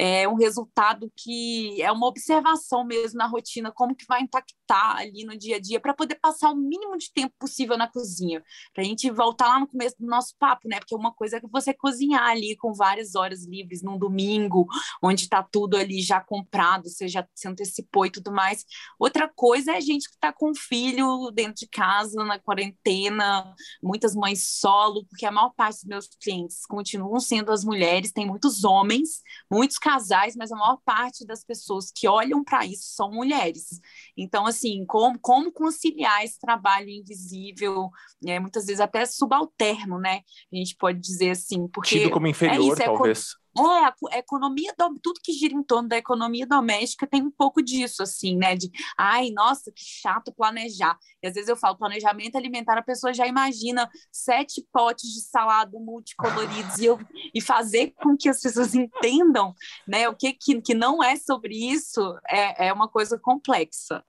é 0.00 0.26
um 0.26 0.34
resultado 0.34 1.12
que 1.14 1.80
é 1.82 1.92
uma 1.92 2.06
observação 2.06 2.82
mesmo 2.84 3.18
na 3.18 3.26
rotina 3.26 3.70
como 3.70 3.94
que 3.94 4.06
vai 4.06 4.22
impactar 4.22 4.96
ali 4.96 5.24
no 5.26 5.36
dia 5.36 5.56
a 5.56 5.60
dia 5.60 5.78
para 5.78 5.92
poder 5.92 6.14
passar 6.14 6.50
o 6.50 6.56
mínimo 6.56 6.96
de 6.96 7.12
tempo 7.12 7.34
possível 7.38 7.76
na 7.76 7.86
cozinha. 7.86 8.42
Para 8.72 8.82
a 8.82 8.86
gente 8.86 9.10
voltar 9.10 9.48
lá 9.48 9.60
no 9.60 9.66
começo 9.68 9.96
do 9.98 10.06
nosso 10.06 10.34
papo 10.38 10.66
né 10.66 10.78
porque 10.78 10.94
uma 10.94 11.12
coisa 11.12 11.36
é 11.36 11.40
que 11.40 11.48
você 11.48 11.74
cozinhar 11.74 12.30
ali 12.30 12.56
com 12.56 12.72
várias 12.72 13.14
horas 13.14 13.44
livres 13.44 13.82
num 13.82 13.98
domingo 13.98 14.66
onde 15.02 15.24
está 15.24 15.42
tudo 15.42 15.76
ali 15.76 16.00
já 16.00 16.18
comprado 16.18 16.88
você 16.88 17.06
já 17.06 17.26
se 17.34 17.46
antecipou 17.46 18.06
e 18.06 18.10
tudo 18.10 18.32
mais. 18.32 18.64
Outra 18.98 19.28
coisa 19.28 19.72
é 19.72 19.76
a 19.76 19.80
gente 19.80 20.08
que 20.08 20.14
está 20.14 20.32
com 20.32 20.54
filho 20.54 21.30
dentro 21.30 21.56
de 21.56 21.68
casa 21.68 22.24
na 22.24 22.38
quarentena 22.38 23.54
muitas 23.82 24.14
mães 24.14 24.58
solo, 24.58 25.04
porque 25.06 25.26
a 25.26 25.30
maior 25.30 25.50
parte 25.50 25.80
dos 25.80 25.84
meus 25.84 26.06
clientes 26.06 26.64
continuam 26.66 27.20
sendo 27.20 27.52
as 27.52 27.64
mulheres, 27.64 28.12
tem 28.12 28.26
muitos 28.26 28.64
homens, 28.64 29.20
muitos 29.50 29.78
casais, 29.90 30.36
mas 30.36 30.52
a 30.52 30.56
maior 30.56 30.78
parte 30.84 31.26
das 31.26 31.42
pessoas 31.44 31.90
que 31.94 32.06
olham 32.06 32.44
para 32.44 32.64
isso 32.64 32.94
são 32.94 33.10
mulheres. 33.10 33.80
Então, 34.16 34.46
assim, 34.46 34.84
como, 34.86 35.18
como 35.18 35.52
conciliar 35.52 36.24
esse 36.24 36.38
trabalho 36.38 36.88
invisível, 36.88 37.90
é, 38.24 38.38
muitas 38.38 38.66
vezes 38.66 38.80
até 38.80 39.04
subalterno, 39.04 39.98
né? 39.98 40.20
A 40.52 40.56
gente 40.56 40.76
pode 40.76 41.00
dizer 41.00 41.30
assim, 41.30 41.66
porque... 41.68 41.98
Tido 41.98 42.10
como 42.10 42.26
inferior, 42.26 42.62
é 42.62 42.66
isso, 42.66 42.76
talvez. 42.76 43.39
É, 43.58 43.62
a, 43.62 43.94
a 44.12 44.18
economia, 44.18 44.72
tudo 44.76 45.20
que 45.22 45.32
gira 45.32 45.54
em 45.54 45.62
torno 45.62 45.88
da 45.88 45.96
economia 45.96 46.46
doméstica 46.46 47.06
tem 47.06 47.22
um 47.22 47.30
pouco 47.30 47.60
disso, 47.60 48.02
assim, 48.02 48.36
né? 48.36 48.54
De, 48.54 48.70
ai, 48.96 49.30
nossa, 49.30 49.72
que 49.72 49.82
chato 49.82 50.32
planejar. 50.32 50.96
E 51.22 51.26
às 51.26 51.34
vezes 51.34 51.48
eu 51.48 51.56
falo 51.56 51.76
planejamento 51.76 52.36
alimentar, 52.36 52.78
a 52.78 52.82
pessoa 52.82 53.12
já 53.12 53.26
imagina 53.26 53.90
sete 54.12 54.64
potes 54.72 55.12
de 55.12 55.20
salada 55.22 55.78
multicoloridos 55.80 56.78
e, 56.78 56.86
eu, 56.86 56.98
e 57.34 57.40
fazer 57.40 57.92
com 57.96 58.16
que 58.16 58.28
as 58.28 58.40
pessoas 58.40 58.74
entendam, 58.74 59.52
né? 59.86 60.08
O 60.08 60.14
que, 60.14 60.32
que, 60.32 60.60
que 60.62 60.74
não 60.74 61.02
é 61.02 61.16
sobre 61.16 61.54
isso 61.54 62.16
é, 62.28 62.68
é 62.68 62.72
uma 62.72 62.88
coisa 62.88 63.18
complexa. 63.18 64.04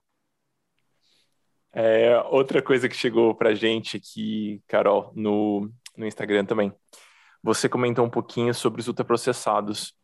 É, 1.74 2.20
outra 2.30 2.62
coisa 2.62 2.88
que 2.88 2.94
chegou 2.94 3.34
pra 3.34 3.54
gente 3.54 3.96
aqui, 3.96 4.62
Carol, 4.68 5.10
no, 5.16 5.72
no 5.96 6.06
Instagram 6.06 6.44
também 6.44 6.72
você 7.42 7.68
comentou 7.68 8.04
um 8.04 8.10
pouquinho 8.10 8.54
sobre 8.54 8.80
os 8.80 8.88
ultraprocessados. 8.88 9.94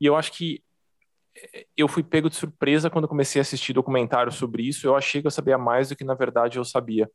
E 0.00 0.06
eu 0.06 0.16
acho 0.16 0.32
que 0.32 0.62
eh, 1.36 1.66
eu 1.76 1.88
fui 1.88 2.02
pego 2.02 2.28
de 2.28 2.36
surpresa 2.36 2.90
quando 2.90 3.08
comecei 3.08 3.40
a 3.40 3.42
assistir 3.42 3.72
documentários 3.72 4.36
sobre 4.36 4.62
isso. 4.62 4.86
Eu 4.86 4.96
achei 4.96 5.20
que 5.20 5.26
eu 5.26 5.30
sabia 5.30 5.58
mais 5.58 5.88
do 5.88 5.96
que 5.96 6.04
na 6.04 6.14
verdade 6.14 6.58
eu 6.58 6.64
sabia 6.64 7.10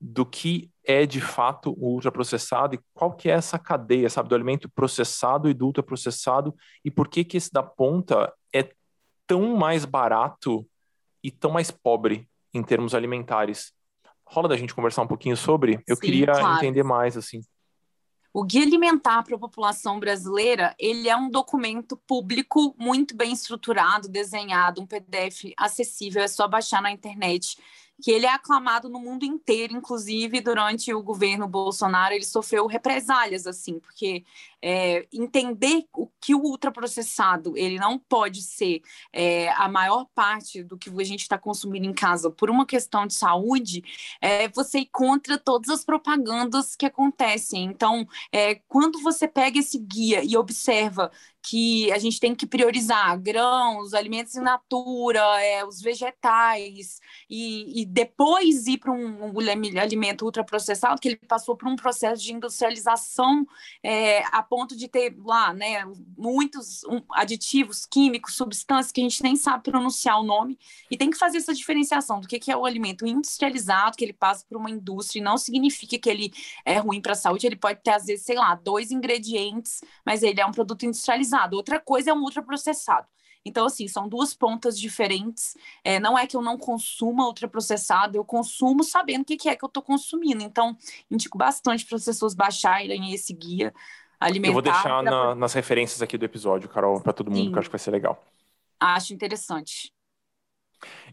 do 0.00 0.26
que 0.26 0.70
é 0.84 1.06
de 1.06 1.20
fato 1.20 1.74
o 1.78 1.94
ultraprocessado 1.94 2.74
e 2.74 2.80
qual 2.92 3.14
que 3.14 3.30
é 3.30 3.32
essa 3.32 3.58
cadeia, 3.58 4.10
sabe, 4.10 4.28
do 4.28 4.34
alimento 4.34 4.68
processado 4.68 5.48
e 5.48 5.54
do 5.54 5.66
ultraprocessado 5.66 6.54
e 6.84 6.90
por 6.90 7.08
que 7.08 7.24
que 7.24 7.36
esse 7.36 7.50
da 7.50 7.62
ponta 7.62 8.32
é 8.52 8.68
tão 9.26 9.56
mais 9.56 9.84
barato 9.84 10.66
e 11.22 11.30
tão 11.30 11.50
mais 11.50 11.70
pobre 11.70 12.28
em 12.52 12.62
termos 12.62 12.94
alimentares. 12.94 13.72
Rola 14.26 14.48
da 14.48 14.56
gente 14.56 14.74
conversar 14.74 15.02
um 15.02 15.06
pouquinho 15.06 15.36
sobre? 15.36 15.80
Eu 15.86 15.96
Sim, 15.96 16.02
queria 16.02 16.26
claro. 16.26 16.56
entender 16.56 16.82
mais 16.82 17.16
assim. 17.16 17.40
O 18.36 18.42
Guia 18.42 18.64
Alimentar 18.64 19.22
para 19.22 19.36
a 19.36 19.38
População 19.38 20.00
Brasileira, 20.00 20.74
ele 20.76 21.08
é 21.08 21.16
um 21.16 21.30
documento 21.30 21.96
público 21.96 22.74
muito 22.76 23.16
bem 23.16 23.32
estruturado, 23.32 24.08
desenhado, 24.08 24.82
um 24.82 24.86
PDF 24.86 25.52
acessível, 25.56 26.20
é 26.20 26.26
só 26.26 26.48
baixar 26.48 26.82
na 26.82 26.90
internet 26.90 27.56
que 28.02 28.10
ele 28.10 28.26
é 28.26 28.32
aclamado 28.32 28.88
no 28.88 28.98
mundo 28.98 29.24
inteiro, 29.24 29.76
inclusive 29.76 30.40
durante 30.40 30.92
o 30.92 31.02
governo 31.02 31.46
Bolsonaro, 31.46 32.14
ele 32.14 32.24
sofreu 32.24 32.66
represálias, 32.66 33.46
assim, 33.46 33.78
porque 33.78 34.24
é, 34.60 35.06
entender 35.12 35.84
o 35.92 36.08
que 36.20 36.34
o 36.34 36.40
ultraprocessado 36.40 37.56
ele 37.56 37.78
não 37.78 37.98
pode 37.98 38.42
ser 38.42 38.80
é, 39.12 39.50
a 39.52 39.68
maior 39.68 40.06
parte 40.14 40.62
do 40.62 40.76
que 40.76 40.90
a 40.90 41.04
gente 41.04 41.20
está 41.20 41.38
consumindo 41.38 41.86
em 41.86 41.92
casa 41.92 42.30
por 42.30 42.50
uma 42.50 42.66
questão 42.66 43.06
de 43.06 43.14
saúde, 43.14 43.82
é, 44.20 44.48
você 44.48 44.80
ir 44.80 44.86
contra 44.86 45.38
todas 45.38 45.70
as 45.70 45.84
propagandas 45.84 46.74
que 46.74 46.86
acontecem. 46.86 47.64
Então, 47.64 48.06
é, 48.32 48.56
quando 48.66 49.00
você 49.00 49.28
pega 49.28 49.58
esse 49.58 49.78
guia 49.78 50.22
e 50.24 50.36
observa 50.36 51.10
que 51.44 51.92
a 51.92 51.98
gente 51.98 52.18
tem 52.18 52.34
que 52.34 52.46
priorizar 52.46 53.20
grãos, 53.20 53.92
alimentos 53.92 54.34
in 54.34 54.40
natura, 54.40 55.20
é, 55.42 55.62
os 55.62 55.82
vegetais, 55.82 57.00
e, 57.28 57.82
e 57.82 57.84
depois 57.84 58.66
ir 58.66 58.78
para 58.78 58.90
um, 58.90 59.26
um, 59.26 59.78
alimento 59.78 60.24
ultraprocessado, 60.24 60.98
que 60.98 61.08
ele 61.08 61.16
passou 61.16 61.54
por 61.54 61.68
um 61.68 61.76
processo 61.76 62.22
de 62.22 62.32
industrialização 62.32 63.46
é, 63.82 64.24
a 64.34 64.42
ponto 64.42 64.74
de 64.74 64.88
ter 64.88 65.14
lá 65.22 65.52
né, 65.52 65.84
muitos 66.16 66.80
aditivos 67.12 67.84
químicos, 67.84 68.34
substâncias 68.34 68.90
que 68.90 69.02
a 69.02 69.04
gente 69.04 69.22
nem 69.22 69.36
sabe 69.36 69.64
pronunciar 69.64 70.18
o 70.18 70.24
nome, 70.24 70.58
e 70.90 70.96
tem 70.96 71.10
que 71.10 71.18
fazer 71.18 71.36
essa 71.36 71.52
diferenciação 71.52 72.20
do 72.20 72.26
que, 72.26 72.38
que 72.38 72.50
é 72.50 72.56
o 72.56 72.64
alimento 72.64 73.06
industrializado, 73.06 73.98
que 73.98 74.04
ele 74.04 74.14
passa 74.14 74.46
por 74.48 74.56
uma 74.56 74.70
indústria, 74.70 75.20
e 75.20 75.22
não 75.22 75.36
significa 75.36 75.98
que 75.98 76.08
ele 76.08 76.32
é 76.64 76.78
ruim 76.78 77.02
para 77.02 77.12
a 77.12 77.16
saúde, 77.16 77.46
ele 77.46 77.56
pode 77.56 77.82
ter, 77.82 77.90
às 77.90 78.06
vezes, 78.06 78.24
sei 78.24 78.36
lá, 78.36 78.54
dois 78.54 78.90
ingredientes, 78.90 79.82
mas 80.06 80.22
ele 80.22 80.40
é 80.40 80.46
um 80.46 80.52
produto 80.52 80.86
industrializado 80.86 81.33
industrializado, 81.34 81.56
outra 81.56 81.80
coisa 81.80 82.10
é 82.10 82.14
um 82.14 82.22
ultraprocessado. 82.22 83.06
Então, 83.44 83.66
assim, 83.66 83.86
são 83.86 84.08
duas 84.08 84.32
pontas 84.32 84.78
diferentes. 84.78 85.54
É, 85.82 86.00
não 86.00 86.18
é 86.18 86.26
que 86.26 86.34
eu 86.34 86.40
não 86.40 86.56
consuma 86.56 87.26
ultraprocessado, 87.26 88.16
eu 88.16 88.24
consumo 88.24 88.82
sabendo 88.82 89.22
o 89.22 89.24
que, 89.24 89.36
que 89.36 89.48
é 89.50 89.56
que 89.56 89.62
eu 89.62 89.66
estou 89.66 89.82
consumindo. 89.82 90.42
Então, 90.42 90.76
indico 91.10 91.36
bastante 91.36 91.84
para 91.84 91.96
as 91.96 92.04
pessoas 92.04 92.34
baixarem 92.34 93.12
esse 93.12 93.34
guia 93.34 93.74
alimentar. 94.18 94.48
Eu 94.48 94.52
vou 94.54 94.62
deixar 94.62 95.02
na, 95.02 95.34
nas 95.34 95.52
referências 95.52 96.00
aqui 96.00 96.16
do 96.16 96.24
episódio, 96.24 96.70
Carol, 96.70 97.00
para 97.02 97.12
todo 97.12 97.30
mundo, 97.30 97.44
Sim. 97.44 97.50
que 97.50 97.56
eu 97.56 97.58
acho 97.58 97.68
que 97.68 97.72
vai 97.72 97.80
ser 97.80 97.90
legal. 97.90 98.24
Acho 98.80 99.12
interessante. 99.12 99.92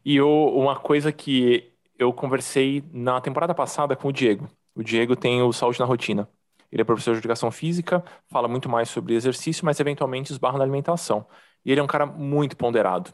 E 0.06 0.16
eu, 0.16 0.30
uma 0.30 0.80
coisa 0.80 1.12
que 1.12 1.70
eu 2.00 2.14
conversei 2.14 2.82
na 2.94 3.20
temporada 3.20 3.54
passada 3.54 3.96
com 3.96 4.08
o 4.08 4.14
Diego. 4.14 4.50
O 4.74 4.84
Diego 4.84 5.18
tem 5.18 5.42
o 5.42 5.52
Saúde 5.52 5.80
na 5.80 5.86
Rotina. 5.86 6.30
Ele 6.72 6.82
é 6.82 6.86
professor 6.86 7.14
de 7.14 7.20
educação 7.20 7.52
física, 7.52 8.04
fala 8.30 8.48
muito 8.48 8.70
mais 8.70 8.90
sobre 8.90 9.14
exercício, 9.16 9.66
mas 9.66 9.80
eventualmente 9.80 10.32
esbarra 10.32 10.58
na 10.58 10.64
alimentação. 10.64 11.26
E 11.66 11.72
ele 11.72 11.80
é 11.82 11.84
um 11.84 11.88
cara 11.88 12.06
muito 12.06 12.56
ponderado. 12.58 13.12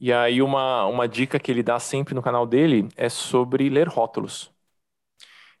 E 0.00 0.12
aí 0.12 0.42
uma, 0.42 0.86
uma 0.86 1.08
dica 1.08 1.38
que 1.40 1.50
ele 1.52 1.62
dá 1.62 1.78
sempre 1.80 2.14
no 2.14 2.22
canal 2.22 2.46
dele 2.46 2.88
é 2.96 3.08
sobre 3.08 3.68
ler 3.68 3.88
rótulos. 3.88 4.52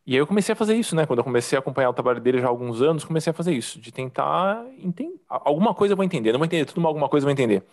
E 0.06 0.12
aí 0.12 0.18
eu 0.18 0.26
comecei 0.26 0.52
a 0.52 0.56
fazer 0.56 0.74
isso, 0.76 0.94
né? 0.94 1.06
Quando 1.06 1.20
eu 1.20 1.24
comecei 1.24 1.56
a 1.56 1.60
acompanhar 1.60 1.88
o 1.90 1.94
trabalho 1.94 2.20
dele 2.20 2.38
já 2.38 2.46
há 2.46 2.50
alguns 2.50 2.82
anos, 2.82 3.04
comecei 3.04 3.30
a 3.30 3.34
fazer 3.34 3.54
isso, 3.54 3.80
de 3.80 3.90
tentar 3.90 4.64
entender. 4.78 5.18
Alguma 5.28 5.74
coisa 5.74 5.92
eu 5.94 5.96
vou 5.96 6.04
entender, 6.04 6.32
não 6.32 6.38
vou 6.38 6.44
entender 6.46 6.66
tudo, 6.66 6.80
mas 6.80 6.88
alguma 6.88 7.08
coisa 7.08 7.24
eu 7.24 7.28
vou 7.28 7.32
entender. 7.32 7.64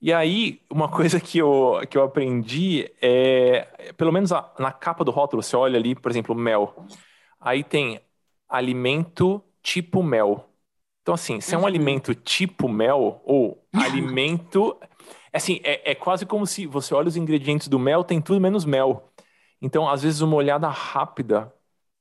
E 0.00 0.12
aí, 0.12 0.60
uma 0.70 0.88
coisa 0.92 1.20
que 1.20 1.38
eu, 1.38 1.80
que 1.90 1.98
eu 1.98 2.04
aprendi 2.04 2.90
é, 3.02 3.92
pelo 3.96 4.12
menos 4.12 4.32
a, 4.32 4.52
na 4.58 4.72
capa 4.72 5.04
do 5.04 5.10
rótulo, 5.12 5.42
você 5.42 5.56
olha 5.56 5.78
ali, 5.78 5.94
por 5.94 6.10
exemplo, 6.10 6.34
mel. 6.34 6.74
Aí 7.40 7.64
tem 7.64 8.00
alimento 8.52 9.42
tipo 9.62 10.02
mel. 10.02 10.48
Então, 11.02 11.14
assim, 11.14 11.40
se 11.40 11.54
é 11.54 11.58
um 11.58 11.62
uhum. 11.62 11.66
alimento 11.66 12.14
tipo 12.14 12.68
mel, 12.68 13.20
ou 13.24 13.66
alimento. 13.74 14.78
Assim, 15.32 15.60
é, 15.64 15.92
é 15.92 15.94
quase 15.94 16.26
como 16.26 16.46
se 16.46 16.66
você 16.66 16.94
olha 16.94 17.08
os 17.08 17.16
ingredientes 17.16 17.68
do 17.68 17.78
mel, 17.78 18.04
tem 18.04 18.20
tudo 18.20 18.40
menos 18.40 18.64
mel. 18.64 19.10
Então, 19.60 19.88
às 19.88 20.02
vezes, 20.02 20.20
uma 20.20 20.36
olhada 20.36 20.68
rápida 20.68 21.52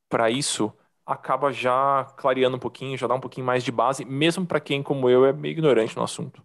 para 0.09 0.29
isso 0.29 0.73
acaba 1.05 1.51
já 1.51 2.05
clareando 2.17 2.57
um 2.57 2.59
pouquinho, 2.59 2.97
já 2.97 3.07
dá 3.07 3.15
um 3.15 3.19
pouquinho 3.19 3.45
mais 3.45 3.63
de 3.63 3.71
base, 3.71 4.05
mesmo 4.05 4.45
para 4.45 4.59
quem, 4.59 4.83
como 4.83 5.09
eu, 5.09 5.25
é 5.25 5.33
meio 5.33 5.53
ignorante 5.53 5.95
no 5.95 6.03
assunto. 6.03 6.41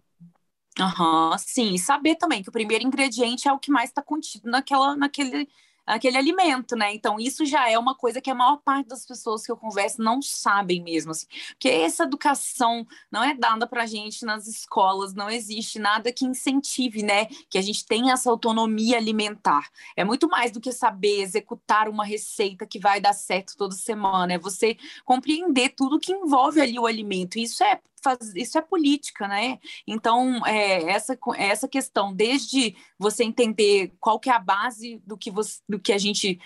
Aham, 0.79 1.31
uhum, 1.31 1.37
sim. 1.37 1.73
E 1.73 1.79
saber 1.79 2.15
também 2.15 2.43
que 2.43 2.49
o 2.49 2.51
primeiro 2.51 2.85
ingrediente 2.85 3.47
é 3.47 3.53
o 3.53 3.59
que 3.59 3.71
mais 3.71 3.89
está 3.89 4.01
contido 4.01 4.49
naquela, 4.49 4.95
naquele 4.95 5.47
aquele 5.87 6.17
alimento, 6.17 6.75
né? 6.75 6.93
Então, 6.93 7.17
isso 7.19 7.45
já 7.45 7.69
é 7.69 7.79
uma 7.79 7.95
coisa 7.95 8.19
que 8.19 8.29
a 8.29 8.35
maior 8.35 8.57
parte 8.57 8.87
das 8.87 9.05
pessoas 9.05 9.45
que 9.45 9.51
eu 9.51 9.55
converso 9.55 10.01
não 10.01 10.21
sabem 10.21 10.83
mesmo, 10.83 11.11
assim, 11.11 11.25
porque 11.51 11.69
essa 11.69 12.03
educação 12.03 12.85
não 13.09 13.23
é 13.23 13.33
dada 13.33 13.65
para 13.65 13.83
a 13.83 13.85
gente 13.85 14.25
nas 14.25 14.47
escolas, 14.47 15.13
não 15.13 15.29
existe 15.29 15.79
nada 15.79 16.11
que 16.11 16.25
incentive, 16.25 17.01
né, 17.01 17.25
que 17.49 17.57
a 17.57 17.61
gente 17.61 17.85
tenha 17.85 18.13
essa 18.13 18.29
autonomia 18.29 18.97
alimentar. 18.97 19.69
É 19.95 20.03
muito 20.03 20.27
mais 20.27 20.51
do 20.51 20.59
que 20.59 20.71
saber 20.71 21.21
executar 21.21 21.87
uma 21.87 22.03
receita 22.03 22.67
que 22.67 22.79
vai 22.79 22.99
dar 22.99 23.13
certo 23.13 23.55
toda 23.55 23.73
semana, 23.73 24.33
é 24.33 24.37
você 24.37 24.77
compreender 25.05 25.69
tudo 25.69 25.99
que 25.99 26.11
envolve 26.11 26.59
ali 26.59 26.77
o 26.77 26.85
alimento. 26.85 27.39
Isso 27.39 27.63
é 27.63 27.79
faz, 28.03 28.33
isso 28.35 28.57
é 28.57 28.61
política, 28.61 29.27
né? 29.27 29.59
Então, 29.85 30.45
é, 30.45 30.83
essa, 30.89 31.17
essa 31.37 31.67
questão, 31.67 32.13
desde 32.13 32.75
você 32.97 33.23
entender 33.23 33.93
qual 33.99 34.19
que 34.19 34.29
é 34.29 34.33
a 34.33 34.39
base 34.39 35.01
do 35.05 35.17
que, 35.17 35.31
você, 35.31 35.59
do 35.67 35.79
que 35.79 35.93
a 35.93 35.97
gente 35.97 36.39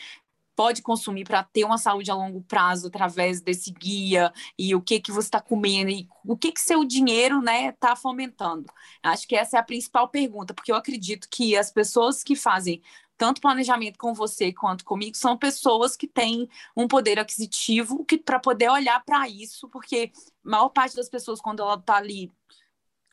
pode 0.56 0.82
consumir 0.82 1.24
para 1.24 1.44
ter 1.44 1.64
uma 1.64 1.78
saúde 1.78 2.12
a 2.12 2.16
longo 2.16 2.42
prazo 2.44 2.88
através 2.88 3.42
desse 3.42 3.72
guia 3.72 4.32
e 4.58 4.76
o 4.76 4.82
que 4.82 5.00
que 5.00 5.12
você 5.12 5.28
está 5.28 5.42
comendo 5.42 5.90
e 5.90 6.08
o 6.26 6.38
que 6.38 6.52
que 6.52 6.62
seu 6.62 6.84
dinheiro 6.84 7.42
né 7.42 7.70
está 7.70 7.96
fomentando 7.96 8.66
acho 9.02 9.28
que 9.28 9.36
essa 9.36 9.58
é 9.58 9.60
a 9.60 9.64
principal 9.64 10.10
pergunta 10.10 10.54
porque 10.54 10.72
eu 10.72 10.76
acredito 10.76 11.28
que 11.32 11.56
as 11.58 11.72
pessoas 11.72 12.24
que 12.24 12.36
fazem 12.36 12.82
tanto 13.22 13.40
planejamento 13.40 14.00
com 14.00 14.16
você 14.16 14.52
quanto 14.52 14.84
comigo, 14.84 15.16
são 15.16 15.38
pessoas 15.38 15.96
que 15.96 16.08
têm 16.08 16.50
um 16.76 16.88
poder 16.88 17.20
aquisitivo 17.20 18.04
que 18.04 18.18
para 18.18 18.40
poder 18.40 18.68
olhar 18.68 19.00
para 19.06 19.30
isso, 19.30 19.70
porque 19.70 20.12
a 20.44 20.50
maior 20.50 20.70
parte 20.70 20.96
das 20.96 21.08
pessoas, 21.08 21.40
quando 21.40 21.62
ela 21.62 21.76
está 21.76 21.98
ali 21.98 22.32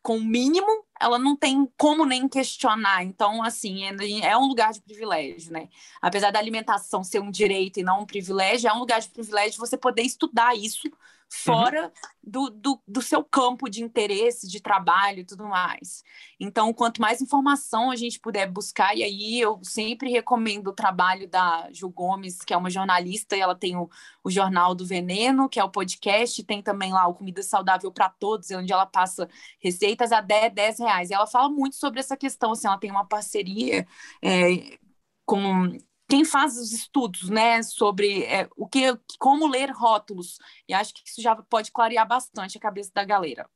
com 0.03 0.16
o 0.16 0.25
mínimo, 0.25 0.87
ela 1.01 1.19
não 1.19 1.37
tem 1.37 1.67
como 1.77 2.05
nem 2.05 2.29
questionar. 2.29 3.03
Então, 3.05 3.43
assim, 3.43 3.85
é, 4.23 4.37
um 4.37 4.47
lugar 4.47 4.73
de 4.73 4.81
privilégio, 4.81 5.53
né? 5.53 5.69
Apesar 6.01 6.31
da 6.31 6.39
alimentação 6.39 7.03
ser 7.05 7.21
um 7.21 7.31
direito 7.31 7.81
e 7.81 7.83
não 7.83 8.03
um 8.03 8.07
privilégio, 8.07 8.69
é 8.69 8.73
um 8.73 8.79
lugar 8.79 9.01
de 9.01 9.09
privilégio 9.09 9.59
você 9.59 9.77
poder 9.77 10.03
estudar 10.03 10.55
isso 10.57 10.91
fora 11.31 11.85
uhum. 11.85 11.91
do, 12.25 12.51
do, 12.51 12.83
do, 12.89 13.03
seu 13.03 13.23
campo 13.23 13.69
de 13.69 13.83
interesse, 13.83 14.49
de 14.49 14.61
trabalho 14.61 15.21
e 15.21 15.25
tudo 15.25 15.45
mais. 15.45 16.03
Então, 16.41 16.73
quanto 16.73 17.01
mais 17.01 17.21
informação 17.21 17.91
a 17.91 17.97
gente 17.97 18.19
puder 18.19 18.51
buscar, 18.51 18.97
e 18.97 19.03
aí 19.03 19.39
eu 19.39 19.61
sempre 19.63 20.11
recomendo 20.11 20.69
o 20.69 20.73
trabalho 20.73 21.29
da 21.29 21.69
Ju 21.71 21.91
Gomes, 21.91 22.39
que 22.39 22.55
é 22.55 22.57
uma 22.57 22.71
jornalista, 22.71 23.37
e 23.37 23.41
ela 23.41 23.55
tem 23.55 23.77
o, 23.77 23.91
o 24.25 24.31
Jornal 24.31 24.75
do 24.75 24.87
Veneno, 24.87 25.49
que 25.49 25.61
é 25.61 25.65
o 25.65 25.71
podcast, 25.71 26.43
tem 26.45 26.63
também 26.63 26.93
lá 26.93 27.07
o 27.07 27.15
Comida 27.15 27.43
Saudável 27.43 27.93
para 27.93 28.09
Todos, 28.09 28.51
onde 28.51 28.73
ela 28.73 28.87
passa 28.87 29.29
receitas 29.61 30.13
a 30.13 30.21
10, 30.21 30.55
10 30.55 30.79
reais. 30.88 31.11
E 31.11 31.14
ela 31.14 31.27
fala 31.27 31.48
muito 31.48 31.77
sobre 31.77 32.01
essa 32.01 32.16
questão, 32.16 32.53
assim, 32.53 32.66
ela 32.66 32.79
tem 32.79 32.90
uma 32.90 33.05
parceria 33.05 33.87
é, 34.22 34.79
com 35.24 35.79
quem 36.09 36.24
faz 36.24 36.57
os 36.57 36.72
estudos, 36.72 37.29
né, 37.29 37.62
sobre 37.62 38.24
é, 38.24 38.48
o 38.57 38.66
que, 38.66 38.98
como 39.18 39.46
ler 39.46 39.70
rótulos. 39.70 40.38
E 40.66 40.72
acho 40.72 40.94
que 40.94 41.03
isso 41.07 41.20
já 41.20 41.37
pode 41.37 41.70
clarear 41.70 42.09
bastante 42.09 42.57
a 42.57 42.61
cabeça 42.61 42.90
da 42.94 43.05
galera. 43.05 43.46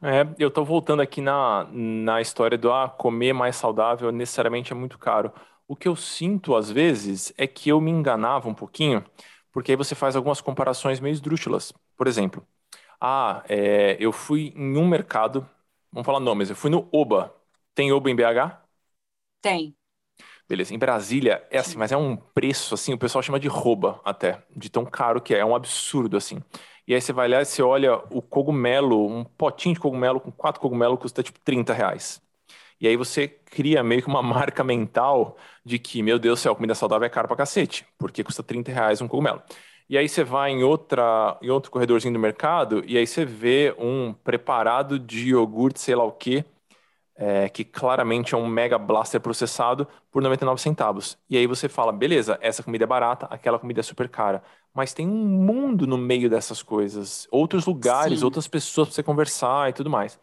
É, 0.00 0.26
eu 0.38 0.48
estou 0.48 0.64
voltando 0.64 1.02
aqui 1.02 1.20
na, 1.20 1.68
na 1.70 2.20
história 2.20 2.56
do 2.56 2.72
ah, 2.72 2.88
comer 2.88 3.34
mais 3.34 3.56
saudável 3.56 4.10
necessariamente 4.10 4.72
é 4.72 4.76
muito 4.76 4.98
caro. 4.98 5.32
O 5.68 5.76
que 5.76 5.86
eu 5.86 5.94
sinto 5.94 6.54
às 6.54 6.70
vezes 6.70 7.32
é 7.36 7.46
que 7.46 7.68
eu 7.68 7.80
me 7.80 7.90
enganava 7.90 8.48
um 8.48 8.54
pouquinho, 8.54 9.04
porque 9.52 9.72
aí 9.72 9.76
você 9.76 9.94
faz 9.94 10.16
algumas 10.16 10.40
comparações 10.40 10.98
meio 10.98 11.12
esdrúxulas. 11.12 11.72
Por 11.96 12.06
exemplo, 12.06 12.46
ah, 13.00 13.42
é, 13.48 13.96
eu 14.00 14.12
fui 14.12 14.52
em 14.56 14.76
um 14.78 14.88
mercado, 14.88 15.48
vamos 15.96 16.06
falar 16.06 16.20
nomes, 16.20 16.50
eu 16.50 16.56
fui 16.56 16.70
no 16.70 16.88
Oba. 16.92 17.34
Tem 17.74 17.92
Oba 17.92 18.10
em 18.10 18.16
BH? 18.16 18.62
Tem. 19.40 19.74
Beleza, 20.48 20.72
em 20.74 20.78
Brasília 20.78 21.44
é 21.50 21.58
assim, 21.58 21.76
mas 21.76 21.90
é 21.92 21.96
um 21.96 22.16
preço 22.16 22.74
assim, 22.74 22.92
o 22.94 22.98
pessoal 22.98 23.22
chama 23.22 23.40
de 23.40 23.48
rouba 23.48 24.00
até, 24.04 24.42
de 24.54 24.70
tão 24.70 24.84
caro 24.84 25.20
que 25.20 25.34
é, 25.34 25.38
é 25.38 25.44
um 25.44 25.54
absurdo 25.54 26.16
assim. 26.16 26.38
E 26.86 26.94
aí 26.94 27.00
você 27.00 27.12
vai 27.12 27.26
lá 27.28 27.42
e 27.42 27.44
você 27.44 27.62
olha 27.62 27.96
o 28.10 28.22
cogumelo, 28.22 29.06
um 29.08 29.24
potinho 29.24 29.74
de 29.74 29.80
cogumelo 29.80 30.20
com 30.20 30.30
quatro 30.30 30.60
cogumelos 30.60 31.00
custa 31.00 31.22
tipo 31.22 31.40
30 31.40 31.72
reais. 31.74 32.20
E 32.80 32.88
aí 32.88 32.96
você 32.96 33.28
cria 33.28 33.82
meio 33.84 34.02
que 34.02 34.08
uma 34.08 34.22
marca 34.24 34.64
mental 34.64 35.36
de 35.64 35.78
que, 35.78 36.02
meu 36.02 36.18
Deus 36.18 36.40
do 36.40 36.42
céu, 36.42 36.54
comida 36.56 36.74
saudável 36.74 37.06
é 37.06 37.10
caro 37.10 37.28
pra 37.28 37.36
cacete, 37.36 37.86
porque 37.98 38.24
custa 38.24 38.42
30 38.42 38.72
reais 38.72 39.00
um 39.02 39.08
cogumelo. 39.08 39.42
E 39.88 39.96
aí 39.96 40.08
você 40.08 40.24
vai 40.24 40.50
em, 40.50 40.64
outra, 40.64 41.38
em 41.40 41.48
outro 41.48 41.70
corredorzinho 41.70 42.12
do 42.12 42.18
mercado 42.18 42.82
e 42.86 42.98
aí 42.98 43.06
você 43.06 43.24
vê 43.24 43.74
um 43.78 44.12
preparado 44.12 44.98
de 44.98 45.28
iogurte, 45.28 45.80
sei 45.80 45.94
lá 45.94 46.04
o 46.04 46.10
quê, 46.10 46.44
é, 47.14 47.48
que 47.48 47.64
claramente 47.64 48.34
é 48.34 48.36
um 48.38 48.46
mega 48.46 48.78
blaster 48.78 49.20
processado 49.20 49.86
por 50.10 50.22
99 50.22 50.60
centavos. 50.60 51.16
E 51.30 51.36
aí 51.36 51.46
você 51.46 51.68
fala, 51.68 51.92
beleza, 51.92 52.38
essa 52.42 52.62
comida 52.62 52.84
é 52.84 52.86
barata, 52.86 53.26
aquela 53.26 53.58
comida 53.58 53.80
é 53.80 53.82
super 53.82 54.08
cara. 54.08 54.42
Mas 54.74 54.92
tem 54.92 55.08
um 55.08 55.24
mundo 55.24 55.86
no 55.86 55.96
meio 55.96 56.28
dessas 56.28 56.62
coisas, 56.62 57.26
outros 57.30 57.64
lugares, 57.64 58.18
Sim. 58.18 58.24
outras 58.24 58.46
pessoas 58.46 58.88
para 58.88 58.94
você 58.96 59.02
conversar 59.02 59.70
e 59.70 59.72
tudo 59.72 59.88
mais. 59.88 60.18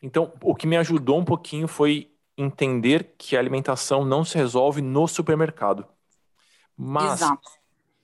Então, 0.00 0.32
o 0.42 0.54
que 0.54 0.66
me 0.66 0.76
ajudou 0.76 1.18
um 1.18 1.24
pouquinho 1.24 1.66
foi 1.66 2.12
entender 2.36 3.14
que 3.18 3.36
a 3.36 3.40
alimentação 3.40 4.04
não 4.04 4.24
se 4.24 4.36
resolve 4.36 4.80
no 4.80 5.06
supermercado. 5.08 5.86
Mas, 6.76 7.20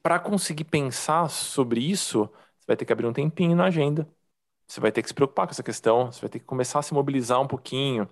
para 0.03 0.19
conseguir 0.19 0.65
pensar 0.65 1.29
sobre 1.31 1.81
isso, 1.81 2.27
você 2.59 2.67
vai 2.67 2.77
ter 2.77 2.85
que 2.85 2.93
abrir 2.93 3.07
um 3.07 3.13
tempinho 3.13 3.57
na 3.57 3.67
agenda. 3.67 4.09
Você 4.67 4.81
vai 4.81 4.93
ter 4.93 5.03
que 5.03 5.09
se 5.09 5.15
preocupar 5.15 5.47
com 5.47 5.53
essa 5.53 5.63
questão, 5.63 6.13
você 6.13 6.21
vai 6.21 6.31
ter 6.31 6.39
que 6.41 6.45
começar 6.45 6.81
a 6.81 6.83
se 6.83 6.95
mobilizar 6.95 7.41
um 7.41 7.47
pouquinho. 7.47 8.09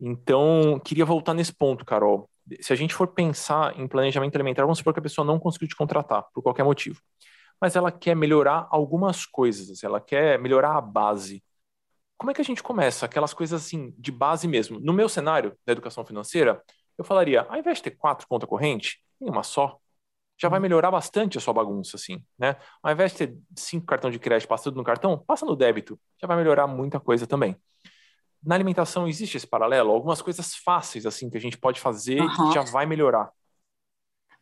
Então, 0.00 0.80
queria 0.84 1.04
voltar 1.04 1.34
nesse 1.34 1.52
ponto, 1.52 1.84
Carol. 1.84 2.28
Se 2.60 2.72
a 2.72 2.76
gente 2.76 2.94
for 2.94 3.08
pensar 3.08 3.78
em 3.78 3.86
planejamento 3.86 4.34
alimentar, 4.36 4.62
vamos 4.62 4.78
supor 4.78 4.92
que 4.92 5.00
a 5.00 5.02
pessoa 5.02 5.24
não 5.24 5.38
conseguiu 5.38 5.68
te 5.68 5.76
contratar, 5.76 6.24
por 6.34 6.42
qualquer 6.42 6.64
motivo. 6.64 7.00
Mas 7.60 7.76
ela 7.76 7.92
quer 7.92 8.16
melhorar 8.16 8.66
algumas 8.70 9.24
coisas, 9.26 9.84
ela 9.84 10.00
quer 10.00 10.38
melhorar 10.38 10.76
a 10.76 10.80
base 10.80 11.42
como 12.22 12.30
é 12.30 12.34
que 12.34 12.40
a 12.40 12.44
gente 12.44 12.62
começa? 12.62 13.04
Aquelas 13.04 13.34
coisas 13.34 13.60
assim, 13.60 13.92
de 13.98 14.12
base 14.12 14.46
mesmo. 14.46 14.78
No 14.78 14.92
meu 14.92 15.08
cenário 15.08 15.58
da 15.66 15.72
educação 15.72 16.04
financeira, 16.04 16.62
eu 16.96 17.04
falaria, 17.04 17.42
ao 17.42 17.56
invés 17.56 17.78
de 17.78 17.82
ter 17.82 17.90
quatro 17.92 18.28
contas 18.28 18.48
correntes, 18.48 18.98
tem 19.18 19.28
uma 19.28 19.42
só. 19.42 19.80
Já 20.42 20.48
vai 20.48 20.58
uhum. 20.58 20.62
melhorar 20.62 20.90
bastante 20.90 21.38
a 21.38 21.40
sua 21.40 21.54
bagunça, 21.54 21.96
assim, 21.96 22.20
né? 22.36 22.56
Ao 22.82 22.90
invés 22.90 23.12
de 23.12 23.18
ter 23.18 23.38
cinco 23.56 23.86
cartões 23.86 24.12
de 24.12 24.18
crédito, 24.18 24.48
passa 24.48 24.64
tudo 24.64 24.76
no 24.76 24.82
cartão, 24.82 25.16
passa 25.16 25.46
no 25.46 25.54
débito. 25.54 25.96
Já 26.20 26.26
vai 26.26 26.36
melhorar 26.36 26.66
muita 26.66 26.98
coisa 26.98 27.28
também. 27.28 27.56
Na 28.44 28.56
alimentação 28.56 29.06
existe 29.06 29.36
esse 29.36 29.46
paralelo? 29.46 29.92
Algumas 29.92 30.20
coisas 30.20 30.56
fáceis, 30.56 31.06
assim, 31.06 31.30
que 31.30 31.36
a 31.36 31.40
gente 31.40 31.56
pode 31.56 31.78
fazer 31.78 32.20
uhum. 32.20 32.48
que 32.48 32.54
já 32.54 32.62
vai 32.62 32.86
melhorar. 32.86 33.30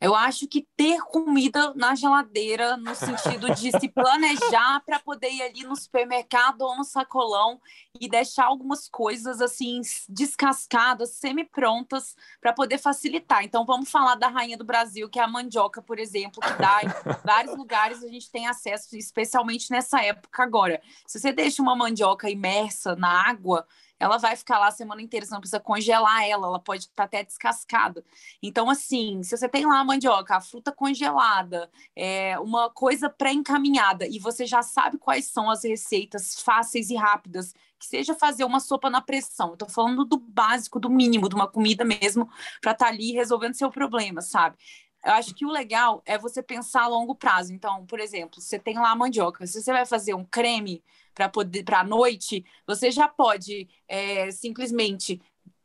Eu 0.00 0.14
acho 0.14 0.48
que 0.48 0.66
ter 0.74 0.98
comida 1.02 1.74
na 1.74 1.94
geladeira, 1.94 2.74
no 2.78 2.94
sentido 2.94 3.54
de 3.54 3.70
se 3.78 3.86
planejar 3.86 4.80
para 4.86 4.98
poder 4.98 5.28
ir 5.28 5.42
ali 5.42 5.62
no 5.62 5.76
supermercado 5.76 6.62
ou 6.62 6.74
no 6.74 6.84
sacolão 6.84 7.60
e 8.00 8.08
deixar 8.08 8.46
algumas 8.46 8.88
coisas 8.88 9.42
assim 9.42 9.82
descascadas, 10.08 11.10
semi-prontas, 11.10 12.16
para 12.40 12.54
poder 12.54 12.78
facilitar. 12.78 13.44
Então, 13.44 13.66
vamos 13.66 13.90
falar 13.90 14.14
da 14.14 14.28
rainha 14.28 14.56
do 14.56 14.64
Brasil, 14.64 15.06
que 15.06 15.18
é 15.18 15.22
a 15.22 15.28
mandioca, 15.28 15.82
por 15.82 15.98
exemplo, 15.98 16.40
que 16.40 16.52
dá 16.54 16.80
em 16.82 16.88
vários 17.22 17.54
lugares 17.54 18.02
a 18.02 18.08
gente 18.08 18.30
tem 18.30 18.46
acesso, 18.46 18.96
especialmente 18.96 19.70
nessa 19.70 20.02
época 20.02 20.42
agora. 20.42 20.80
Se 21.06 21.20
você 21.20 21.30
deixa 21.30 21.60
uma 21.60 21.76
mandioca 21.76 22.30
imersa 22.30 22.96
na 22.96 23.28
água, 23.28 23.66
ela 24.00 24.16
vai 24.16 24.34
ficar 24.34 24.58
lá 24.58 24.68
a 24.68 24.72
semana 24.72 25.02
inteira, 25.02 25.26
você 25.26 25.32
não 25.32 25.40
precisa 25.40 25.60
congelar 25.60 26.24
ela, 26.26 26.46
ela 26.46 26.58
pode 26.58 26.84
estar 26.84 27.04
até 27.04 27.22
descascada. 27.22 28.02
Então, 28.42 28.70
assim, 28.70 29.22
se 29.22 29.36
você 29.36 29.46
tem 29.46 29.66
lá 29.66 29.80
a 29.80 29.84
mandioca, 29.84 30.34
a 30.34 30.40
fruta 30.40 30.72
congelada, 30.72 31.70
é, 31.94 32.38
uma 32.38 32.70
coisa 32.70 33.10
pré-encaminhada, 33.10 34.06
e 34.06 34.18
você 34.18 34.46
já 34.46 34.62
sabe 34.62 34.96
quais 34.96 35.26
são 35.26 35.50
as 35.50 35.62
receitas 35.62 36.40
fáceis 36.40 36.88
e 36.88 36.96
rápidas, 36.96 37.54
que 37.78 37.86
seja 37.86 38.14
fazer 38.14 38.44
uma 38.44 38.58
sopa 38.58 38.88
na 38.88 39.02
pressão. 39.02 39.52
Estou 39.52 39.68
falando 39.68 40.04
do 40.06 40.18
básico, 40.18 40.80
do 40.80 40.88
mínimo, 40.88 41.28
de 41.28 41.34
uma 41.34 41.46
comida 41.46 41.84
mesmo, 41.84 42.26
para 42.60 42.72
estar 42.72 42.86
tá 42.86 42.90
ali 42.90 43.12
resolvendo 43.12 43.54
seu 43.54 43.70
problema, 43.70 44.22
sabe? 44.22 44.56
Eu 45.04 45.12
acho 45.12 45.34
que 45.34 45.46
o 45.46 45.50
legal 45.50 46.02
é 46.04 46.18
você 46.18 46.42
pensar 46.42 46.82
a 46.82 46.88
longo 46.88 47.14
prazo. 47.14 47.52
Então, 47.52 47.86
por 47.86 48.00
exemplo, 48.00 48.40
você 48.40 48.58
tem 48.58 48.78
lá 48.78 48.90
a 48.90 48.96
mandioca. 48.96 49.46
Se 49.46 49.60
você 49.62 49.72
vai 49.72 49.86
fazer 49.86 50.14
um 50.14 50.24
creme 50.24 50.82
para 51.14 51.28
poder 51.28 51.64
para 51.64 51.80
a 51.80 51.84
noite, 51.84 52.44
você 52.66 52.90
já 52.90 53.08
pode 53.08 53.68
é, 53.88 54.30
simplesmente 54.30 55.20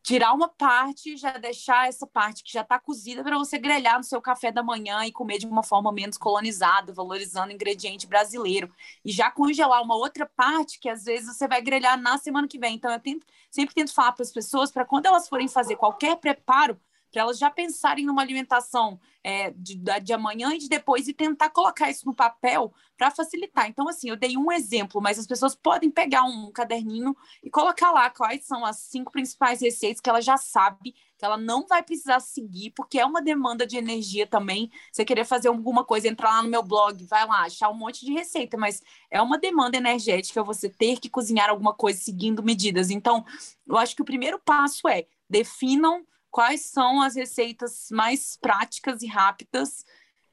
tirar 0.05 0.33
uma 0.33 0.47
parte, 0.47 1.17
já 1.17 1.35
deixar 1.39 1.87
essa 1.87 2.05
parte 2.05 2.43
que 2.43 2.53
já 2.53 2.61
está 2.61 2.79
cozida 2.79 3.23
para 3.23 3.39
você 3.39 3.57
grelhar 3.57 3.97
no 3.97 4.03
seu 4.03 4.21
café 4.21 4.51
da 4.51 4.61
manhã 4.61 5.03
e 5.03 5.11
comer 5.11 5.39
de 5.39 5.47
uma 5.47 5.63
forma 5.63 5.91
menos 5.91 6.15
colonizada, 6.15 6.93
valorizando 6.93 7.49
o 7.49 7.51
ingrediente 7.51 8.05
brasileiro. 8.05 8.71
E 9.03 9.11
já 9.11 9.31
congelar 9.31 9.81
uma 9.81 9.95
outra 9.95 10.27
parte 10.27 10.79
que 10.79 10.87
às 10.87 11.05
vezes 11.05 11.35
você 11.35 11.47
vai 11.47 11.59
grelhar 11.59 11.99
na 11.99 12.19
semana 12.19 12.47
que 12.47 12.59
vem. 12.59 12.75
Então 12.75 12.91
eu 12.91 12.99
tento, 12.99 13.25
sempre 13.49 13.73
tento 13.73 13.95
falar 13.95 14.11
para 14.11 14.21
as 14.21 14.31
pessoas 14.31 14.71
para 14.71 14.85
quando 14.85 15.07
elas 15.07 15.27
forem 15.27 15.47
fazer 15.47 15.75
qualquer 15.75 16.17
preparo, 16.17 16.79
para 17.15 17.21
elas 17.21 17.39
já 17.39 17.49
pensarem 17.49 18.05
numa 18.05 18.21
alimentação 18.21 18.99
é, 19.23 19.49
de, 19.51 19.81
de 20.03 20.11
amanhã 20.11 20.53
e 20.53 20.57
de 20.57 20.67
depois 20.67 21.07
e 21.07 21.13
tentar 21.13 21.49
colocar 21.49 21.89
isso 21.89 22.05
no 22.05 22.13
papel 22.13 22.73
para 22.97 23.09
facilitar. 23.09 23.69
Então, 23.69 23.87
assim, 23.87 24.09
eu 24.09 24.17
dei 24.17 24.35
um 24.35 24.51
exemplo, 24.51 25.01
mas 25.01 25.17
as 25.17 25.25
pessoas 25.25 25.55
podem 25.55 25.89
pegar 25.89 26.23
um 26.23 26.51
caderninho 26.51 27.15
e 27.41 27.49
colocar 27.49 27.91
lá 27.91 28.09
quais 28.09 28.43
são 28.43 28.65
as 28.65 28.79
cinco 28.79 29.13
principais 29.13 29.61
receitas 29.61 30.01
que 30.01 30.09
ela 30.09 30.19
já 30.19 30.35
sabe 30.35 30.93
que 31.17 31.23
ela 31.23 31.37
não 31.37 31.65
vai 31.65 31.81
precisar 31.81 32.19
seguir, 32.19 32.71
porque 32.71 32.99
é 32.99 33.05
uma 33.05 33.21
demanda 33.21 33.65
de 33.65 33.77
energia 33.77 34.27
também. 34.27 34.69
Você 34.91 35.05
querer 35.05 35.23
fazer 35.23 35.47
alguma 35.47 35.85
coisa, 35.85 36.09
entrar 36.09 36.31
lá 36.31 36.43
no 36.43 36.49
meu 36.49 36.61
blog, 36.61 37.01
vai 37.05 37.25
lá, 37.25 37.43
achar 37.43 37.69
um 37.69 37.77
monte 37.77 38.05
de 38.05 38.11
receita, 38.11 38.57
mas 38.57 38.83
é 39.09 39.21
uma 39.21 39.37
demanda 39.37 39.77
energética 39.77 40.43
você 40.43 40.67
ter 40.67 40.99
que 40.99 41.09
cozinhar 41.09 41.49
alguma 41.49 41.73
coisa 41.73 41.97
seguindo 41.97 42.43
medidas. 42.43 42.89
Então, 42.89 43.23
eu 43.65 43.77
acho 43.77 43.95
que 43.95 44.01
o 44.01 44.05
primeiro 44.05 44.37
passo 44.37 44.89
é 44.89 45.05
definam 45.29 46.05
quais 46.35 46.63
são 46.63 47.01
as 47.01 47.15
receitas 47.15 47.87
mais 47.89 48.35
práticas 48.35 49.01
e 49.01 49.07
rápidas 49.07 49.85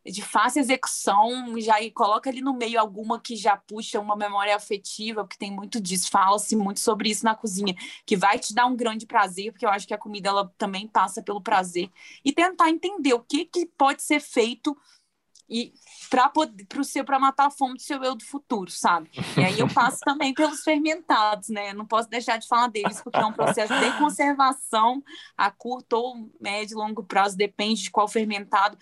de 0.05 0.21
fácil 0.21 0.59
execução, 0.59 1.55
já 1.61 1.77
coloca 1.93 2.29
ali 2.29 2.41
no 2.41 2.53
meio 2.53 2.81
alguma 2.81 3.21
que 3.21 3.37
já 3.37 3.57
puxa 3.57 4.01
uma 4.01 4.17
memória 4.17 4.57
afetiva, 4.57 5.23
porque 5.23 5.39
tem 5.39 5.53
muito 5.53 5.81
disso, 5.81 6.11
fala-se 6.11 6.57
muito 6.57 6.81
sobre 6.81 7.09
isso 7.09 7.25
na 7.25 7.37
cozinha, 7.37 7.77
que 8.05 8.17
vai 8.17 8.37
te 8.37 8.53
dar 8.53 8.67
um 8.67 8.75
grande 8.75 9.07
prazer, 9.07 9.53
porque 9.53 9.65
eu 9.65 9.71
acho 9.71 9.87
que 9.87 9.95
a 9.95 9.99
comida 9.99 10.29
ela 10.29 10.53
também 10.59 10.89
passa 10.89 11.23
pelo 11.23 11.41
prazer, 11.41 11.89
e 12.25 12.33
tentar 12.33 12.69
entender 12.69 13.15
o 13.15 13.21
que, 13.21 13.45
que 13.45 13.65
pode 13.65 14.03
ser 14.03 14.19
feito 14.19 14.77
e 15.53 15.75
para 16.09 16.31
pro 16.67 16.83
seu 16.83 17.05
para 17.05 17.19
matar 17.19 17.47
a 17.47 17.51
fome 17.51 17.75
do 17.75 17.83
seu 17.83 18.03
eu 18.03 18.15
do 18.15 18.25
futuro, 18.25 18.71
sabe? 18.71 19.11
E 19.37 19.45
aí 19.45 19.61
eu 19.61 19.69
passo 19.69 19.99
também 20.05 20.33
pelos 20.33 20.63
fermentados, 20.63 21.51
né? 21.51 21.75
Não 21.75 21.87
posso 21.87 22.09
deixar 22.09 22.39
de 22.39 22.49
falar 22.49 22.69
deles 22.69 23.03
porque 23.03 23.19
é 23.19 23.27
um 23.27 23.33
processo 23.33 23.73
de 23.79 23.99
conservação 23.99 25.03
a 25.37 25.51
curto 25.51 25.93
ou 25.93 26.31
médio 26.41 26.75
e 26.75 26.79
longo 26.79 27.05
prazo, 27.05 27.37
depende 27.37 27.83
de 27.83 27.91
qual 27.91 28.09
fermentado. 28.09 28.79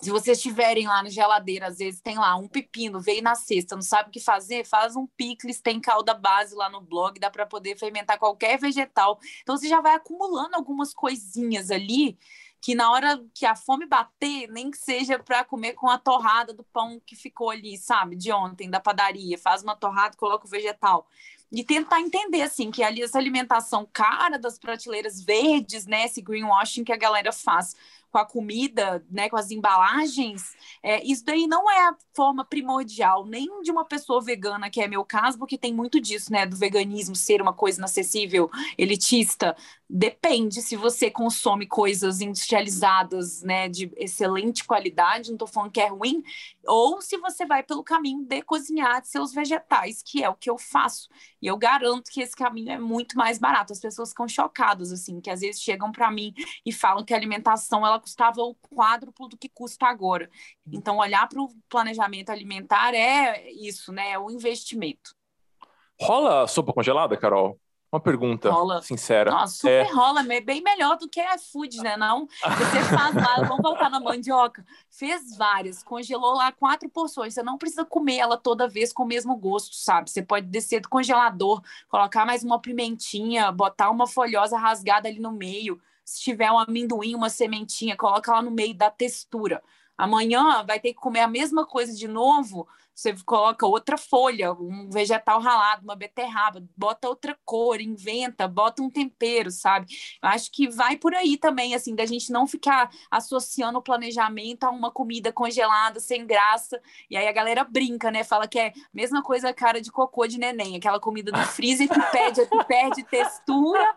Se 0.00 0.10
vocês 0.10 0.38
estiverem 0.38 0.88
lá 0.88 1.02
na 1.02 1.10
geladeira, 1.10 1.68
às 1.68 1.78
vezes 1.78 2.00
tem 2.00 2.18
lá 2.18 2.34
um 2.36 2.48
pepino, 2.48 3.00
veio 3.00 3.22
na 3.22 3.36
cesta, 3.36 3.76
não 3.76 3.82
sabe 3.82 4.08
o 4.08 4.12
que 4.12 4.18
fazer, 4.18 4.66
faz 4.66 4.96
um 4.96 5.06
picles, 5.06 5.60
tem 5.60 5.80
calda 5.80 6.12
base 6.12 6.56
lá 6.56 6.68
no 6.68 6.80
blog, 6.80 7.20
dá 7.20 7.30
para 7.30 7.46
poder 7.46 7.78
fermentar 7.78 8.18
qualquer 8.18 8.58
vegetal. 8.58 9.20
Então 9.42 9.56
você 9.56 9.68
já 9.68 9.80
vai 9.80 9.94
acumulando 9.94 10.56
algumas 10.56 10.92
coisinhas 10.92 11.70
ali 11.70 12.18
que 12.62 12.76
na 12.76 12.92
hora 12.92 13.20
que 13.34 13.44
a 13.44 13.56
fome 13.56 13.86
bater, 13.86 14.46
nem 14.48 14.70
que 14.70 14.78
seja 14.78 15.18
para 15.18 15.44
comer 15.44 15.72
com 15.72 15.90
a 15.90 15.98
torrada 15.98 16.54
do 16.54 16.62
pão 16.62 17.02
que 17.04 17.16
ficou 17.16 17.50
ali, 17.50 17.76
sabe, 17.76 18.14
de 18.14 18.30
ontem, 18.32 18.70
da 18.70 18.78
padaria, 18.78 19.36
faz 19.36 19.64
uma 19.64 19.74
torrada, 19.74 20.16
coloca 20.16 20.46
o 20.46 20.48
vegetal. 20.48 21.08
E 21.50 21.64
tentar 21.64 22.00
entender, 22.00 22.42
assim, 22.42 22.70
que 22.70 22.84
ali 22.84 23.02
essa 23.02 23.18
alimentação 23.18 23.86
cara 23.92 24.38
das 24.38 24.60
prateleiras 24.60 25.20
verdes, 25.20 25.86
né, 25.86 26.04
esse 26.04 26.22
greenwashing 26.22 26.84
que 26.84 26.92
a 26.92 26.96
galera 26.96 27.32
faz, 27.32 27.74
com 28.12 28.18
a 28.18 28.26
comida, 28.26 29.04
né, 29.10 29.28
com 29.30 29.36
as 29.36 29.50
embalagens, 29.50 30.54
é, 30.82 31.02
isso 31.02 31.24
daí 31.24 31.46
não 31.46 31.68
é 31.70 31.88
a 31.88 31.96
forma 32.14 32.44
primordial, 32.44 33.24
nem 33.24 33.62
de 33.62 33.70
uma 33.70 33.86
pessoa 33.86 34.20
vegana, 34.20 34.68
que 34.68 34.82
é 34.82 34.86
meu 34.86 35.02
caso, 35.02 35.38
porque 35.38 35.56
tem 35.56 35.72
muito 35.72 35.98
disso, 35.98 36.30
né, 36.30 36.44
do 36.44 36.54
veganismo 36.54 37.16
ser 37.16 37.40
uma 37.40 37.54
coisa 37.54 37.78
inacessível, 37.80 38.50
elitista. 38.76 39.56
Depende 39.94 40.62
se 40.62 40.74
você 40.74 41.10
consome 41.10 41.66
coisas 41.66 42.22
industrializadas, 42.22 43.42
né, 43.42 43.68
de 43.68 43.92
excelente 43.94 44.64
qualidade, 44.64 45.28
não 45.28 45.34
estou 45.34 45.46
falando 45.46 45.70
que 45.70 45.82
é 45.82 45.88
ruim, 45.88 46.22
ou 46.66 47.02
se 47.02 47.18
você 47.18 47.44
vai 47.44 47.62
pelo 47.62 47.84
caminho 47.84 48.24
de 48.24 48.40
cozinhar 48.40 49.04
seus 49.04 49.34
vegetais, 49.34 50.02
que 50.02 50.24
é 50.24 50.30
o 50.30 50.34
que 50.34 50.48
eu 50.48 50.56
faço. 50.56 51.10
E 51.42 51.46
eu 51.46 51.58
garanto 51.58 52.10
que 52.10 52.22
esse 52.22 52.34
caminho 52.34 52.72
é 52.72 52.78
muito 52.78 53.18
mais 53.18 53.38
barato. 53.38 53.74
As 53.74 53.80
pessoas 53.80 54.08
ficam 54.08 54.26
chocadas, 54.26 54.92
assim, 54.92 55.20
que 55.20 55.28
às 55.28 55.42
vezes 55.42 55.60
chegam 55.60 55.92
para 55.92 56.10
mim 56.10 56.32
e 56.64 56.72
falam 56.72 57.04
que 57.04 57.12
a 57.12 57.16
alimentação 57.18 57.86
ela 57.86 58.00
custava 58.00 58.40
o 58.40 58.54
quádruplo 58.54 59.28
do 59.28 59.36
que 59.36 59.50
custa 59.50 59.84
agora. 59.84 60.30
Então, 60.72 60.96
olhar 60.96 61.28
para 61.28 61.42
o 61.42 61.50
planejamento 61.68 62.30
alimentar 62.30 62.94
é 62.94 63.50
isso, 63.50 63.92
né? 63.92 64.12
É 64.12 64.18
o 64.18 64.30
investimento. 64.30 65.14
Rola 66.00 66.48
sopa 66.48 66.72
congelada, 66.72 67.14
Carol? 67.14 67.60
Uma 67.92 68.00
pergunta 68.00 68.50
rola. 68.50 68.80
sincera. 68.80 69.30
Nossa, 69.30 69.54
super 69.54 69.86
é... 69.86 69.92
rola, 69.92 70.22
bem 70.22 70.62
melhor 70.62 70.96
do 70.96 71.06
que 71.06 71.20
a 71.20 71.36
food, 71.36 71.76
né? 71.82 71.94
Não, 71.94 72.26
você 72.26 72.82
faz 72.84 73.14
lá, 73.14 73.46
vamos 73.46 73.62
voltar 73.62 73.90
na 73.90 74.00
mandioca. 74.00 74.64
Fez 74.88 75.36
várias, 75.36 75.82
congelou 75.82 76.32
lá 76.32 76.50
quatro 76.50 76.88
porções. 76.88 77.34
Você 77.34 77.42
não 77.42 77.58
precisa 77.58 77.84
comer 77.84 78.16
ela 78.16 78.38
toda 78.38 78.66
vez 78.66 78.94
com 78.94 79.02
o 79.02 79.06
mesmo 79.06 79.36
gosto, 79.36 79.74
sabe? 79.74 80.10
Você 80.10 80.22
pode 80.22 80.46
descer 80.46 80.80
do 80.80 80.88
congelador, 80.88 81.60
colocar 81.86 82.24
mais 82.24 82.42
uma 82.42 82.58
pimentinha, 82.58 83.52
botar 83.52 83.90
uma 83.90 84.06
folhosa 84.06 84.56
rasgada 84.56 85.06
ali 85.06 85.20
no 85.20 85.30
meio. 85.30 85.78
Se 86.02 86.22
tiver 86.22 86.50
um 86.50 86.58
amendoim, 86.58 87.14
uma 87.14 87.28
sementinha, 87.28 87.94
coloca 87.94 88.32
lá 88.32 88.40
no 88.40 88.50
meio 88.50 88.74
da 88.74 88.90
textura. 88.90 89.62
Amanhã 89.96 90.64
vai 90.64 90.80
ter 90.80 90.92
que 90.92 91.00
comer 91.00 91.20
a 91.20 91.28
mesma 91.28 91.66
coisa 91.66 91.94
de 91.94 92.08
novo, 92.08 92.66
você 92.94 93.14
coloca 93.24 93.66
outra 93.66 93.96
folha, 93.96 94.52
um 94.52 94.90
vegetal 94.90 95.40
ralado, 95.40 95.82
uma 95.82 95.96
beterraba, 95.96 96.62
bota 96.76 97.08
outra 97.08 97.36
cor, 97.44 97.80
inventa, 97.80 98.46
bota 98.46 98.82
um 98.82 98.90
tempero, 98.90 99.50
sabe? 99.50 99.86
Eu 100.22 100.28
acho 100.28 100.50
que 100.52 100.68
vai 100.68 100.96
por 100.96 101.14
aí 101.14 101.36
também, 101.38 101.74
assim, 101.74 101.94
da 101.94 102.04
gente 102.04 102.30
não 102.30 102.46
ficar 102.46 102.90
associando 103.10 103.78
o 103.78 103.82
planejamento 103.82 104.64
a 104.64 104.70
uma 104.70 104.90
comida 104.90 105.32
congelada, 105.32 106.00
sem 106.00 106.26
graça. 106.26 106.80
E 107.08 107.16
aí 107.16 107.26
a 107.26 107.32
galera 107.32 107.64
brinca, 107.64 108.10
né? 108.10 108.22
Fala 108.22 108.46
que 108.46 108.58
é 108.58 108.68
a 108.68 108.72
mesma 108.92 109.22
coisa 109.22 109.54
cara 109.54 109.80
de 109.80 109.90
cocô 109.90 110.26
de 110.26 110.38
neném, 110.38 110.76
aquela 110.76 111.00
comida 111.00 111.32
do 111.32 111.40
freezer 111.46 111.88
que 111.88 112.00
perde, 112.10 112.42
perde 112.68 113.02
textura, 113.04 113.96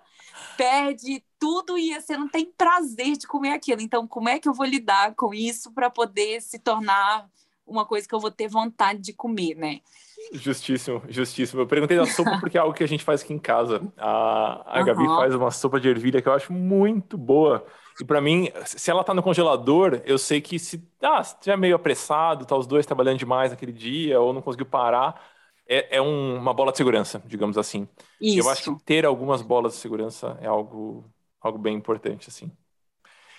perde 0.57 1.23
tudo 1.45 1.77
e 1.77 1.93
você 1.93 2.17
não 2.17 2.27
tem 2.27 2.51
prazer 2.57 3.15
de 3.17 3.27
comer 3.27 3.51
aquilo. 3.51 3.79
Então, 3.79 4.07
como 4.07 4.27
é 4.27 4.39
que 4.39 4.49
eu 4.49 4.53
vou 4.53 4.65
lidar 4.65 5.13
com 5.13 5.31
isso 5.31 5.71
para 5.71 5.91
poder 5.91 6.41
se 6.41 6.57
tornar 6.57 7.29
uma 7.67 7.85
coisa 7.85 8.07
que 8.07 8.15
eu 8.15 8.19
vou 8.19 8.31
ter 8.31 8.47
vontade 8.47 8.99
de 8.99 9.13
comer, 9.13 9.53
né? 9.53 9.79
Justíssimo, 10.33 11.03
justíssimo. 11.07 11.61
Eu 11.61 11.67
perguntei 11.67 11.97
da 11.97 12.05
sopa 12.07 12.39
porque 12.41 12.57
é 12.57 12.61
algo 12.61 12.73
que 12.73 12.83
a 12.83 12.87
gente 12.87 13.03
faz 13.03 13.21
aqui 13.21 13.31
em 13.31 13.37
casa. 13.37 13.79
A, 13.95 14.77
a 14.77 14.79
uhum. 14.79 14.85
Gabi 14.85 15.05
faz 15.05 15.35
uma 15.35 15.51
sopa 15.51 15.79
de 15.79 15.87
ervilha 15.87 16.19
que 16.19 16.27
eu 16.27 16.33
acho 16.33 16.51
muito 16.51 17.15
boa. 17.15 17.63
E 18.01 18.03
para 18.03 18.19
mim, 18.19 18.49
se 18.65 18.89
ela 18.89 19.03
tá 19.03 19.13
no 19.13 19.21
congelador, 19.21 20.01
eu 20.03 20.17
sei 20.17 20.41
que 20.41 20.57
se, 20.57 20.83
ah, 20.99 21.23
se 21.23 21.39
tiver 21.39 21.57
meio 21.57 21.75
apressado, 21.75 22.43
tá 22.43 22.57
os 22.57 22.65
dois 22.65 22.87
trabalhando 22.87 23.19
demais 23.19 23.51
naquele 23.51 23.71
dia, 23.71 24.19
ou 24.19 24.33
não 24.33 24.41
conseguiu 24.41 24.65
parar, 24.65 25.21
é, 25.67 25.97
é 25.97 26.01
um, 26.01 26.37
uma 26.37 26.53
bola 26.53 26.71
de 26.71 26.77
segurança, 26.77 27.21
digamos 27.25 27.55
assim. 27.55 27.87
Isso. 28.19 28.39
Eu 28.39 28.49
acho 28.49 28.75
que 28.75 28.83
ter 28.83 29.05
algumas 29.05 29.41
bolas 29.41 29.73
de 29.73 29.79
segurança 29.79 30.37
é 30.41 30.47
algo, 30.47 31.05
algo 31.45 31.57
bem 31.59 31.75
importante, 31.75 32.29
assim. 32.29 32.51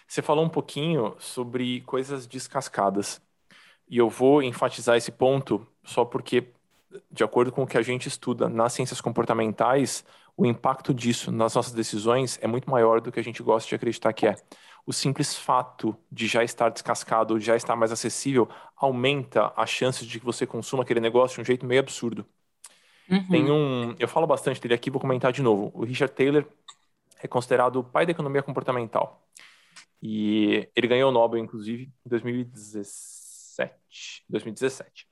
Você 0.07 0.23
falou 0.23 0.45
um 0.45 0.49
pouquinho 0.49 1.17
sobre 1.19 1.81
coisas 1.83 2.27
descascadas. 2.27 3.21
E 3.89 3.99
eu 3.99 4.09
vou 4.09 4.43
enfatizar 4.43 4.97
esse 4.97 5.11
ponto 5.11 5.67
só 5.85 6.05
porque, 6.05 6.49
de 7.11 7.25
acordo 7.25 7.51
com 7.53 7.63
o 7.63 7.67
que 7.67 7.77
a 7.77 7.83
gente 7.83 8.07
estuda 8.07 8.49
nas 8.49 8.73
ciências 8.73 9.01
comportamentais, 9.01 10.05
o 10.37 10.47
impacto 10.47 10.93
disso 10.95 11.33
nas 11.33 11.55
nossas 11.55 11.73
decisões 11.73 12.39
é 12.43 12.47
muito 12.47 12.71
maior 12.71 13.01
do 13.01 13.11
que 13.11 13.19
a 13.19 13.25
gente 13.25 13.43
gosta 13.43 13.69
de 13.69 13.75
acreditar 13.75 14.13
que 14.13 14.27
é. 14.27 14.37
O 14.85 14.93
simples 14.93 15.35
fato 15.35 15.97
de 16.11 16.29
já 16.29 16.45
estar 16.45 16.69
descascado 16.69 17.35
ou 17.35 17.41
já 17.41 17.57
estar 17.57 17.75
mais 17.75 17.91
acessível 17.91 18.49
aumenta 18.77 19.53
as 19.57 19.71
chances 19.71 20.07
de 20.07 20.21
que 20.21 20.25
você 20.25 20.47
consuma 20.47 20.85
aquele 20.85 21.01
negócio 21.01 21.37
de 21.37 21.41
um 21.41 21.45
jeito 21.45 21.67
meio 21.67 21.81
absurdo. 21.81 22.25
Uhum. 23.09 23.29
Tem 23.29 23.51
um, 23.51 23.95
eu 23.99 24.07
falo 24.07 24.27
bastante 24.27 24.61
dele 24.61 24.75
aqui, 24.75 24.91
vou 24.91 25.01
comentar 25.01 25.33
de 25.33 25.43
novo. 25.43 25.73
O 25.75 25.85
Richard 25.85 26.15
Taylor 26.15 26.45
é 27.23 27.29
considerado 27.29 27.77
o 27.77 27.85
pai 27.85 28.07
da 28.07 28.13
economia 28.13 28.43
comportamental. 28.43 29.27
E 30.03 30.69
ele 30.77 30.87
ganhou 30.87 31.11
o 31.11 31.13
Nobel, 31.13 31.43
inclusive, 31.43 31.85
em 31.85 32.09
2016 32.09 33.27
2017. 34.29 35.07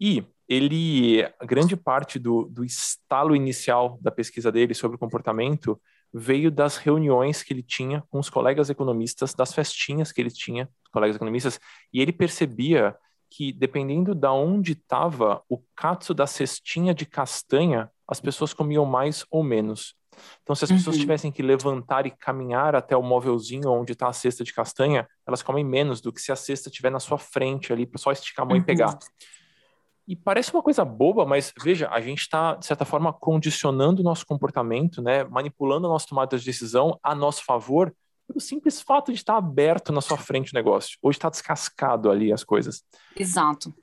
E 0.00 0.24
ele, 0.48 1.28
grande 1.44 1.76
parte 1.76 2.18
do, 2.18 2.44
do 2.44 2.64
estalo 2.64 3.34
inicial 3.34 3.98
da 4.00 4.10
pesquisa 4.10 4.52
dele 4.52 4.74
sobre 4.74 4.96
o 4.96 4.98
comportamento 4.98 5.80
veio 6.12 6.50
das 6.50 6.76
reuniões 6.76 7.42
que 7.42 7.52
ele 7.52 7.62
tinha 7.62 8.02
com 8.08 8.18
os 8.18 8.30
colegas 8.30 8.70
economistas, 8.70 9.34
das 9.34 9.52
festinhas 9.52 10.10
que 10.10 10.20
ele 10.20 10.30
tinha, 10.30 10.68
colegas 10.90 11.16
economistas, 11.16 11.60
e 11.92 12.00
ele 12.00 12.12
percebia 12.12 12.96
que 13.30 13.52
dependendo 13.52 14.14
da 14.14 14.32
onde 14.32 14.72
estava 14.72 15.42
o 15.50 15.58
katsu 15.76 16.14
da 16.14 16.26
cestinha 16.26 16.94
de 16.94 17.04
castanha, 17.04 17.90
as 18.06 18.20
pessoas 18.20 18.54
comiam 18.54 18.86
mais 18.86 19.26
ou 19.30 19.42
menos. 19.42 19.94
Então, 20.42 20.54
se 20.54 20.64
as 20.64 20.70
pessoas 20.70 20.96
uhum. 20.96 21.02
tivessem 21.02 21.32
que 21.32 21.42
levantar 21.42 22.06
e 22.06 22.10
caminhar 22.10 22.74
até 22.74 22.96
o 22.96 23.02
móvelzinho 23.02 23.70
onde 23.70 23.92
está 23.92 24.08
a 24.08 24.12
cesta 24.12 24.44
de 24.44 24.52
castanha, 24.52 25.08
elas 25.26 25.42
comem 25.42 25.64
menos 25.64 26.00
do 26.00 26.12
que 26.12 26.20
se 26.20 26.32
a 26.32 26.36
cesta 26.36 26.68
estiver 26.68 26.90
na 26.90 27.00
sua 27.00 27.18
frente 27.18 27.72
ali, 27.72 27.86
para 27.86 27.98
só 27.98 28.12
esticar 28.12 28.44
a 28.44 28.48
mão 28.48 28.56
uhum. 28.56 28.62
e 28.62 28.66
pegar. 28.66 28.98
E 30.06 30.16
parece 30.16 30.50
uma 30.54 30.62
coisa 30.62 30.86
boba, 30.86 31.26
mas 31.26 31.52
veja, 31.62 31.88
a 31.90 32.00
gente 32.00 32.22
está, 32.22 32.54
de 32.54 32.64
certa 32.64 32.86
forma, 32.86 33.12
condicionando 33.12 34.00
o 34.00 34.04
nosso 34.04 34.24
comportamento, 34.24 35.02
né? 35.02 35.22
manipulando 35.24 35.86
a 35.86 35.90
nossa 35.90 36.06
tomada 36.06 36.38
de 36.38 36.44
decisão 36.44 36.98
a 37.02 37.14
nosso 37.14 37.44
favor, 37.44 37.94
pelo 38.26 38.40
simples 38.40 38.80
fato 38.80 39.12
de 39.12 39.18
estar 39.18 39.36
aberto 39.36 39.92
na 39.92 40.00
sua 40.00 40.16
frente 40.16 40.52
o 40.52 40.54
negócio, 40.54 40.98
ou 41.02 41.10
de 41.10 41.16
estar 41.18 41.28
descascado 41.28 42.10
ali 42.10 42.32
as 42.32 42.42
coisas. 42.42 42.82
Exato. 43.14 43.74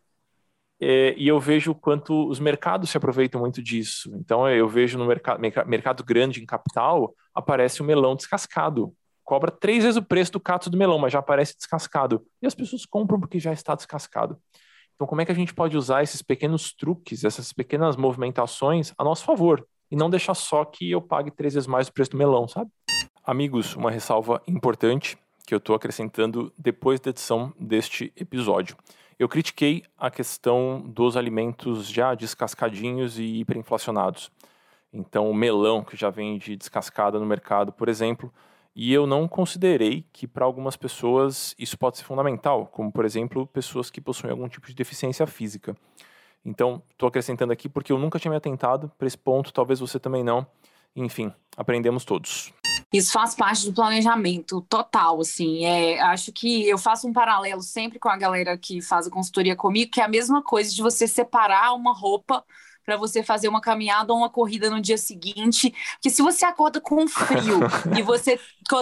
É, 0.80 1.16
e 1.18 1.28
eu 1.28 1.40
vejo 1.40 1.72
o 1.72 1.76
quanto 1.76 2.28
os 2.28 2.40
mercados 2.40 2.90
se 2.90 2.98
aproveitam 2.98 3.40
muito 3.40 3.62
disso. 3.62 4.12
Então, 4.16 4.48
eu 4.50 4.68
vejo 4.68 4.98
no 4.98 5.06
mercado, 5.06 5.40
mercado 5.40 6.04
grande 6.04 6.42
em 6.42 6.46
capital, 6.46 7.14
aparece 7.34 7.82
o 7.82 7.86
melão 7.86 8.16
descascado. 8.16 8.94
Cobra 9.24 9.50
três 9.50 9.84
vezes 9.84 9.98
o 9.98 10.04
preço 10.04 10.34
do 10.34 10.40
cato 10.40 10.70
do 10.70 10.78
melão, 10.78 11.00
mas 11.00 11.14
já 11.14 11.20
aparece 11.20 11.56
descascado. 11.58 12.26
E 12.42 12.46
as 12.46 12.54
pessoas 12.54 12.86
compram 12.86 13.20
porque 13.20 13.40
já 13.40 13.52
está 13.52 13.74
descascado. 13.74 14.38
Então, 14.96 15.08
como 15.08 15.22
é 15.22 15.26
que 15.26 15.32
a 15.32 15.36
gente 15.36 15.54
pode 15.54 15.76
usar 15.76 16.04
esses 16.04 16.22
pequenos 16.22 16.74
truques, 16.74 17.24
essas 17.24 17.52
pequenas 17.52 17.96
movimentações 17.96 18.94
a 18.98 19.04
nosso 19.04 19.26
favor? 19.26 19.66
E 19.90 19.96
não 19.96 20.10
deixar 20.10 20.34
só 20.34 20.64
que 20.64 20.90
eu 20.92 21.02
pague 21.02 21.32
três 21.32 21.54
vezes 21.54 21.68
mais 21.68 21.88
o 21.88 21.94
preço 21.94 22.12
do 22.12 22.18
melão, 22.18 22.48
sabe? 22.48 22.70
Amigos, 23.24 23.76
uma 23.76 23.92
ressalva 23.92 24.42
importante 24.48 25.18
que 25.46 25.54
eu 25.54 25.58
estou 25.58 25.76
acrescentando 25.76 26.52
depois 26.58 27.00
da 27.00 27.10
edição 27.10 27.54
deste 27.60 28.12
episódio. 28.16 28.76
Eu 29.18 29.30
critiquei 29.30 29.84
a 29.98 30.12
questão 30.12 30.82
dos 30.82 31.16
alimentos 31.16 31.88
já 31.88 32.14
descascadinhos 32.14 33.18
e 33.18 33.40
hiperinflacionados. 33.40 34.30
Então, 34.92 35.30
o 35.30 35.34
melão, 35.34 35.84
que 35.84 35.96
já 35.96 36.10
vende 36.10 36.56
descascada 36.58 37.18
no 37.18 37.26
mercado, 37.26 37.72
por 37.72 37.88
exemplo, 37.88 38.34
e 38.76 38.94
eu 38.94 39.08
não 39.08 39.26
considerei 39.26 40.06
que 40.12 40.28
para 40.28 40.44
algumas 40.44 40.76
pessoas 40.76 41.56
isso 41.58 41.78
pode 41.78 41.98
ser 41.98 42.04
fundamental, 42.04 42.68
como, 42.68 42.92
por 42.92 43.06
exemplo, 43.06 43.48
pessoas 43.48 43.90
que 43.90 44.02
possuem 44.02 44.32
algum 44.32 44.50
tipo 44.50 44.68
de 44.68 44.76
deficiência 44.76 45.26
física. 45.26 45.78
Então, 46.44 46.84
estou 46.92 47.08
acrescentando 47.08 47.54
aqui 47.54 47.70
porque 47.70 47.94
eu 47.94 47.98
nunca 47.98 48.20
tinha 48.20 48.30
me 48.30 48.38
atentado 48.38 48.92
para 48.98 49.08
esse 49.08 49.18
ponto, 49.18 49.54
talvez 49.54 49.80
você 49.80 49.98
também 49.98 50.26
não. 50.26 50.46
Enfim, 50.94 51.32
aprendemos 51.56 52.04
todos. 52.04 52.54
Isso 52.92 53.12
faz 53.12 53.36
parte 53.36 53.66
do 53.66 53.74
planejamento 53.74 54.62
total, 54.62 55.20
assim. 55.20 55.66
É, 55.66 56.00
acho 56.02 56.32
que 56.32 56.68
eu 56.68 56.78
faço 56.78 57.08
um 57.08 57.14
paralelo 57.14 57.62
sempre 57.62 58.00
com 58.00 58.10
a 58.10 58.18
galera 58.18 58.58
que 58.58 58.82
faz 58.82 59.08
a 59.08 59.12
consultoria 59.12 59.56
comigo, 59.56 59.92
que 59.92 60.02
é 60.02 60.04
a 60.04 60.08
mesma 60.08 60.42
coisa 60.42 60.74
de 60.74 60.82
você 60.82 61.08
separar 61.08 61.74
uma 61.74 61.94
roupa 61.94 62.44
para 62.86 62.96
você 62.96 63.24
fazer 63.24 63.48
uma 63.48 63.60
caminhada 63.60 64.14
ou 64.14 64.20
uma 64.20 64.30
corrida 64.30 64.70
no 64.70 64.80
dia 64.80 64.98
seguinte. 64.98 65.74
Porque 65.96 66.10
se 66.10 66.22
você 66.22 66.46
acorda 66.46 66.80
com 66.80 67.08
frio 67.08 67.60
e 67.98 68.02
você 68.04 68.40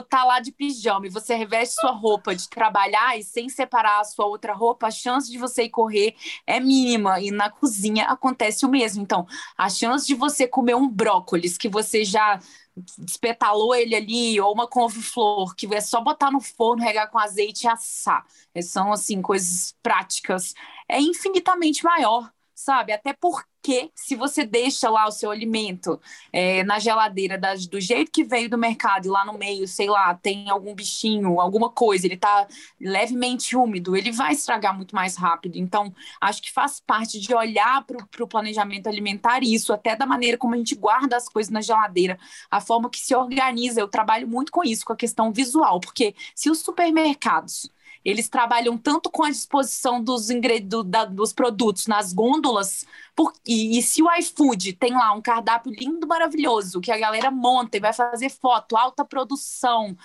tá 0.10 0.24
lá 0.26 0.40
de 0.40 0.52
pijama 0.52 1.08
e 1.08 1.10
você 1.10 1.36
reveste 1.36 1.76
sua 1.80 1.92
roupa 1.92 2.36
de 2.36 2.50
trabalhar 2.50 3.18
e 3.18 3.24
sem 3.24 3.48
separar 3.48 4.02
a 4.02 4.04
sua 4.04 4.26
outra 4.26 4.54
roupa, 4.54 4.88
a 4.88 4.92
chance 4.92 5.32
de 5.32 5.38
você 5.38 5.64
ir 5.64 5.70
correr 5.70 6.16
é 6.46 6.60
mínima. 6.60 7.22
E 7.22 7.32
na 7.32 7.50
cozinha 7.50 8.06
acontece 8.06 8.66
o 8.66 8.70
mesmo. 8.70 9.02
Então, 9.02 9.26
a 9.58 9.70
chance 9.70 10.06
de 10.06 10.16
você 10.16 10.46
comer 10.46 10.76
um 10.76 10.90
brócolis 10.90 11.58
que 11.58 11.70
você 11.70 12.04
já 12.04 12.40
despetalou 12.98 13.76
ele 13.76 13.96
ali, 13.96 14.40
ou 14.42 14.54
uma 14.54 14.68
couve-flor, 14.68 15.56
que 15.56 15.68
é 15.74 15.82
só 15.82 16.02
botar 16.02 16.32
no 16.32 16.42
forno, 16.42 16.84
regar 16.84 17.10
com 17.10 17.20
azeite 17.20 17.66
e 17.66 17.70
assar. 17.70 18.26
São, 18.64 18.92
assim, 18.92 19.22
coisas 19.22 19.76
práticas. 19.84 20.54
É 20.88 21.00
infinitamente 21.00 21.84
maior 21.84 22.32
sabe? 22.64 22.94
Até 22.94 23.14
porque 23.14 23.92
se 23.94 24.16
você 24.16 24.46
deixa 24.46 24.90
lá 24.90 25.08
o 25.08 25.12
seu 25.12 25.32
alimento 25.32 26.00
é, 26.32 26.64
na 26.64 26.80
geladeira 26.80 27.40
do 27.70 27.80
jeito 27.80 28.12
que 28.12 28.24
veio 28.24 28.50
do 28.50 28.58
mercado 28.58 29.06
e 29.06 29.10
lá 29.10 29.26
no 29.26 29.38
meio, 29.38 29.68
sei 29.68 29.90
lá, 29.90 30.14
tem 30.16 30.50
algum 30.50 30.74
bichinho, 30.74 31.40
alguma 31.40 31.70
coisa, 31.70 32.08
ele 32.08 32.16
está 32.16 32.48
levemente 32.80 33.56
úmido, 33.56 33.96
ele 33.96 34.12
vai 34.12 34.34
estragar 34.34 34.76
muito 34.76 34.96
mais 34.96 35.16
rápido. 35.16 35.58
Então, 35.58 35.94
acho 36.22 36.42
que 36.42 36.52
faz 36.52 36.80
parte 36.80 37.20
de 37.20 37.34
olhar 37.34 37.86
para 37.86 38.24
o 38.24 38.28
planejamento 38.28 38.88
alimentar 38.88 39.44
isso, 39.44 39.74
até 39.74 39.96
da 39.96 40.06
maneira 40.06 40.38
como 40.38 40.56
a 40.56 40.58
gente 40.58 40.76
guarda 40.76 41.18
as 41.18 41.28
coisas 41.28 41.52
na 41.52 41.62
geladeira, 41.62 42.18
a 42.50 42.62
forma 42.62 42.90
que 42.90 43.00
se 43.00 43.16
organiza. 43.16 43.80
Eu 43.80 43.88
trabalho 43.88 44.28
muito 44.28 44.52
com 44.52 44.64
isso, 44.64 44.86
com 44.86 44.94
a 44.94 44.98
questão 44.98 45.32
visual, 45.32 45.80
porque 45.80 46.16
se 46.36 46.50
os 46.50 46.60
supermercados 46.60 47.70
eles 48.04 48.28
trabalham 48.28 48.78
tanto 48.78 49.10
com 49.10 49.24
a 49.24 49.30
disposição 49.30 50.04
dos, 50.04 50.28
do, 50.64 50.84
da, 50.84 51.06
dos 51.06 51.32
produtos 51.32 51.88
nas 51.88 52.12
gôndolas, 52.12 52.86
por, 53.16 53.32
e, 53.48 53.78
e, 53.78 53.84
se 53.84 54.02
o 54.02 54.12
iFood 54.16 54.74
tem 54.74 54.94
lá 54.94 55.14
um 55.14 55.22
cardápio 55.22 55.72
lindo, 55.72 56.08
maravilhoso, 56.08 56.82
que 56.82 56.92
a 56.92 56.98
galera 56.98 57.30
monta 57.30 57.78
e 57.78 57.80
vai 57.80 57.94
fazer 57.94 58.30
foto, 58.30 58.76
alta 58.76 59.06
produção, 59.06 59.96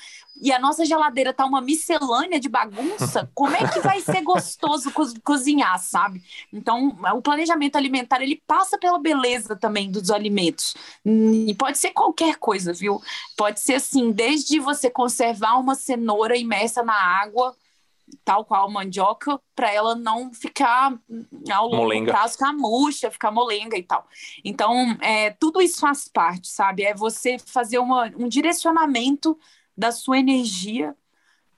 e 0.40 0.52
a 0.52 0.58
nossa 0.58 0.84
geladeira 0.84 1.32
tá 1.32 1.46
uma 1.46 1.62
miscelânea 1.62 2.38
de 2.38 2.48
bagunça, 2.48 3.30
como 3.34 3.56
é 3.56 3.66
que 3.66 3.80
vai 3.80 4.00
ser 4.02 4.22
gostoso 4.22 4.92
co 4.92 5.04
cozinhar, 5.24 5.78
sabe? 5.78 6.22
Então, 6.52 6.98
o 7.14 7.22
planejamento 7.22 7.76
alimentar, 7.76 8.20
ele 8.20 8.42
passa 8.46 8.76
pela 8.76 8.98
beleza 8.98 9.56
também 9.56 9.90
dos 9.90 10.10
alimentos. 10.10 10.74
E 11.04 11.54
pode 11.54 11.78
ser 11.78 11.90
qualquer 11.90 12.36
coisa, 12.36 12.74
viu? 12.74 13.00
Pode 13.36 13.60
ser 13.60 13.74
assim, 13.74 14.12
desde 14.12 14.60
você 14.60 14.90
conservar 14.90 15.58
uma 15.58 15.74
cenoura 15.74 16.36
imersa 16.36 16.82
na 16.82 16.94
água, 16.94 17.56
tal 18.24 18.44
qual 18.44 18.70
mandioca, 18.70 19.40
para 19.54 19.72
ela 19.72 19.94
não 19.94 20.32
ficar 20.32 20.98
ao 21.50 21.64
longo 21.66 21.76
molenga. 21.76 22.12
prazo 22.12 22.34
ficar 22.34 22.52
murcha, 22.52 23.10
ficar 23.10 23.30
molenga 23.30 23.76
e 23.76 23.82
tal. 23.82 24.06
Então, 24.44 24.96
é, 25.00 25.30
tudo 25.30 25.60
isso 25.60 25.80
faz 25.80 26.08
parte, 26.08 26.48
sabe? 26.48 26.82
É 26.82 26.94
você 26.94 27.38
fazer 27.38 27.78
uma, 27.78 28.12
um 28.16 28.28
direcionamento 28.28 29.38
da 29.76 29.92
sua 29.92 30.18
energia 30.18 30.94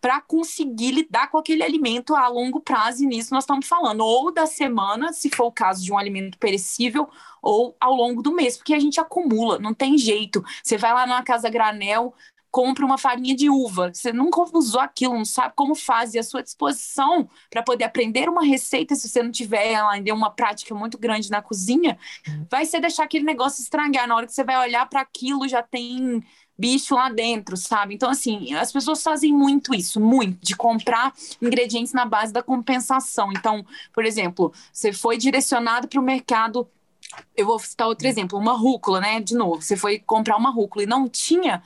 para 0.01 0.21
conseguir 0.21 0.93
lidar 0.93 1.31
com 1.31 1.37
aquele 1.37 1.63
alimento 1.63 2.15
a 2.15 2.27
longo 2.27 2.61
prazo, 2.61 3.05
e 3.05 3.07
nisso 3.07 3.35
nós 3.35 3.45
estamos 3.45 3.67
falando, 3.69 4.01
ou 4.01 4.33
da 4.33 4.47
semana, 4.47 5.13
se 5.13 5.29
for 5.29 5.45
o 5.45 5.53
caso 5.53 5.85
de 5.85 5.93
um 5.93 5.99
alimento 5.99 6.39
perecível, 6.39 7.09
ou 7.43 7.77
ao 7.79 7.95
longo 7.95 8.23
do 8.23 8.33
mês, 8.33 8.57
porque 8.57 8.73
a 8.73 8.79
gente 8.79 8.99
acumula, 8.99 9.59
não 9.59 9.75
tem 9.75 9.99
jeito. 9.99 10.43
Você 10.63 10.79
vai 10.79 10.95
lá 10.95 11.07
numa 11.07 11.23
casa 11.23 11.51
granel, 11.51 12.15
compra 12.51 12.85
uma 12.85 12.99
farinha 12.99 13.35
de 13.35 13.49
uva, 13.49 13.93
você 13.93 14.13
nunca 14.13 14.41
usou 14.53 14.81
aquilo, 14.81 15.15
não 15.15 15.25
sabe 15.25 15.55
como 15.55 15.75
faz, 15.75 16.15
e 16.15 16.19
a 16.19 16.23
sua 16.23 16.43
disposição 16.43 17.29
para 17.49 17.63
poder 17.63 17.85
aprender 17.85 18.29
uma 18.29 18.45
receita, 18.45 18.95
se 18.95 19.09
você 19.09 19.23
não 19.23 19.31
tiver 19.31 19.77
ainda 19.77 20.13
uma 20.13 20.31
prática 20.31 20.75
muito 20.75 20.99
grande 20.99 21.31
na 21.31 21.41
cozinha, 21.41 21.99
vai 22.51 22.67
ser 22.67 22.81
deixar 22.81 23.05
aquele 23.05 23.25
negócio 23.25 23.63
estragar. 23.63 24.09
Na 24.09 24.17
hora 24.17 24.27
que 24.27 24.33
você 24.33 24.45
vai 24.45 24.59
olhar 24.59 24.89
para 24.89 25.01
aquilo, 25.01 25.47
já 25.49 25.63
tem 25.63 26.23
bicho 26.59 26.95
lá 26.95 27.09
dentro, 27.09 27.57
sabe? 27.57 27.95
Então, 27.95 28.11
assim, 28.11 28.53
as 28.53 28.71
pessoas 28.71 29.03
fazem 29.03 29.33
muito 29.33 29.75
isso, 29.75 29.99
muito, 29.99 30.45
de 30.45 30.55
comprar 30.55 31.15
ingredientes 31.41 31.95
na 31.95 32.05
base 32.05 32.33
da 32.33 32.43
compensação. 32.43 33.33
Então, 33.33 33.65
por 33.95 34.05
exemplo, 34.05 34.53
você 34.71 34.93
foi 34.93 35.17
direcionado 35.17 35.89
para 35.89 35.99
o 35.99 36.03
mercado. 36.03 36.69
Eu 37.35 37.47
vou 37.47 37.59
citar 37.59 37.89
outro 37.89 38.07
exemplo, 38.07 38.39
uma 38.39 38.53
rúcula, 38.53 39.01
né? 39.01 39.21
De 39.21 39.35
novo, 39.35 39.63
você 39.63 39.75
foi 39.75 39.99
comprar 39.99 40.37
uma 40.37 40.51
rúcula 40.51 40.83
e 40.83 40.87
não 40.87 41.09
tinha 41.09 41.63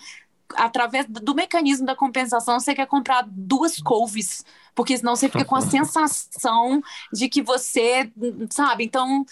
através 0.55 1.07
do 1.09 1.34
mecanismo 1.34 1.86
da 1.86 1.97
compensação, 1.97 2.61
você 2.61 2.74
quer 2.74 2.86
comprar 2.86 3.26
duas 3.28 3.80
couves, 3.80 4.45
porque 4.74 4.97
senão 4.97 5.16
você 5.16 5.28
fica 5.28 5.45
com 5.45 5.57
a 5.57 5.61
sensação 5.62 6.80
de 7.12 7.28
que 7.28 7.42
você, 7.42 8.11
sabe? 8.51 8.84
Então, 8.84 9.24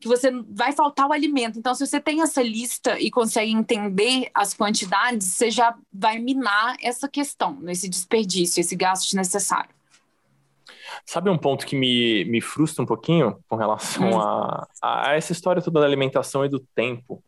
que 0.00 0.08
você 0.08 0.30
vai 0.48 0.72
faltar 0.72 1.08
o 1.08 1.12
alimento. 1.12 1.58
Então, 1.58 1.74
se 1.74 1.84
você 1.86 2.00
tem 2.00 2.22
essa 2.22 2.42
lista 2.42 2.98
e 3.00 3.10
consegue 3.10 3.52
entender 3.52 4.30
as 4.32 4.54
quantidades, 4.54 5.26
você 5.26 5.50
já 5.50 5.76
vai 5.92 6.18
minar 6.18 6.76
essa 6.80 7.08
questão, 7.08 7.58
esse 7.68 7.88
desperdício, 7.88 8.60
esse 8.60 8.76
gasto 8.76 9.04
desnecessário. 9.04 9.70
Sabe 11.04 11.30
um 11.30 11.38
ponto 11.38 11.66
que 11.66 11.76
me, 11.76 12.24
me 12.26 12.40
frustra 12.40 12.82
um 12.82 12.86
pouquinho 12.86 13.38
com 13.48 13.56
relação 13.56 14.10
hum. 14.10 14.20
a, 14.20 14.68
a 14.82 15.14
essa 15.14 15.32
história 15.32 15.60
toda 15.60 15.80
da 15.80 15.86
alimentação 15.86 16.44
e 16.44 16.48
do 16.48 16.60
tempo? 16.60 17.22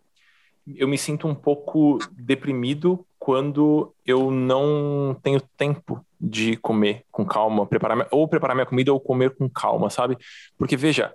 Eu 0.76 0.88
me 0.88 0.98
sinto 0.98 1.26
um 1.26 1.34
pouco 1.34 1.98
deprimido 2.12 3.04
quando 3.18 3.94
eu 4.06 4.30
não 4.30 5.16
tenho 5.22 5.40
tempo 5.56 6.04
de 6.20 6.56
comer 6.56 7.04
com 7.10 7.24
calma, 7.24 7.66
preparar 7.66 8.08
ou 8.10 8.26
preparar 8.26 8.54
minha 8.54 8.66
comida 8.66 8.92
ou 8.92 9.00
comer 9.00 9.30
com 9.30 9.48
calma, 9.48 9.90
sabe? 9.90 10.16
Porque 10.58 10.76
veja, 10.76 11.14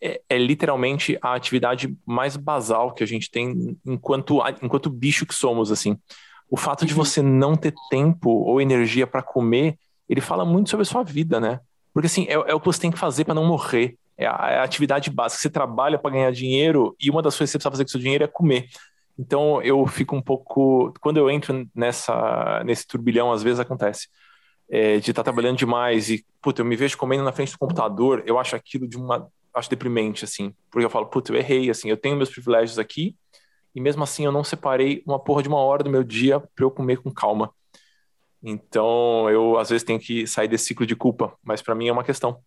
é, 0.00 0.20
é, 0.28 0.36
literalmente 0.36 1.16
a 1.22 1.34
atividade 1.34 1.96
mais 2.04 2.36
basal 2.36 2.92
que 2.92 3.04
a 3.04 3.06
gente 3.06 3.30
tem 3.30 3.78
enquanto, 3.86 4.40
enquanto 4.60 4.90
bicho 4.90 5.24
que 5.24 5.34
somos, 5.34 5.70
assim. 5.70 5.96
O 6.50 6.56
fato 6.56 6.84
de 6.84 6.92
uhum. 6.92 7.04
você 7.04 7.22
não 7.22 7.54
ter 7.54 7.72
tempo 7.88 8.28
ou 8.28 8.60
energia 8.60 9.06
para 9.06 9.22
comer, 9.22 9.78
ele 10.08 10.20
fala 10.20 10.44
muito 10.44 10.70
sobre 10.70 10.82
a 10.82 10.86
sua 10.86 11.04
vida, 11.04 11.40
né? 11.40 11.60
Porque, 11.94 12.06
assim, 12.06 12.24
é, 12.28 12.32
é 12.32 12.54
o 12.54 12.60
que 12.60 12.66
você 12.66 12.80
tem 12.80 12.90
que 12.90 12.98
fazer 12.98 13.24
para 13.24 13.34
não 13.34 13.46
morrer. 13.46 13.96
É 14.16 14.26
a, 14.26 14.50
é 14.50 14.58
a, 14.58 14.62
atividade 14.62 15.10
básica. 15.10 15.42
Você 15.42 15.50
trabalha 15.50 15.98
para 15.98 16.10
ganhar 16.10 16.32
dinheiro 16.32 16.96
e 17.00 17.10
uma 17.10 17.22
das 17.22 17.36
coisas 17.36 17.50
que 17.50 17.52
você 17.52 17.58
precisa 17.58 17.70
fazer 17.70 17.84
com 17.84 17.90
seu 17.90 18.00
dinheiro 18.00 18.24
é 18.24 18.28
comer. 18.28 18.68
Então, 19.18 19.60
eu 19.62 19.86
fico 19.86 20.16
um 20.16 20.22
pouco... 20.22 20.92
Quando 21.00 21.18
eu 21.18 21.30
entro 21.30 21.68
nessa, 21.74 22.62
nesse 22.64 22.86
turbilhão, 22.86 23.32
às 23.32 23.42
vezes 23.42 23.60
acontece. 23.60 24.08
É, 24.70 24.98
de 24.98 25.10
estar 25.10 25.22
tá 25.22 25.24
trabalhando 25.24 25.58
demais 25.58 26.08
e, 26.08 26.24
puta, 26.40 26.62
eu 26.62 26.64
me 26.64 26.76
vejo 26.76 26.96
comendo 26.96 27.22
na 27.22 27.32
frente 27.32 27.52
do 27.52 27.58
computador, 27.58 28.22
eu 28.26 28.38
acho 28.38 28.56
aquilo 28.56 28.88
de 28.88 28.96
uma 28.96 29.28
acho 29.54 29.68
deprimente, 29.68 30.24
assim, 30.24 30.54
porque 30.70 30.84
eu 30.84 30.90
falo, 30.90 31.06
putz, 31.06 31.30
eu 31.30 31.36
errei, 31.36 31.68
assim, 31.70 31.90
eu 31.90 31.96
tenho 31.96 32.16
meus 32.16 32.30
privilégios 32.30 32.78
aqui, 32.78 33.14
e 33.74 33.80
mesmo 33.80 34.02
assim 34.02 34.24
eu 34.24 34.32
não 34.32 34.44
separei 34.44 35.02
uma 35.06 35.18
porra 35.18 35.42
de 35.42 35.48
uma 35.48 35.58
hora 35.58 35.82
do 35.82 35.90
meu 35.90 36.02
dia 36.02 36.40
para 36.40 36.64
eu 36.64 36.70
comer 36.70 36.98
com 36.98 37.10
calma. 37.10 37.52
Então, 38.42 39.30
eu 39.30 39.58
às 39.58 39.70
vezes 39.70 39.84
tenho 39.84 40.00
que 40.00 40.26
sair 40.26 40.48
desse 40.48 40.66
ciclo 40.66 40.86
de 40.86 40.96
culpa, 40.96 41.36
mas 41.42 41.62
para 41.62 41.74
mim 41.74 41.88
é 41.88 41.92
uma 41.92 42.04
questão. 42.04 42.38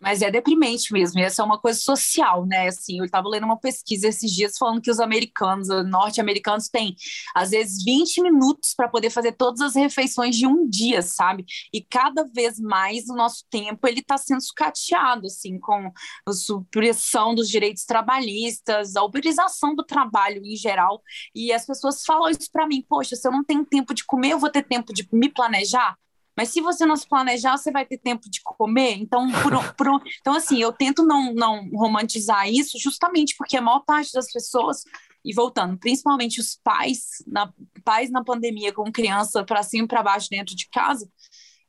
Mas 0.00 0.22
é 0.22 0.30
deprimente 0.30 0.92
mesmo, 0.94 1.20
e 1.20 1.22
essa 1.22 1.42
é 1.42 1.44
uma 1.44 1.58
coisa 1.58 1.78
social, 1.78 2.46
né? 2.46 2.68
Assim, 2.68 2.98
eu 2.98 3.04
estava 3.04 3.28
lendo 3.28 3.44
uma 3.44 3.58
pesquisa 3.58 4.08
esses 4.08 4.30
dias 4.32 4.56
falando 4.56 4.80
que 4.80 4.90
os 4.90 4.98
americanos, 4.98 5.68
norte-americanos, 5.88 6.68
têm 6.68 6.96
às 7.34 7.50
vezes 7.50 7.84
20 7.84 8.22
minutos 8.22 8.72
para 8.74 8.88
poder 8.88 9.10
fazer 9.10 9.32
todas 9.32 9.60
as 9.60 9.74
refeições 9.74 10.36
de 10.36 10.46
um 10.46 10.66
dia, 10.66 11.02
sabe? 11.02 11.44
E 11.72 11.82
cada 11.82 12.24
vez 12.24 12.58
mais 12.58 13.08
o 13.10 13.14
nosso 13.14 13.44
tempo 13.50 13.86
ele 13.86 14.00
está 14.00 14.16
sendo 14.16 14.40
sucateado, 14.40 15.26
assim, 15.26 15.58
com 15.58 15.92
a 16.26 16.32
supressão 16.32 17.34
dos 17.34 17.48
direitos 17.48 17.84
trabalhistas, 17.84 18.96
a 18.96 19.04
uberização 19.04 19.74
do 19.74 19.84
trabalho 19.84 20.40
em 20.44 20.56
geral. 20.56 21.02
E 21.34 21.52
as 21.52 21.66
pessoas 21.66 22.04
falam 22.04 22.30
isso 22.30 22.50
para 22.50 22.66
mim: 22.66 22.82
poxa, 22.88 23.16
se 23.16 23.26
eu 23.28 23.32
não 23.32 23.44
tenho 23.44 23.64
tempo 23.66 23.92
de 23.94 24.04
comer, 24.04 24.30
eu 24.32 24.38
vou 24.38 24.50
ter 24.50 24.62
tempo 24.62 24.92
de 24.94 25.06
me 25.12 25.28
planejar. 25.28 25.96
Mas 26.40 26.48
se 26.48 26.62
você 26.62 26.86
não 26.86 26.96
se 26.96 27.06
planejar, 27.06 27.54
você 27.54 27.70
vai 27.70 27.84
ter 27.84 27.98
tempo 27.98 28.30
de 28.30 28.40
comer. 28.42 28.92
Então, 28.92 29.28
por, 29.42 29.74
por, 29.74 30.02
então 30.22 30.32
assim, 30.32 30.58
eu 30.58 30.72
tento 30.72 31.04
não, 31.04 31.34
não 31.34 31.68
romantizar 31.74 32.48
isso, 32.48 32.78
justamente 32.78 33.34
porque 33.36 33.58
a 33.58 33.60
maior 33.60 33.80
parte 33.80 34.10
das 34.14 34.32
pessoas, 34.32 34.82
e 35.22 35.34
voltando, 35.34 35.76
principalmente 35.76 36.40
os 36.40 36.58
pais, 36.64 37.22
na, 37.26 37.52
pais 37.84 38.10
na 38.10 38.24
pandemia 38.24 38.72
com 38.72 38.90
criança 38.90 39.44
para 39.44 39.62
cima 39.62 39.84
e 39.84 39.86
para 39.86 40.02
baixo 40.02 40.28
dentro 40.30 40.56
de 40.56 40.66
casa, 40.70 41.06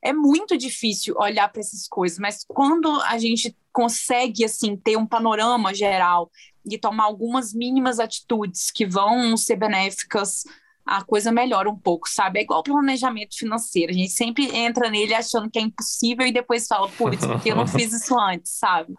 é 0.02 0.10
muito 0.10 0.56
difícil 0.56 1.16
olhar 1.18 1.52
para 1.52 1.60
essas 1.60 1.86
coisas, 1.86 2.18
mas 2.18 2.42
quando 2.48 2.98
a 3.02 3.18
gente 3.18 3.54
consegue 3.74 4.42
assim 4.42 4.74
ter 4.74 4.96
um 4.96 5.06
panorama 5.06 5.74
geral 5.74 6.30
e 6.64 6.78
tomar 6.78 7.04
algumas 7.04 7.52
mínimas 7.52 8.00
atitudes 8.00 8.70
que 8.70 8.86
vão 8.86 9.36
ser 9.36 9.56
benéficas 9.56 10.44
a 10.84 11.02
coisa 11.02 11.30
melhora 11.30 11.70
um 11.70 11.76
pouco, 11.76 12.08
sabe? 12.08 12.40
É 12.40 12.42
igual 12.42 12.62
planejamento 12.62 13.36
financeiro. 13.36 13.90
A 13.90 13.94
gente 13.94 14.10
sempre 14.10 14.54
entra 14.54 14.90
nele 14.90 15.14
achando 15.14 15.50
que 15.50 15.58
é 15.58 15.62
impossível 15.62 16.26
e 16.26 16.32
depois 16.32 16.66
fala, 16.66 16.88
putz, 16.88 17.24
porque 17.24 17.50
eu 17.50 17.56
não 17.56 17.66
fiz 17.68 17.92
isso 17.92 18.18
antes, 18.18 18.52
sabe? 18.58 18.94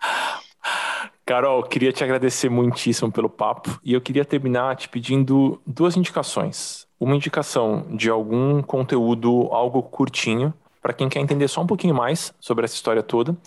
Carol, 1.25 1.63
queria 1.63 1.91
te 1.91 2.03
agradecer 2.03 2.49
muitíssimo 2.49 3.11
pelo 3.11 3.29
papo 3.29 3.79
e 3.83 3.93
eu 3.93 4.01
queria 4.01 4.25
terminar 4.25 4.75
te 4.75 4.89
pedindo 4.89 5.61
duas 5.65 5.95
indicações. 5.95 6.87
Uma 6.99 7.15
indicação 7.15 7.85
de 7.95 8.09
algum 8.09 8.61
conteúdo, 8.61 9.49
algo 9.51 9.83
curtinho, 9.83 10.53
para 10.81 10.93
quem 10.93 11.09
quer 11.09 11.19
entender 11.19 11.47
só 11.47 11.61
um 11.61 11.67
pouquinho 11.67 11.95
mais 11.95 12.33
sobre 12.39 12.65
essa 12.65 12.75
história 12.75 13.03
toda, 13.03 13.37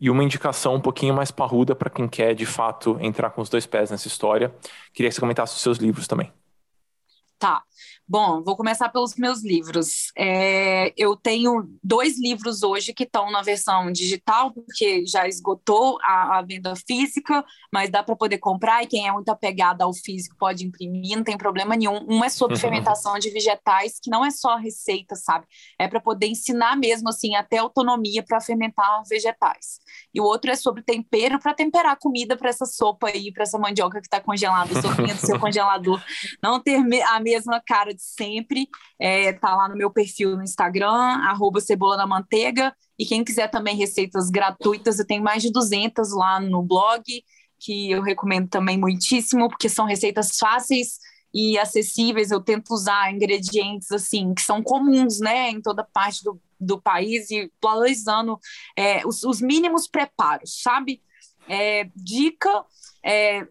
e 0.00 0.10
uma 0.10 0.22
indicação 0.22 0.74
um 0.74 0.80
pouquinho 0.80 1.14
mais 1.14 1.30
parruda 1.30 1.74
para 1.74 1.90
quem 1.90 2.06
quer 2.06 2.34
de 2.34 2.46
fato 2.46 2.98
entrar 3.00 3.30
com 3.30 3.40
os 3.40 3.48
dois 3.48 3.66
pés 3.66 3.90
nessa 3.90 4.06
história. 4.06 4.54
Queria 4.92 5.08
que 5.08 5.14
você 5.14 5.20
comentasse 5.20 5.54
os 5.54 5.62
seus 5.62 5.78
livros 5.78 6.06
também. 6.06 6.30
Tá. 7.38 7.64
Bom, 8.08 8.40
vou 8.40 8.56
começar 8.56 8.88
pelos 8.88 9.16
meus 9.16 9.42
livros. 9.42 10.12
É, 10.16 10.94
eu 10.96 11.16
tenho 11.16 11.68
dois 11.82 12.16
livros 12.20 12.62
hoje 12.62 12.94
que 12.94 13.02
estão 13.02 13.32
na 13.32 13.42
versão 13.42 13.90
digital, 13.90 14.52
porque 14.52 15.04
já 15.04 15.26
esgotou 15.26 15.98
a, 16.00 16.38
a 16.38 16.42
venda 16.42 16.72
física, 16.86 17.44
mas 17.72 17.90
dá 17.90 18.04
para 18.04 18.14
poder 18.14 18.38
comprar, 18.38 18.84
e 18.84 18.86
quem 18.86 19.08
é 19.08 19.12
muito 19.12 19.28
apegado 19.28 19.82
ao 19.82 19.92
físico 19.92 20.36
pode 20.38 20.64
imprimir, 20.64 21.16
não 21.16 21.24
tem 21.24 21.36
problema 21.36 21.74
nenhum. 21.74 22.06
Um 22.08 22.22
é 22.22 22.28
sobre 22.28 22.54
fermentação 22.60 23.18
de 23.18 23.28
vegetais, 23.28 23.98
que 24.00 24.08
não 24.08 24.24
é 24.24 24.30
só 24.30 24.54
receita, 24.54 25.16
sabe? 25.16 25.44
É 25.76 25.88
para 25.88 26.00
poder 26.00 26.28
ensinar 26.28 26.76
mesmo, 26.76 27.08
assim, 27.08 27.34
até 27.34 27.58
autonomia 27.58 28.22
para 28.22 28.40
fermentar 28.40 29.02
vegetais. 29.10 29.80
E 30.14 30.20
o 30.20 30.24
outro 30.24 30.52
é 30.52 30.54
sobre 30.54 30.80
tempero 30.80 31.40
para 31.40 31.54
temperar 31.54 31.94
a 31.94 31.96
comida 31.96 32.36
para 32.36 32.50
essa 32.50 32.66
sopa 32.66 33.08
aí, 33.08 33.32
para 33.32 33.42
essa 33.42 33.58
mandioca 33.58 34.00
que 34.00 34.06
está 34.06 34.20
congelada, 34.20 34.80
sopinha 34.80 35.12
do 35.12 35.26
seu 35.26 35.38
congelador, 35.40 36.00
não 36.40 36.62
ter 36.62 36.76
a 37.08 37.18
mesma 37.18 37.60
cara 37.60 37.95
de 37.96 38.02
sempre. 38.02 38.68
É, 39.00 39.32
tá 39.32 39.56
lá 39.56 39.68
no 39.68 39.76
meu 39.76 39.90
perfil 39.90 40.36
no 40.36 40.42
Instagram, 40.42 40.90
arroba 40.90 41.60
cebola 41.60 41.96
na 41.96 42.06
manteiga. 42.06 42.74
E 42.98 43.04
quem 43.04 43.24
quiser 43.24 43.48
também 43.50 43.76
receitas 43.76 44.30
gratuitas, 44.30 44.98
eu 44.98 45.06
tenho 45.06 45.22
mais 45.22 45.42
de 45.42 45.50
200 45.50 46.12
lá 46.14 46.38
no 46.38 46.62
blog, 46.62 47.02
que 47.58 47.90
eu 47.90 48.02
recomendo 48.02 48.48
também 48.48 48.78
muitíssimo, 48.78 49.48
porque 49.48 49.68
são 49.68 49.86
receitas 49.86 50.36
fáceis 50.38 50.98
e 51.34 51.58
acessíveis. 51.58 52.30
Eu 52.30 52.40
tento 52.40 52.72
usar 52.72 53.12
ingredientes 53.12 53.90
assim 53.90 54.34
que 54.34 54.42
são 54.42 54.62
comuns, 54.62 55.18
né, 55.20 55.50
em 55.50 55.60
toda 55.60 55.82
parte 55.82 56.22
do 56.22 56.40
do 56.58 56.80
país 56.80 57.30
e 57.30 57.50
valorizando 57.62 58.38
é, 58.76 59.06
os, 59.06 59.22
os, 59.22 59.40
mínimos 59.40 59.86
preparos, 59.86 60.62
sabe? 60.62 61.02
É, 61.48 61.88
dica, 61.94 62.64
é, 63.04 63.46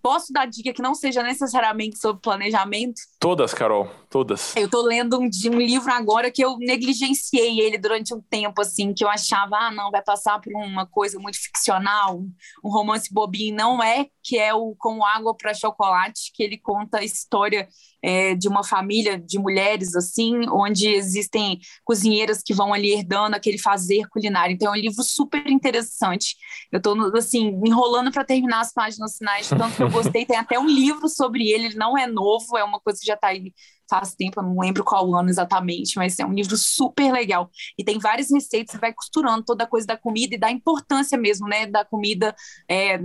posso 0.00 0.32
dar 0.32 0.46
dica 0.46 0.72
que 0.72 0.82
não 0.82 0.94
seja 0.94 1.22
necessariamente 1.22 1.98
sobre 1.98 2.22
planejamento? 2.22 3.00
Todas, 3.22 3.54
Carol, 3.54 3.88
todas. 4.10 4.52
Eu 4.56 4.68
tô 4.68 4.82
lendo 4.82 5.16
um, 5.16 5.30
um, 5.46 5.58
livro 5.60 5.92
agora 5.92 6.28
que 6.28 6.44
eu 6.44 6.58
negligenciei 6.58 7.60
ele 7.60 7.78
durante 7.78 8.12
um 8.12 8.20
tempo, 8.20 8.60
assim, 8.60 8.92
que 8.92 9.04
eu 9.04 9.08
achava, 9.08 9.56
ah, 9.56 9.70
não, 9.70 9.92
vai 9.92 10.02
passar 10.02 10.40
por 10.40 10.52
uma 10.52 10.86
coisa 10.86 11.20
muito 11.20 11.40
ficcional, 11.40 12.18
um 12.64 12.68
romance 12.68 13.14
bobinho. 13.14 13.54
Não 13.54 13.80
é, 13.80 14.08
que 14.24 14.36
é 14.36 14.52
o 14.52 14.74
Como 14.76 15.06
Água 15.06 15.36
para 15.36 15.54
Chocolate, 15.54 16.32
que 16.34 16.42
ele 16.42 16.58
conta 16.58 16.98
a 16.98 17.04
história 17.04 17.68
é, 18.02 18.34
de 18.34 18.48
uma 18.48 18.64
família 18.64 19.16
de 19.16 19.38
mulheres, 19.38 19.94
assim, 19.94 20.48
onde 20.50 20.88
existem 20.88 21.60
cozinheiras 21.84 22.42
que 22.42 22.52
vão 22.52 22.74
ali 22.74 22.92
herdando 22.92 23.36
aquele 23.36 23.58
fazer 23.58 24.08
culinário. 24.08 24.52
Então 24.52 24.74
é 24.74 24.76
um 24.76 24.80
livro 24.80 25.02
super 25.04 25.46
interessante. 25.46 26.34
Eu 26.72 26.78
estou, 26.78 26.96
assim, 27.16 27.48
enrolando 27.64 28.10
para 28.10 28.24
terminar 28.24 28.60
as 28.60 28.72
páginas 28.72 29.16
finais, 29.16 29.48
tanto 29.48 29.76
que 29.76 29.82
eu 29.82 29.90
gostei. 29.90 30.26
Tem 30.26 30.36
até 30.36 30.58
um 30.58 30.66
livro 30.66 31.08
sobre 31.08 31.48
ele, 31.48 31.66
ele 31.66 31.76
não 31.76 31.96
é 31.96 32.06
novo, 32.08 32.58
é 32.58 32.64
uma 32.64 32.80
coisa 32.80 32.98
que 32.98 33.06
já 33.06 33.11
está 33.14 33.28
aí 33.28 33.52
faz 33.88 34.14
tempo, 34.14 34.40
eu 34.40 34.44
não 34.44 34.58
lembro 34.58 34.82
qual 34.82 35.14
ano 35.14 35.28
exatamente, 35.28 35.96
mas 35.96 36.18
é 36.18 36.24
um 36.24 36.32
livro 36.32 36.56
super 36.56 37.12
legal. 37.12 37.50
E 37.78 37.84
tem 37.84 37.98
várias 37.98 38.30
receitas, 38.30 38.80
vai 38.80 38.92
costurando 38.92 39.44
toda 39.44 39.64
a 39.64 39.66
coisa 39.66 39.86
da 39.86 39.98
comida 39.98 40.34
e 40.34 40.38
da 40.38 40.50
importância 40.50 41.18
mesmo, 41.18 41.46
né, 41.46 41.66
da 41.66 41.84
comida, 41.84 42.34
é, 42.66 42.98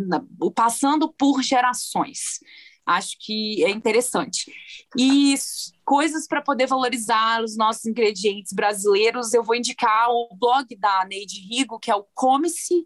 passando 0.56 1.12
por 1.12 1.44
gerações. 1.44 2.40
Acho 2.86 3.18
que 3.20 3.66
é 3.66 3.70
interessante. 3.70 4.50
E 4.98 5.36
coisas 5.84 6.26
para 6.26 6.42
poder 6.42 6.68
valorizar 6.68 7.44
os 7.44 7.58
nossos 7.58 7.86
ingredientes 7.86 8.54
brasileiros, 8.54 9.34
eu 9.34 9.44
vou 9.44 9.56
indicar 9.56 10.10
o 10.10 10.30
blog 10.40 10.74
da 10.78 11.06
Neide 11.06 11.42
Rigo, 11.50 11.80
que 11.80 11.92
é 11.92 11.96
o 11.96 12.06
Come-se, 12.14 12.86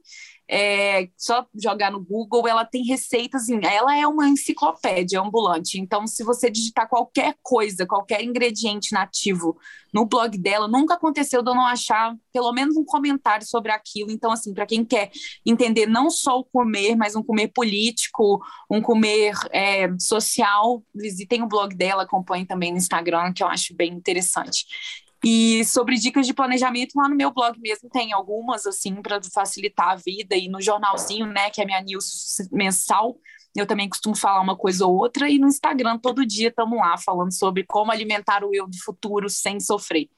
é, 0.53 1.07
só 1.17 1.47
jogar 1.55 1.91
no 1.91 2.03
Google, 2.03 2.45
ela 2.45 2.65
tem 2.65 2.83
receitas, 2.83 3.47
ela 3.47 3.97
é 3.97 4.05
uma 4.05 4.27
enciclopédia 4.27 5.21
ambulante. 5.21 5.79
Então, 5.79 6.05
se 6.05 6.25
você 6.25 6.49
digitar 6.49 6.89
qualquer 6.89 7.35
coisa, 7.41 7.85
qualquer 7.85 8.21
ingrediente 8.21 8.91
nativo 8.91 9.57
no 9.93 10.05
blog 10.05 10.37
dela, 10.37 10.67
nunca 10.67 10.95
aconteceu 10.95 11.41
de 11.41 11.49
eu 11.49 11.55
não 11.55 11.65
achar 11.65 12.13
pelo 12.33 12.51
menos 12.51 12.75
um 12.75 12.83
comentário 12.83 13.47
sobre 13.47 13.71
aquilo. 13.71 14.11
Então, 14.11 14.29
assim, 14.29 14.53
para 14.53 14.65
quem 14.65 14.83
quer 14.83 15.09
entender 15.45 15.85
não 15.85 16.09
só 16.09 16.39
o 16.39 16.43
comer, 16.43 16.97
mas 16.97 17.15
um 17.15 17.23
comer 17.23 17.47
político, 17.47 18.41
um 18.69 18.81
comer 18.81 19.33
é, 19.51 19.87
social, 19.97 20.83
visitem 20.93 21.43
o 21.43 21.47
blog 21.47 21.73
dela, 21.73 22.03
acompanhem 22.03 22.45
também 22.45 22.71
no 22.71 22.77
Instagram, 22.77 23.31
que 23.31 23.41
eu 23.41 23.47
acho 23.47 23.73
bem 23.73 23.93
interessante. 23.93 24.65
E 25.23 25.63
sobre 25.65 25.95
dicas 25.97 26.25
de 26.25 26.33
planejamento, 26.33 26.93
lá 26.95 27.07
no 27.07 27.15
meu 27.15 27.31
blog 27.31 27.59
mesmo 27.59 27.89
tem 27.89 28.11
algumas, 28.11 28.65
assim, 28.65 29.01
para 29.01 29.19
facilitar 29.33 29.89
a 29.89 29.95
vida. 29.95 30.35
E 30.35 30.49
no 30.49 30.59
jornalzinho, 30.59 31.27
né, 31.27 31.49
que 31.51 31.61
é 31.61 31.65
minha 31.65 31.81
news 31.81 32.37
mensal, 32.51 33.15
eu 33.55 33.67
também 33.67 33.87
costumo 33.87 34.15
falar 34.15 34.41
uma 34.41 34.55
coisa 34.55 34.85
ou 34.85 34.95
outra. 34.95 35.29
E 35.29 35.37
no 35.37 35.47
Instagram, 35.47 35.97
todo 35.99 36.25
dia, 36.25 36.47
estamos 36.47 36.77
lá 36.77 36.97
falando 36.97 37.31
sobre 37.33 37.63
como 37.63 37.91
alimentar 37.91 38.43
o 38.43 38.53
eu 38.53 38.67
do 38.67 38.77
futuro 38.83 39.29
sem 39.29 39.59
sofrer. 39.59 40.09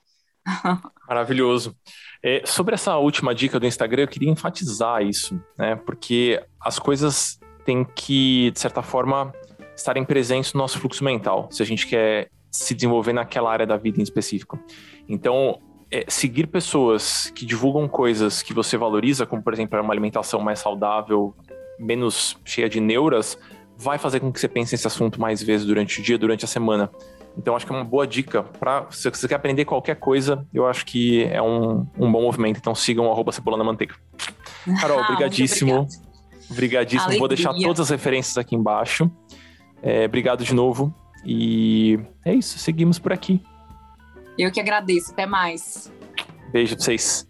Maravilhoso. 1.08 1.76
É, 2.24 2.42
sobre 2.46 2.76
essa 2.76 2.96
última 2.96 3.36
dica 3.36 3.60
do 3.60 3.66
Instagram, 3.66 4.04
eu 4.04 4.08
queria 4.08 4.30
enfatizar 4.30 5.02
isso, 5.02 5.42
né? 5.58 5.76
Porque 5.76 6.42
as 6.62 6.80
coisas 6.80 7.40
têm 7.66 7.84
que, 7.84 8.52
de 8.52 8.60
certa 8.60 8.82
forma, 8.82 9.34
estarem 9.76 10.06
presentes 10.06 10.54
no 10.54 10.60
nosso 10.60 10.80
fluxo 10.80 11.04
mental, 11.04 11.50
se 11.52 11.62
a 11.62 11.66
gente 11.66 11.88
quer 11.88 12.30
se 12.52 12.76
desenvolver 12.76 13.14
naquela 13.14 13.52
área 13.52 13.66
da 13.66 13.76
vida 13.78 14.00
em 14.00 14.04
específico. 14.04 14.60
Então, 15.08 15.60
é, 15.92 16.06
seguir 16.08 16.48
pessoas 16.48 17.32
que 17.36 17.46
divulgam 17.46 17.88
coisas 17.88 18.42
que 18.42 18.54
você 18.54 18.78
valoriza, 18.78 19.26
como 19.26 19.44
por 19.44 19.54
exemplo 19.54 19.80
uma 19.80 19.94
alimentação 19.94 20.40
mais 20.40 20.60
saudável, 20.60 21.36
menos 21.80 22.38
cheia 22.44 22.68
de 22.68 22.80
neuras, 22.80 23.38
vai 23.78 23.98
fazer 23.98 24.20
com 24.20 24.32
que 24.32 24.40
você 24.40 24.48
pense 24.48 24.74
nesse 24.74 24.88
assunto 24.88 25.20
mais 25.20 25.42
vezes 25.42 25.66
durante 25.66 26.00
o 26.00 26.04
dia, 26.04 26.18
durante 26.18 26.46
a 26.46 26.48
semana. 26.48 26.90
Então, 27.38 27.56
acho 27.56 27.66
que 27.66 27.72
é 27.72 27.76
uma 27.76 27.84
boa 27.84 28.06
dica 28.06 28.44
para 28.44 28.88
se 28.92 29.10
você 29.10 29.28
quer 29.28 29.36
aprender 29.36 29.66
qualquer 29.66 29.96
coisa, 29.96 30.46
eu 30.54 30.68
acho 30.68 30.86
que 30.86 31.24
é 31.26 31.42
um, 31.42 31.86
um 31.98 32.12
bom 32.12 32.22
movimento. 32.22 32.58
Então, 32.58 32.76
sigam 32.76 33.08
o 33.08 33.32
cebola 33.32 33.58
na 33.58 33.64
manteiga. 33.64 33.96
Carol, 34.80 35.00
ah, 35.02 35.04
obrigadíssimo. 35.04 35.88
Obrigadíssimo. 36.50 37.04
Alegria. 37.04 37.20
Vou 37.20 37.28
deixar 37.28 37.54
todas 37.54 37.80
as 37.80 37.90
referências 37.90 38.38
aqui 38.38 38.56
embaixo. 38.56 39.10
É, 39.82 40.06
obrigado 40.06 40.44
de 40.44 40.54
novo. 40.54 40.94
E 41.26 42.00
é 42.24 42.34
isso, 42.34 42.60
seguimos 42.60 43.00
por 43.00 43.12
aqui. 43.12 43.42
Eu 44.38 44.52
que 44.52 44.60
agradeço. 44.60 45.12
Até 45.12 45.26
mais. 45.26 45.92
Beijo 46.52 46.76
pra 46.76 46.86
vocês. 46.86 47.28